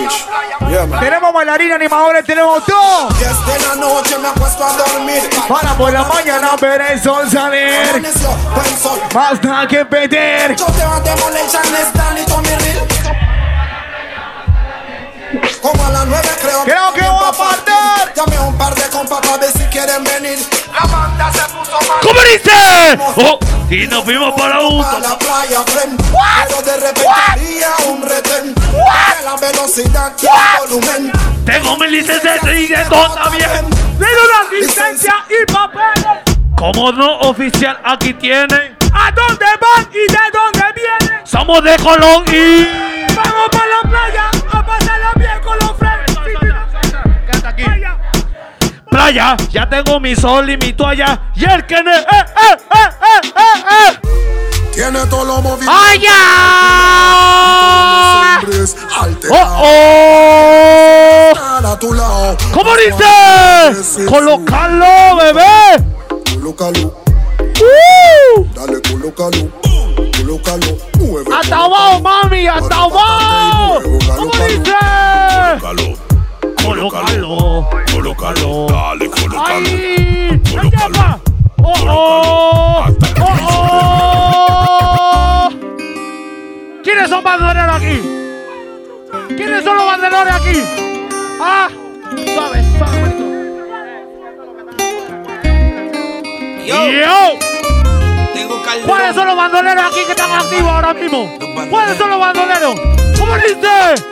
Tenemos 0.99 1.33
bailarines, 1.33 1.75
animadores, 1.75 2.23
tenemos 2.25 2.63
todo. 2.63 3.09
Desde 3.09 3.67
la 3.67 3.75
noche 3.75 4.17
me 4.19 4.27
acuesto 4.27 4.63
a 4.63 4.77
dormir. 4.77 5.27
Para 5.47 5.73
por 5.73 5.91
la 5.91 6.03
mañana 6.03 6.51
ver 6.61 6.81
el 6.91 7.01
sol 7.01 7.27
salir. 7.29 8.05
Nada 9.41 9.67
que 9.67 9.83
perder. 9.85 10.55
Yo 10.55 10.65
te 10.67 10.85
voy 10.85 10.95
a 10.95 10.99
demolition, 10.99 11.63
Stan 11.63 12.17
y 12.17 12.25
Tommy 12.25 12.49
Real. 12.49 12.96
Como 15.61 15.85
a 15.85 15.89
las 15.89 16.05
nueve 16.07 16.29
creo 16.41 16.63
Creo 16.63 16.93
que 16.93 17.01
voy 17.01 17.25
a 17.27 17.31
partir. 17.31 18.13
Llamé 18.15 18.35
a 18.37 18.41
un 18.43 18.57
par 18.57 18.73
de 18.73 18.83
compas 18.89 19.19
para 19.19 19.37
ver 19.37 19.51
si 19.51 19.63
quieren 19.65 20.03
venir. 20.03 20.39
La 20.71 20.87
banda 20.87 21.31
se 21.33 21.41
puso 21.53 21.77
mal. 21.87 21.99
¿Cómo 22.01 22.19
dice? 22.21 22.97
Oh, 23.17 23.39
y 23.69 23.87
nos 23.87 24.03
fuimos 24.05 24.33
para 24.39 24.61
un. 24.61 24.83
A 24.83 24.99
la 24.99 25.17
playa, 25.19 25.63
friend. 25.63 26.01
Pero 26.47 26.61
de 26.61 26.77
repente 26.77 27.09
había 27.31 27.69
un 27.87 28.01
retén. 28.01 28.55
De 28.55 29.25
la 29.25 29.35
velocidad 29.35 30.13
y 30.21 30.25
el 30.25 30.69
volumen. 30.69 31.11
Tengo 31.45 31.77
mi 31.77 31.87
licencia 31.87 32.37
y 32.53 32.67
de 32.67 32.85
todo 32.85 33.13
también. 33.15 33.49
Tengo 33.49 34.21
una 34.23 34.59
licencia 34.59 35.15
y 35.29 35.51
papeles. 35.51 36.23
Como 36.55 36.91
no 36.93 37.19
oficial 37.19 37.77
aquí 37.83 38.13
tienen. 38.13 38.77
¿A 38.93 39.11
dónde 39.11 39.45
van 39.59 39.89
y 39.91 40.11
de 40.11 40.31
dónde 40.31 40.63
vienen? 40.73 41.27
Somos 41.27 41.63
de 41.63 41.75
Colón 41.77 42.23
y. 42.31 42.63
Vamos 43.13 43.49
para 43.51 43.65
la 43.65 43.89
playa 43.89 44.36
a 44.57 44.65
pasarla 44.65 45.13
bien 45.15 45.39
con 45.43 45.57
los 45.59 45.73
friends. 45.77 46.17
Quédate 47.31 47.47
aquí. 47.47 47.63
Playa, 48.89 49.37
ya 49.49 49.69
tengo 49.69 49.99
mi 49.99 50.15
sol 50.15 50.49
y 50.49 50.57
mi 50.57 50.73
toalla. 50.73 51.31
Y 51.35 51.45
el 51.45 51.65
que 51.65 51.83
ne. 51.83 51.97
¡Eh, 51.97 52.05
eh, 52.09 52.57
eh, 52.73 52.89
eh, 53.01 53.21
eh, 53.35 53.63
eh! 53.71 53.99
Tiene 54.73 55.05
todo 55.07 55.25
lo 55.25 55.41
movido. 55.41 55.71
¡Ay, 55.71 55.99
ya! 55.99 56.09
Hombres 58.39 58.75
¡Oh, 59.29 59.63
oh! 59.63 60.17
¿Cómo 62.53 62.71
dice? 62.75 64.05
Colócalo, 64.05 65.15
bebé. 65.17 65.83
Colócalo. 66.33 67.03
¡Uh! 67.39 68.45
Dale, 68.53 68.81
colócalo. 68.81 69.66
Colócalo. 70.27 70.75
Mueve. 70.99 71.33
¡Hasta 71.33 71.55
abajo, 71.55 72.01
mami! 72.01 72.47
¡Hasta 72.47 72.75
abajo! 72.75 73.79
¿Cómo 74.13 74.31
dice? 74.45 74.75
Colócalo. 76.65 77.69
Colócalo. 77.93 78.67
Dale, 78.67 79.09
colócalo. 79.09 79.45
¡Ay! 79.47 80.41
¡Ay, 80.61 80.69
llama! 80.69 81.19
¡Oh, 81.63 81.73
oh! 81.87 82.85
¡Oh, 83.21 83.35
oh! 85.39 85.49
¿Quiénes 86.83 87.09
son 87.09 87.23
bandoleros 87.23 87.75
aquí? 87.75 88.01
¿Quiénes 89.29 89.63
son 89.63 89.77
los 89.77 89.85
bandoleros 89.85 90.33
aquí? 90.33 90.61
¡Ah! 91.39 91.69
Suave, 92.33 92.65
suave, 92.77 92.99
manito. 92.99 93.23
Yo. 96.65 97.46
¿Cuáles 98.85 99.15
son 99.15 99.27
los 99.27 99.35
bandoleros 99.35 99.83
aquí 99.85 100.05
que 100.05 100.11
están 100.11 100.31
activos 100.31 100.71
ahora 100.71 100.93
mismo? 100.93 101.37
¿Cuáles 101.69 101.97
son 101.97 102.09
los 102.09 102.19
bandoleros? 102.19 102.75
¿Cómo 103.17 103.35
dice? 103.35 104.03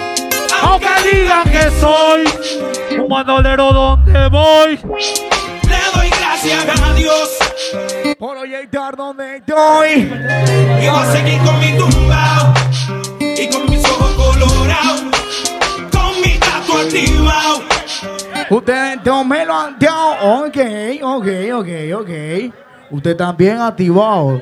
Aunque 0.61 0.87
digan 1.11 1.43
que 1.43 1.71
soy 1.79 2.99
un 2.99 3.07
bandolero 3.07 3.71
donde 3.71 4.27
voy. 4.29 4.77
Le 4.77 5.77
doy 5.93 6.09
gracias 6.09 6.81
a 6.81 6.93
Dios. 6.93 7.29
Por 8.17 8.37
proyectar 8.37 8.95
donde 8.95 9.37
estoy. 9.37 9.91
Y 10.81 10.87
voy 10.87 10.99
a 10.99 11.11
seguir 11.11 11.39
con 11.43 11.59
mi 11.59 11.77
tumbao. 11.77 12.53
Y 13.19 13.47
con 13.49 13.69
mis 13.69 13.85
ojos 13.85 14.11
colorados. 14.13 15.01
Con 15.91 16.21
mi 16.21 16.37
tatu 16.39 16.77
activado. 16.77 17.63
Ustedes 18.49 18.99
no 19.03 19.23
me 19.23 19.45
lo 19.45 19.55
han 19.55 19.77
dado. 19.77 20.45
Ok, 20.45 20.57
ok, 21.01 21.27
ok, 21.53 21.67
ok. 22.01 22.64
Usted 22.95 23.17
también 23.17 23.59
activado. 23.59 24.41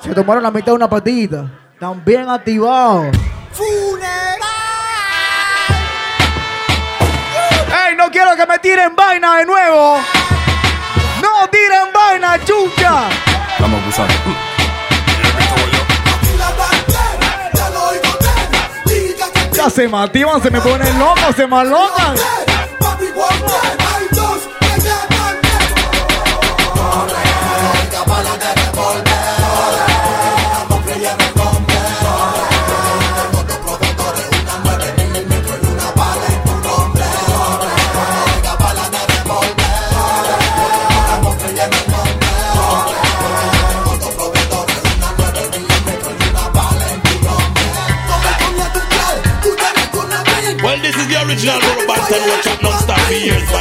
Se 0.00 0.14
tomaron 0.14 0.44
la 0.44 0.52
mitad 0.52 0.66
de 0.66 0.72
una 0.74 0.88
patita. 0.88 1.50
También 1.80 2.28
activado. 2.28 3.02
¡Ey! 7.66 7.96
No 7.96 8.08
quiero 8.12 8.36
que 8.36 8.46
me 8.46 8.60
tiren 8.60 8.94
vaina 8.94 9.38
de 9.38 9.46
nuevo. 9.46 9.98
¡No 11.20 11.48
tiren 11.50 11.92
vaina, 11.92 12.38
chucha! 12.44 13.08
Vamos 13.58 13.80
a 13.80 13.82
abusar. 13.82 14.08
Ya 19.52 19.68
se 19.68 19.88
me 19.88 19.98
activan, 19.98 20.40
se 20.40 20.48
me 20.48 20.60
ponen 20.60 20.96
locos, 20.96 21.34
se 21.34 21.44
me 21.44 21.56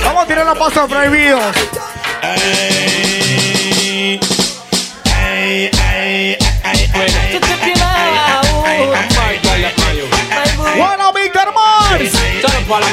Vamos 0.03 0.24
a 0.24 0.26
tirar 0.26 0.43
los 0.43 0.57
pasos 0.57 0.89
prohibidos. 0.89 1.55
Hey, 2.24 4.20
hey, 5.05 5.70
hey, 5.72 6.39
hey, 6.63 7.39
Bueno, 10.78 11.13
Víctor 11.13 11.53
Mars. 11.53 12.11
Para. 12.67 12.88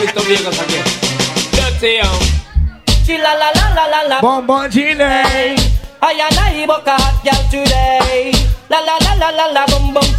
Chila 3.07 3.35
la 3.35 3.51
la 3.53 3.70
la 3.74 3.89
la 3.89 4.05
la. 4.05 4.68
Chile. 4.68 5.57
I 6.03 6.20
and 6.20 6.39
I 6.39 6.66
book 6.66 6.87
a 6.87 7.01
hot 7.01 7.24
girl 7.24 7.43
today. 7.51 8.31
La 8.68 8.81
la 8.83 8.99
la 9.01 9.14
la 9.14 9.31
la 9.31 9.47
la 9.53 9.64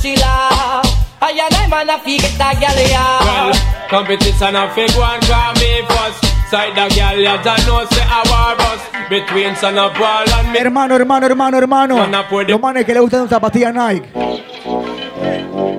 chila. 0.01 0.96
I 1.19 1.31
and 1.31 1.55
I 1.55 1.67
man 1.67 1.89
a 1.89 1.97
fi 1.97 2.17
get 2.17 2.39
a 2.39 2.53
Well, 2.61 3.49
ya. 3.49 3.53
competition 3.89 4.55
a 4.55 4.69
fig 4.73 4.91
one 4.95 5.19
call 5.21 5.53
me 5.55 5.81
first. 5.89 6.23
Side 6.51 6.75
the 6.75 6.87
girl, 6.95 7.17
you 7.17 7.37
don't 7.43 7.65
know 7.67 7.83
say 7.89 8.05
a 8.05 8.21
war 8.29 8.55
bus 8.55 8.79
between 9.09 9.55
son 9.55 9.77
of 9.77 9.93
Paul 9.95 10.29
and 10.29 10.51
me. 10.53 10.59
Hermano, 10.59 10.95
hermano, 10.95 11.25
hermano, 11.25 11.57
hermano. 11.57 12.07
Los 12.47 12.61
manes 12.61 12.85
que 12.85 12.93
le 12.93 12.99
gustan 13.01 13.27
zapatillas 13.27 13.73
Nike. 13.73 14.05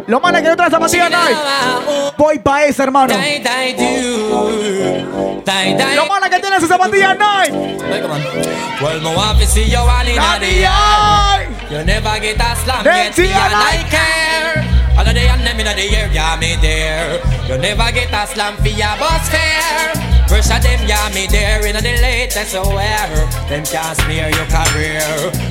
Los 0.07 0.21
manes 0.21 0.43
que 0.43 0.49
le 0.49 0.55
gustan 0.55 0.71
zapatillas 0.71 1.11
Nike. 1.11 1.35
Voy 2.19 2.39
pa' 2.41 2.65
esa, 2.65 2.83
hermano. 2.83 3.15
Los 3.15 3.23
manes 6.09 6.31
que 6.31 6.41
tienen 6.41 6.61
sus 6.61 6.69
zapatillas 6.69 7.17
Nike. 7.17 7.53
Well, 8.83 9.01
want 9.17 9.39
to 9.41 9.47
see 9.47 9.65
you 9.65 9.79
all 9.79 10.07
in 10.07 10.17
the 10.41 10.67
air. 10.67 11.49
You 11.71 11.85
never 11.85 12.19
get 12.21 12.39
a 12.41 12.57
slam 12.57 12.85
yet, 12.85 13.15
Dirty 13.15 13.23
me 13.23 13.33
and 13.33 13.53
and 13.53 13.55
I 13.55 13.85
care. 13.89 14.78
All 14.99 15.07
of 15.07 15.15
the 15.15 15.21
and 15.21 15.47
them 15.47 15.61
in 15.61 15.67
the 15.67 15.97
air, 15.97 16.11
yeah, 16.13 16.37
me 16.41 16.57
there. 16.61 17.23
You 17.47 17.57
never 17.57 17.87
get 17.93 18.11
a 18.11 18.27
slam 18.27 18.57
for 18.57 18.67
your 18.67 18.99
bus 18.99 19.29
fare. 19.31 19.95
Pressure 20.27 20.59
them, 20.59 20.81
yeah, 20.89 21.09
me 21.15 21.29
there 21.31 21.65
in 21.65 21.77
the 21.77 21.83
latest 22.03 22.55
wear. 22.67 23.07
Them 23.49 23.65
can't 23.65 23.97
smear 23.97 24.29
your 24.29 24.49
career. 24.51 25.07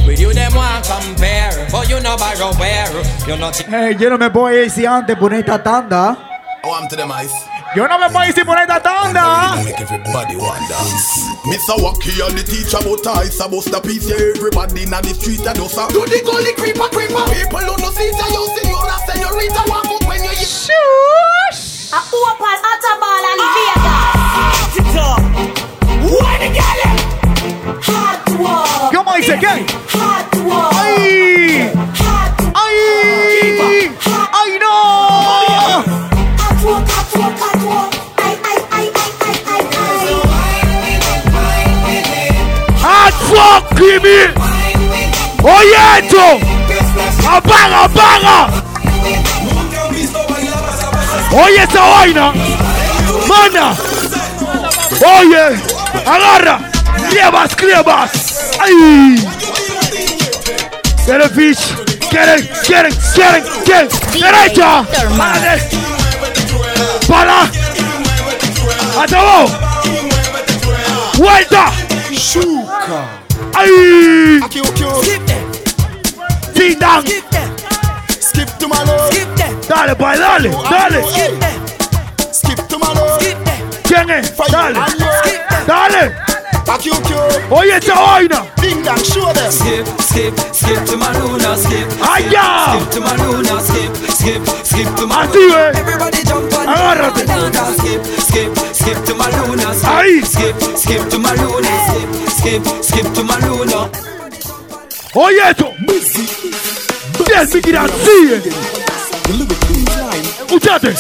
With 0.06 0.20
you, 0.20 0.34
them 0.34 0.54
want 0.54 0.84
compare. 0.84 1.66
But 1.72 1.90
you 1.90 2.02
know 2.02 2.18
borrow 2.18 2.52
where. 2.60 2.92
You 3.26 3.38
not 3.38 3.56
Hey, 3.56 3.96
yo 3.98 4.10
no 4.10 4.18
me 4.18 4.30
puedo 4.30 4.52
ir 4.52 4.70
si 4.70 4.86
antes 4.86 5.16
por 5.16 5.32
tanda. 5.64 6.18
Oh, 6.66 6.74
I'm 6.74 6.90
to 6.90 6.98
them 6.98 7.12
ice. 7.14 7.57
Yo 7.78 7.88
no 7.88 8.00
me 8.00 8.10
puedo 8.10 8.26
ir 8.26 8.34
si 8.34 8.44
por 8.44 8.58
esta 8.58 8.82
tanda. 8.82 9.54
Make 9.64 9.80
everybody 9.80 10.36
want 10.36 10.68
dance. 10.68 11.22
Mr. 11.46 11.78
Wacky 11.78 12.26
and 12.26 12.36
the 12.36 12.42
teacher 12.42 12.82
about 12.82 13.06
ice 13.22 13.40
about 13.40 13.66
the 13.66 13.80
piece. 13.86 14.10
Yeah, 14.10 14.34
everybody 14.34 14.82
in 14.82 14.90
the 14.90 15.14
street 15.14 15.46
and 15.46 15.54
does 15.54 15.78
Do 15.94 16.02
the 16.10 16.26
gully 16.26 16.58
creeper 16.58 16.90
creeper. 16.90 17.22
People 17.30 17.60
who 17.70 17.78
no 17.78 17.92
see 17.94 18.10
you, 18.10 18.44
senora, 18.58 18.98
senorita, 19.06 19.62
walk 19.70 19.86
out 19.94 20.04
when 20.10 20.24
you 20.26 20.34
Shush. 20.42 21.94
A 21.94 22.02
open 22.02 22.58
Attabal 22.66 23.30
and 23.30 23.46
Vegas. 23.46 24.82
It 24.82 24.98
up. 24.98 25.22
Why 26.18 26.34
the 26.42 26.50
girl? 26.58 26.82
Hot 27.94 28.26
walk. 28.42 28.90
¿Cómo 28.92 29.14
dice 29.18 29.38
qué? 29.38 29.54
Hot 29.94 30.34
walk. 30.50 30.74
¡Ay! 30.74 31.70
¡Ay! 32.56 32.74
¡Ay, 33.62 33.97
fuck, 43.78 43.86
Kimmy! 43.86 44.20
¡Oye 45.44 46.00
esto! 46.00 46.40
¡Apaga, 47.28 47.84
apaga! 47.84 48.50
¡Oye 51.32 51.64
esa 51.64 51.82
vaina! 51.82 52.34
¡Mana! 53.28 53.76
¡Oye! 55.20 55.62
¡Agarra! 56.06 56.60
¡Criebas, 57.10 57.56
criebas! 57.56 58.12
¡Ay! 58.60 59.28
¿Quieren 61.06 61.30
fish? 61.32 61.76
¿Quieren? 62.10 62.50
¿Quieren? 62.66 62.94
¿Quieren? 63.14 63.44
¿Quieren? 63.64 63.90
¡Derecha! 64.14 64.84
¡Para! 65.18 65.58
¡Para! 67.08 67.50
¡Hasta 69.00 69.18
abajo! 73.58 73.72
¡Vuelta! 74.38 75.34
¡Ay! 75.34 75.48
Sit 76.56 76.80
down. 76.80 77.04
Skip 78.20 78.50
to 78.60 78.68
my 78.68 78.84
love. 78.84 79.10
Dale, 79.68 79.96
pues, 79.96 80.20
dale, 80.20 80.50
dale. 80.70 81.04
Skip 82.32 82.68
to 82.68 82.80
my 82.80 82.94
love. 82.94 83.20
¿Quién 83.84 84.10
es? 84.10 84.34
Dale, 84.52 84.80
dale. 85.66 86.16
Back 86.66 86.86
you, 86.86 86.94
Oye 87.50 87.78
esta 87.78 87.96
vaina. 87.96 88.46
Ding 88.62 88.84
dong, 88.84 88.98
show 88.98 89.32
them. 89.34 89.50
Skip, 89.50 89.88
skip, 90.02 90.34
skip 90.52 90.86
to 90.86 90.98
my 90.98 91.14
Luna, 91.14 91.56
skip. 91.56 91.88
Allá. 92.02 92.76
Skip 92.76 92.90
to 92.92 93.02
my 93.02 93.16
Luna, 93.16 93.62
skip, 93.62 93.96
skip, 94.10 94.48
skip 94.66 94.96
to 94.98 95.08
my 95.08 95.24
Así 95.24 95.48
ve. 95.48 95.80
Everybody 95.80 96.24
jump 96.24 96.54
on 96.54 96.68
Agárrate. 96.68 97.24
Skip, 97.78 98.06
skip, 98.20 98.58
skip 98.74 99.04
to 99.06 99.16
my 99.16 99.30
Luna, 99.32 99.74
skip. 99.74 99.90
Ahí. 99.90 100.22
Skip, 100.26 100.56
skip 100.76 101.10
to 101.10 101.20
my 101.20 101.34
Luna, 101.36 101.70
skip, 101.88 102.27
skip, 102.38 102.64
skip 102.84 103.14
to 103.14 103.24
my 103.24 103.38
Luna. 103.46 103.90
Oye 105.16 105.40
esto. 105.50 105.74
Bien, 107.26 107.50
mi 107.54 107.62
querida, 107.62 107.86
sigue. 108.06 108.42
Escuchate. 110.46 110.96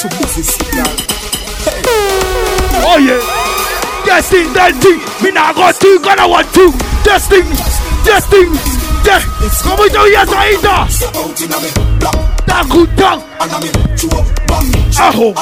Oye. 2.95 3.19
Testing, 4.05 4.53
testing. 4.53 4.99
Me 5.21 5.31
not 5.31 5.55
go 5.55 5.71
to, 5.71 5.99
gonna 5.99 6.27
want 6.27 6.51
to. 6.53 6.71
Testing, 7.03 7.45
testing. 8.03 8.51
Te- 9.03 9.23
¿Cómo 9.63 9.83
te 9.89 9.97
oías 9.97 10.27
ahí? 10.35 10.57
ta? 10.61 10.87
Takutang. 12.45 13.21
Ajo. 14.99 15.33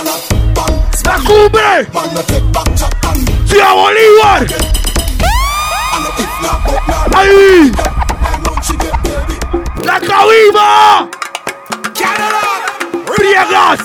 La 1.05 1.15
cumbre. 1.17 1.87
Ciudad 3.47 3.73
Bolívar. 3.73 4.74
Ahí. 7.15 7.71
La 9.83 9.99
cabima. 9.99 11.09
Briegas. 13.17 13.79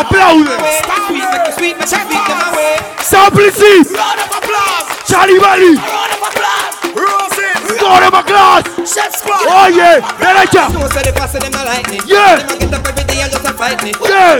Aplaude. 0.00 0.50
Samplici. 3.02 3.86
Charlie 5.08 5.38
Valley. 5.38 5.80
Gore 7.78 8.10
McClass. 8.10 8.64
Oye, 9.48 10.02
derecha. 10.18 10.68
Yeah. 12.06 12.38
Yeah. 14.08 14.38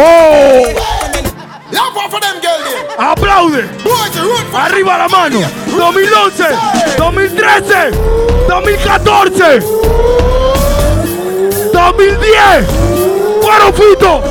Oh. 0.00 0.88
For 2.08 2.20
them, 2.20 2.40
girl. 2.40 2.56
there. 2.64 2.96
Aplaude. 2.96 3.68
Boys, 3.84 4.16
you 4.16 4.22
root 4.22 4.46
for 4.48 4.56
Arriba 4.56 4.96
la 4.96 5.08
mano. 5.08 5.40
2011, 5.66 6.56
2013, 6.96 7.92
2014, 8.48 9.60
2010. 11.70 12.64
Cuero 13.42 13.72
Fito. 13.76 14.22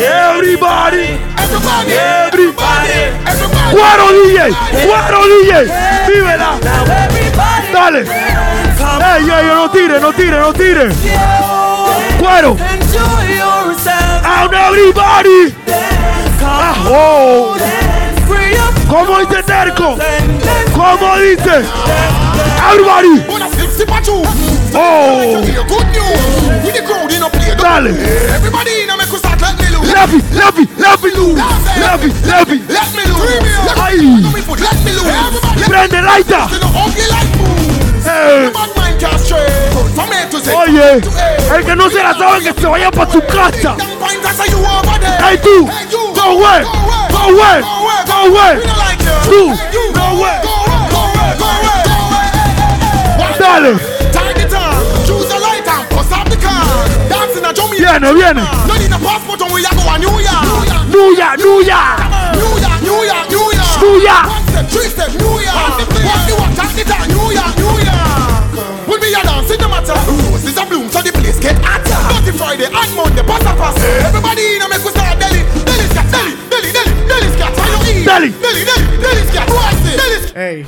Everybody. 0.00 1.18
everybody. 1.36 1.92
Everybody. 1.92 3.12
Everybody. 3.26 3.74
Cuero 3.74 4.06
DJ. 4.16 4.38
Cuero 4.86 5.20
DJ. 5.28 5.52
Vívela. 6.08 6.50
Dale. 7.72 8.49
Ey, 9.00 9.30
ey, 9.30 9.46
no 9.46 9.68
tire, 9.70 9.98
no 9.98 10.12
tire, 10.12 10.38
no 10.38 10.52
tire. 10.52 10.88
Cuero. 12.18 12.56
Out 14.24 14.52
everybody. 14.52 15.54
Ah, 16.42 16.74
oh. 16.86 17.56
¿Cómo 18.88 19.18
dice 19.20 19.42
Terco? 19.42 19.96
¿Cómo 20.74 21.16
dice? 21.16 21.64
Everybody. 22.68 23.24
Wanna 23.26 23.48
flip, 23.48 23.70
flip 23.70 23.90
at 23.90 24.06
you. 24.06 24.22
Oh. 24.74 25.42
Hear 25.44 25.64
good 25.64 25.86
news. 25.92 26.64
With 26.64 26.74
the 26.74 26.82
crowd 26.82 27.10
in 27.10 27.22
a 27.22 27.30
play. 27.30 27.54
Dale. 27.56 27.96
Everybody 28.34 28.82
in 28.82 28.90
a 28.90 28.96
make 28.96 29.08
us 29.08 29.18
start 29.18 29.40
let 29.40 29.58
me 29.58 29.68
loose. 29.70 29.92
Lefty, 29.92 30.20
lefty, 30.36 30.66
lefty, 30.76 31.10
loose. 31.16 31.40
Lefty, 31.80 32.08
lefty. 32.28 32.58
Let 32.68 32.92
me 32.94 33.04
loose. 33.08 33.20
Ay. 33.80 33.96
Let 34.60 34.84
me 34.84 34.92
loose. 34.92 35.08
Everybody. 35.08 35.62
Prende 35.64 36.02
laita. 36.02 37.39
Hey. 38.04 38.50
Oye, 40.56 41.00
el 41.56 41.64
que 41.64 41.76
no 41.76 41.90
se 41.90 42.02
la 42.02 42.12
sabe 42.16 42.42
que 42.42 42.60
se 42.60 42.66
vaya 42.66 42.90
para 42.90 43.10
su 43.10 43.20
casa. 43.22 43.76
Hey 45.22 45.38
tú, 45.42 45.68
go 46.14 46.22
away, 46.22 46.62
go 47.10 47.18
away, 47.18 47.62
go 48.06 48.12
away. 48.26 48.60
Tú, 49.24 49.54
go 49.92 50.00
away. 50.00 50.40
go 50.42 50.50
away, 51.00 51.36
go 51.38 51.44
away. 51.46 53.38
Dale. 53.38 53.72
Viene, 57.78 58.12
viene. 58.12 58.42
New 60.90 61.12
Year, 61.12 61.36
New 61.38 61.62
Year, 61.62 61.96
New 62.82 63.04
Year. 63.04 63.09
Hey. 80.34 80.62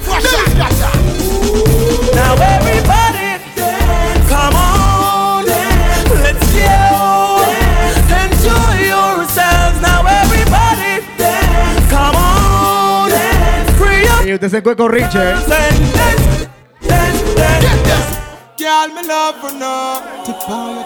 Now 2.15 2.35
everybody 2.35 3.39
dance, 3.55 4.29
come 4.29 4.55
on, 4.55 5.45
dance, 5.47 6.11
let's 6.11 6.47
go, 6.53 7.43
Dance. 7.47 8.11
enjoy 8.23 8.75
yourselves. 8.91 9.81
Now 9.81 10.05
everybody 10.07 11.07
dance, 11.17 11.91
come 11.91 12.17
on, 12.17 13.11
dance, 13.11 13.71
free 13.79 14.07
up 14.09 14.25
Y 14.27 14.33
usted 14.35 14.51
se 14.51 14.63
cueco 14.63 14.89
Rich, 14.89 15.15
eh. 15.15 15.31
and 15.31 15.49
dance, 15.49 16.49
dance, 16.89 17.23
dance. 17.37 18.19
Girl, 18.59 18.89
me 18.95 19.03
love 19.07 19.43
now. 19.59 20.03
Tip 20.25 20.49
on. 20.51 20.85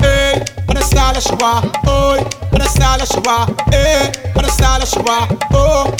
Hey, 0.00 0.42
the 0.68 0.80
style 0.82 1.16
of 1.16 1.22
Shawa, 1.22 1.62
oh, 1.86 2.16
the 2.50 2.64
style 2.64 3.00
of 3.00 3.08
Shawa, 3.08 3.46
hey, 3.72 4.10
on 4.36 4.42
the 4.42 4.50
style 4.50 4.82
of 4.82 4.88
Shawa, 4.88 5.28
oh, 5.52 5.94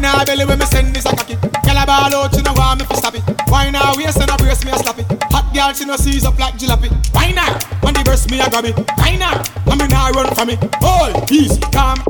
in 0.00 0.08
her 0.08 0.24
belly 0.24 0.44
when 0.44 0.58
me 0.58 0.64
send 0.64 0.96
this 0.96 1.04
a 1.04 1.14
cocky. 1.14 1.36
Girl, 1.36 1.76
I 1.76 1.84
ball 1.84 2.14
out, 2.14 2.32
you 2.32 2.42
know 2.42 2.54
why 2.56 2.74
me 2.74 2.84
fi 2.84 2.94
stop 2.96 3.14
it. 3.14 3.22
Why 3.48 3.70
now 3.70 3.92
waist 3.96 4.16
and 4.16 4.30
a 4.30 4.36
brace 4.36 4.64
me 4.64 4.72
a 4.72 4.78
slap 4.78 4.98
it. 4.98 5.06
Hot 5.28 5.52
girl, 5.52 5.72
she 5.72 5.84
no 5.84 5.96
seize 5.96 6.24
up 6.24 6.38
like 6.38 6.54
jalopy. 6.54 6.88
Why 7.12 7.30
now? 7.32 7.52
On 7.84 7.92
the 7.92 8.02
burst 8.04 8.30
me 8.30 8.40
a 8.40 8.48
grab 8.48 8.64
it. 8.64 8.76
Why 8.96 9.16
now? 9.16 9.42
I 9.68 9.76
mean 9.76 9.92
I 9.92 10.10
run 10.10 10.34
from 10.34 10.48
it. 10.50 10.58
Hold, 10.80 11.30
easy, 11.30 11.60
calm. 11.72 12.00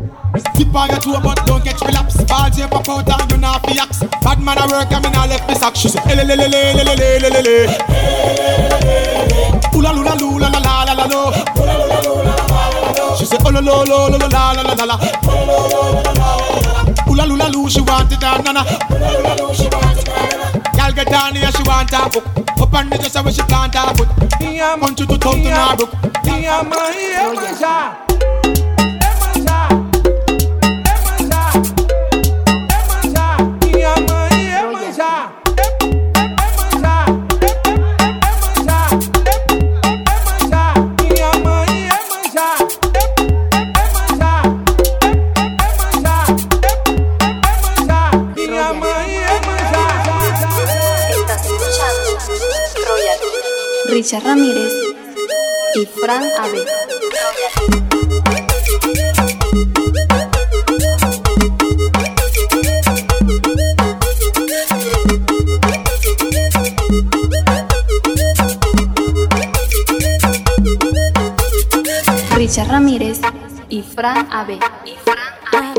Tip 0.55 0.75
on 0.75 0.89
your 0.91 1.01
toe, 1.03 1.21
but 1.21 1.45
don't 1.47 1.65
get 1.65 1.81
relapse. 1.83 2.23
Ball 2.25 2.51
tape 2.51 2.71
pop 2.71 2.89
out 2.89 3.11
and 3.11 3.33
you 3.33 3.39
not 3.39 3.67
fi 3.67 3.83
axe. 3.83 3.99
Bad 4.23 4.39
man 4.41 4.59
a 4.59 4.67
work 4.71 4.93
and 4.93 5.05
me 5.05 5.11
not 5.11 5.29
left 5.29 5.49
the 5.49 5.55
sack. 5.59 5.75
She 5.75 5.89
say, 5.89 6.01
le 6.07 6.23
le 6.23 6.37
le 6.39 6.47
le 6.47 6.73
le 6.79 6.85
le 6.87 6.95
le 6.95 7.19
le 7.19 7.29
le 7.35 7.41
le. 7.43 7.57
Oola 9.75 9.91
lula 9.93 10.15
lula 10.15 10.49
la 10.49 10.61
la 10.63 10.85
la 10.87 10.95
la 10.95 11.07
lo. 11.11 11.33
She 13.19 13.27
say, 13.27 13.39
oh 13.45 13.51
lo 13.51 13.61
lo 13.61 13.83
lo 13.83 14.09
lo 14.09 14.17
la 14.17 14.53
la 14.55 14.63
la 14.63 14.75
la 14.79 14.85
la. 14.85 16.20
Oola 18.91 19.13
lula 19.15 19.35
lu, 19.39 19.55
she 19.55 19.69
want 19.69 20.03
it 20.03 20.05
down, 20.09 20.29
nana. 20.29 20.63
Girl 20.75 20.93
get 20.93 21.09
down 21.09 21.35
here, 21.37 21.53
she 21.53 21.63
want 21.63 21.91
her 21.91 22.09
book. 22.11 22.27
Up 22.61 22.75
on 22.75 22.91
the 22.91 22.99
dresser 22.99 23.23
when 23.23 23.33
she 23.33 23.43
plant 23.43 23.75
her 23.75 23.95
foot. 23.95 24.09
Punch 24.81 25.01
you 25.01 25.07
to 25.07 25.17
thumb 25.17 25.43
to 25.43 25.51
her 25.51 25.77
book. 25.77 25.91
Estás 27.51 28.70
Richard 54.01 54.25
Ramírez 54.25 54.73
y 55.75 55.85
Fran 55.85 56.23
Abe. 56.39 56.65
Richard 72.37 72.69
Ramírez 72.69 73.21
y 73.69 73.83
Fran 73.83 74.27
Abe. 74.33 74.59
Y 74.87 74.97
Fran 75.05 75.19
Mars 75.53 75.79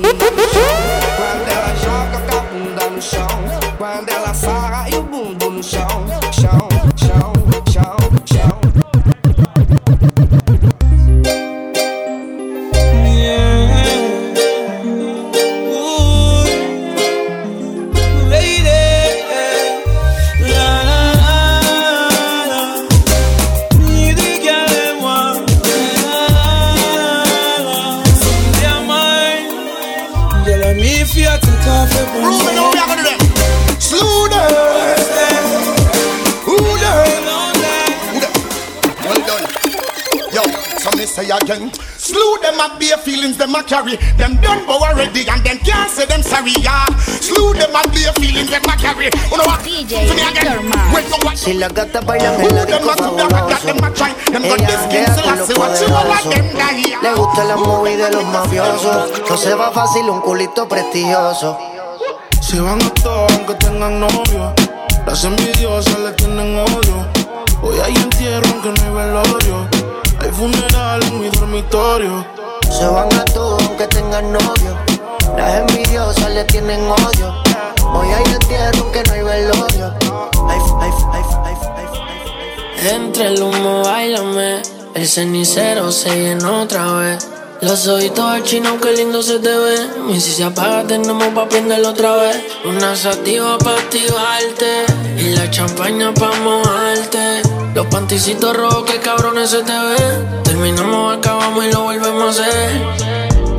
不. 0.00 1.00
me 40.96 41.06
say 41.06 41.30
again. 41.30 41.70
Slew 41.98 42.38
them 42.42 42.60
at 42.60 42.78
bare 42.78 42.98
feelings 42.98 43.36
them 43.36 43.54
a 43.54 43.62
carry. 43.62 43.96
Them 44.16 44.36
done 44.40 44.66
bow 44.66 44.78
already 44.82 45.26
and 45.28 45.42
them 45.44 45.58
can't 45.58 45.90
say 45.90 46.06
them 46.06 46.22
sorry. 46.22 46.52
Yeah. 46.60 46.86
Slew 46.98 47.54
them 47.54 47.74
at 47.74 47.86
bare 47.92 48.12
feelings 48.20 48.50
them 48.50 48.62
a 48.64 48.74
carry. 48.76 49.10
You 49.30 49.36
know 49.38 49.44
what? 49.44 49.60
DJ, 49.60 50.06
me 50.14 50.22
again. 50.22 50.70
Wait, 50.94 51.06
so 51.06 51.16
what? 51.24 51.36
Si 51.38 51.50
en 51.50 51.60
la 51.60 51.68
them 51.68 51.88
disco 51.90 52.90
a 52.90 52.96
do 52.96 53.28
that? 53.28 53.44
Got 53.48 53.62
them 53.62 53.84
a 53.84 53.88
try. 53.94 54.12
Them 54.32 54.42
got 54.42 54.60
Ella 54.60 54.66
this 54.66 54.80
skin 54.84 55.04
janguea 55.04 55.14
till 55.14 55.24
con 55.24 55.34
I 55.34 55.36
los 55.38 55.48
see 55.48 55.54
what 55.58 55.72
you 55.80 55.94
all 55.94 56.08
like 56.08 56.28
them 56.30 56.46
guy. 56.56 56.82
poderosos. 56.82 57.02
Le 57.02 57.14
gusta 57.14 57.44
la 57.44 57.56
movie 57.56 57.96
de 57.96 58.10
los 58.10 58.24
mafiosos. 58.24 59.10
No 59.28 59.36
se 59.36 59.54
va 59.54 59.70
fácil 59.72 60.08
un 60.10 60.20
culito 60.20 60.68
prestigioso. 60.68 61.58
Se 62.40 62.60
van 62.60 62.80
a 62.82 62.90
todos 62.94 63.32
aunque 63.32 63.54
tengan 63.54 64.00
novio. 64.00 64.54
Las 65.06 65.24
envidiosas 65.24 65.98
le 66.00 66.12
tienen 66.12 66.58
odio. 66.58 67.06
Hoy 67.62 67.78
hay 67.80 67.94
entierro 67.96 68.46
aunque 68.52 68.68
no 68.70 68.82
hay 68.84 69.06
velorio. 69.06 69.68
Hay 70.24 70.30
funeral 70.30 71.02
en 71.02 71.20
mi 71.20 71.28
dormitorio. 71.28 72.24
Se 72.70 72.86
van 72.86 73.12
a 73.12 73.26
todos 73.26 73.62
aunque 73.62 73.86
tengan 73.88 74.32
novio. 74.32 74.74
Las 75.36 75.60
envidiosas 75.60 76.30
le 76.30 76.44
tienen 76.44 76.80
odio. 76.80 77.34
Hoy 77.92 78.08
hay 78.08 78.32
entierro 78.32 78.84
aunque 78.84 79.02
no 79.02 79.12
hay 79.12 79.22
velorio. 79.22 79.94
Ay, 80.48 80.58
ay, 80.80 80.90
ay, 81.12 81.22
ay, 81.44 81.56
ay, 82.80 82.88
Entre 82.88 83.26
el 83.26 83.42
humo, 83.42 83.82
bailame. 83.84 84.62
El 84.94 85.06
cenicero 85.06 85.92
se 85.92 86.08
llenó 86.08 86.62
otra 86.62 86.90
vez. 86.92 87.28
Los 87.64 87.86
ojitos 87.88 88.24
al 88.24 88.42
chino, 88.42 88.78
qué 88.80 88.92
lindo 88.92 89.22
se 89.22 89.38
te 89.38 89.48
ve. 89.56 89.88
Y 90.10 90.20
si 90.20 90.32
se 90.32 90.44
apaga, 90.44 90.84
tenemos 90.86 91.28
pa' 91.28 91.48
prenderlo 91.48 91.90
otra 91.90 92.14
vez. 92.16 92.36
Una 92.64 92.94
sativa 92.94 93.56
pa' 93.58 93.72
activarte. 93.72 94.84
Y 95.16 95.30
la 95.34 95.50
champaña 95.50 96.12
pa' 96.12 96.32
mojarte. 96.42 97.42
Los 97.74 97.86
panticitos 97.86 98.54
rojos, 98.56 98.84
que 98.84 99.00
cabrones 99.00 99.50
se 99.50 99.62
te 99.62 99.72
ven. 99.72 100.42
Terminamos, 100.44 101.16
acabamos 101.18 101.64
y 101.64 101.72
lo 101.72 101.82
volvemos 101.84 102.38
a 102.38 102.42
hacer. 102.42 102.82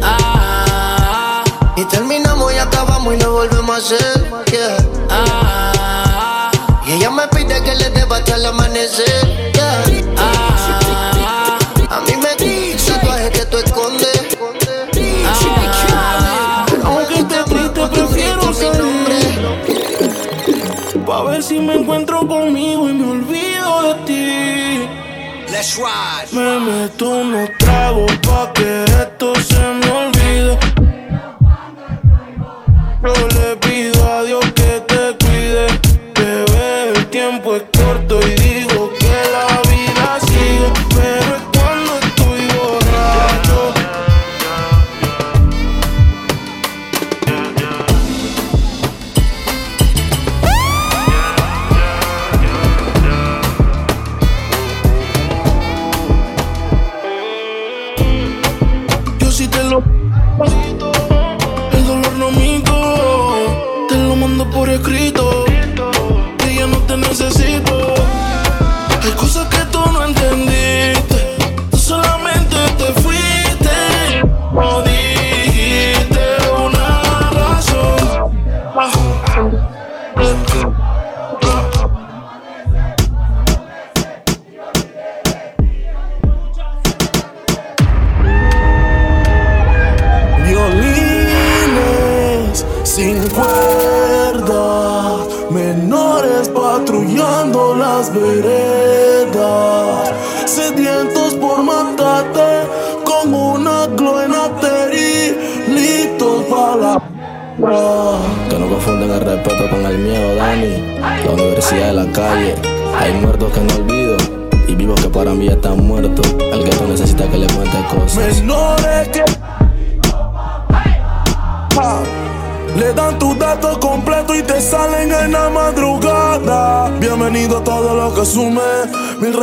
Ah, 0.03 1.43
Y 1.75 1.83
terminamos 1.85 2.53
y 2.53 2.57
acabamos 2.57 3.13
y 3.15 3.17
lo 3.17 3.31
volvemos 3.33 3.75
a 3.75 3.79
hacer. 3.79 4.45
yeah. 4.51 4.77
ah, 5.09 6.51
Y 6.85 6.93
ella 6.93 7.09
me 7.09 7.27
pide 7.29 7.61
que 7.63 7.75
le 7.75 7.89
deba 7.89 8.17
hasta 8.17 8.35
el 8.35 8.45
amanecer. 8.45 9.34
Pa' 21.05 21.21
ver 21.21 21.43
si 21.43 21.59
me 21.59 21.75
encuentro 21.75 22.27
conmigo 22.27 22.89
y 22.89 22.93
me 22.93 23.11
olvido 23.11 23.83
de 23.83 23.93
ti. 24.05 24.89
Let's 25.51 25.77
ride. 25.77 26.33
Me 26.33 26.59
meto 26.59 27.09
unos 27.09 27.49
tragos 27.59 28.11
pa' 28.23 28.51
que 28.53 28.85
esto 28.85 29.35
se 29.35 29.59
me 29.59 29.91
olvide. 29.91 30.57
Yo 33.03 33.13
le 33.39 33.54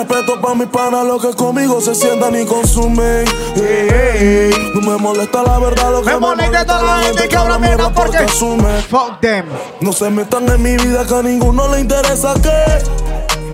respetos 0.02 0.38
pa' 0.38 0.54
mis 0.54 0.68
panas, 0.68 1.04
los 1.04 1.24
que 1.24 1.34
conmigo 1.34 1.80
se 1.80 1.94
sientan 1.94 2.34
y 2.34 2.44
consumen. 2.44 3.24
Ey, 3.56 3.62
ey, 3.62 4.18
ey. 4.18 4.72
No 4.74 4.80
me 4.80 4.98
molesta 4.98 5.42
la 5.42 5.58
verdad, 5.58 5.92
lo 5.92 6.02
que 6.02 6.10
me, 6.10 6.18
molesta 6.18 6.64
toda 6.64 6.82
la 6.82 7.02
gente 7.04 7.28
que 7.28 7.36
habla 7.36 7.58
mierda 7.58 7.92
porque 7.92 8.18
asume. 8.18 8.82
Fuck 8.82 9.20
them. 9.20 9.46
No 9.80 9.92
se 9.92 10.10
metan 10.10 10.48
en 10.48 10.62
mi 10.62 10.76
vida 10.76 11.06
que 11.06 11.14
a 11.14 11.22
ninguno 11.22 11.68
le 11.68 11.80
interesa 11.80 12.34
que. 12.42 13.02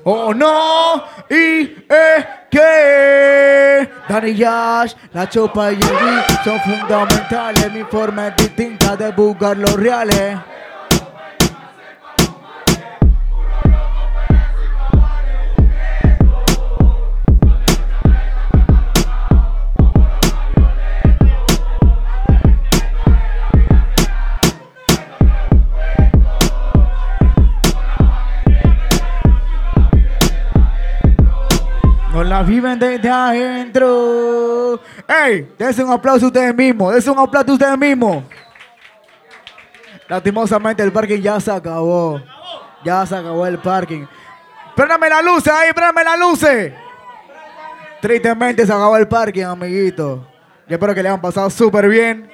Oh 0.05 0.33
no, 0.33 1.05
y 1.29 1.85
eh, 1.91 2.27
que 2.51 3.91
Danny 4.09 4.35
Yash, 4.35 4.95
la 5.13 5.29
chopa 5.29 5.73
y 5.73 5.75
el 5.75 6.45
son 6.45 6.61
fundamentales. 6.61 7.73
Mi 7.73 7.83
forma 7.85 8.29
es 8.29 8.37
distinta 8.37 8.97
de 8.97 9.13
buscar 9.13 9.57
los 9.59 9.75
reales. 9.75 10.39
Viven 32.47 32.79
desde 32.79 33.09
adentro. 33.09 34.81
¡Ey! 35.07 35.53
Dense 35.59 35.83
un 35.83 35.93
aplauso 35.93 36.27
a 36.27 36.29
ustedes 36.29 36.55
mismos. 36.55 36.93
Dense 36.93 37.11
un 37.11 37.19
aplauso 37.19 37.51
a 37.51 37.55
ustedes 37.55 37.79
mismos. 37.79 38.25
Lastimosamente 40.09 40.83
el 40.83 40.93
parking 40.93 41.21
ya 41.21 41.39
se 41.41 41.51
acabó. 41.51 42.21
Ya 42.85 43.05
se 43.05 43.17
acabó 43.17 43.47
el 43.47 43.59
parking. 43.59 44.07
Préndame 44.75 45.09
la 45.09 45.21
luz 45.23 45.47
ahí, 45.49 45.73
préndame 45.73 46.05
la 46.05 46.17
luz. 46.17 46.41
Tristemente 48.01 48.65
se 48.65 48.73
acabó 48.73 48.97
el 48.97 49.09
parking, 49.09 49.45
amiguito. 49.45 50.27
Yo 50.69 50.75
espero 50.75 50.95
que 50.95 51.03
le 51.03 51.09
hayan 51.09 51.21
pasado 51.21 51.51
súper 51.51 51.89
bien. 51.89 52.31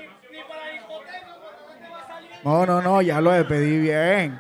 No, 2.45 2.67
no, 2.67 2.83
no, 2.83 3.01
ya 3.01 3.21
lo 3.21 3.31
pedí 3.49 3.79
bien. 3.79 4.39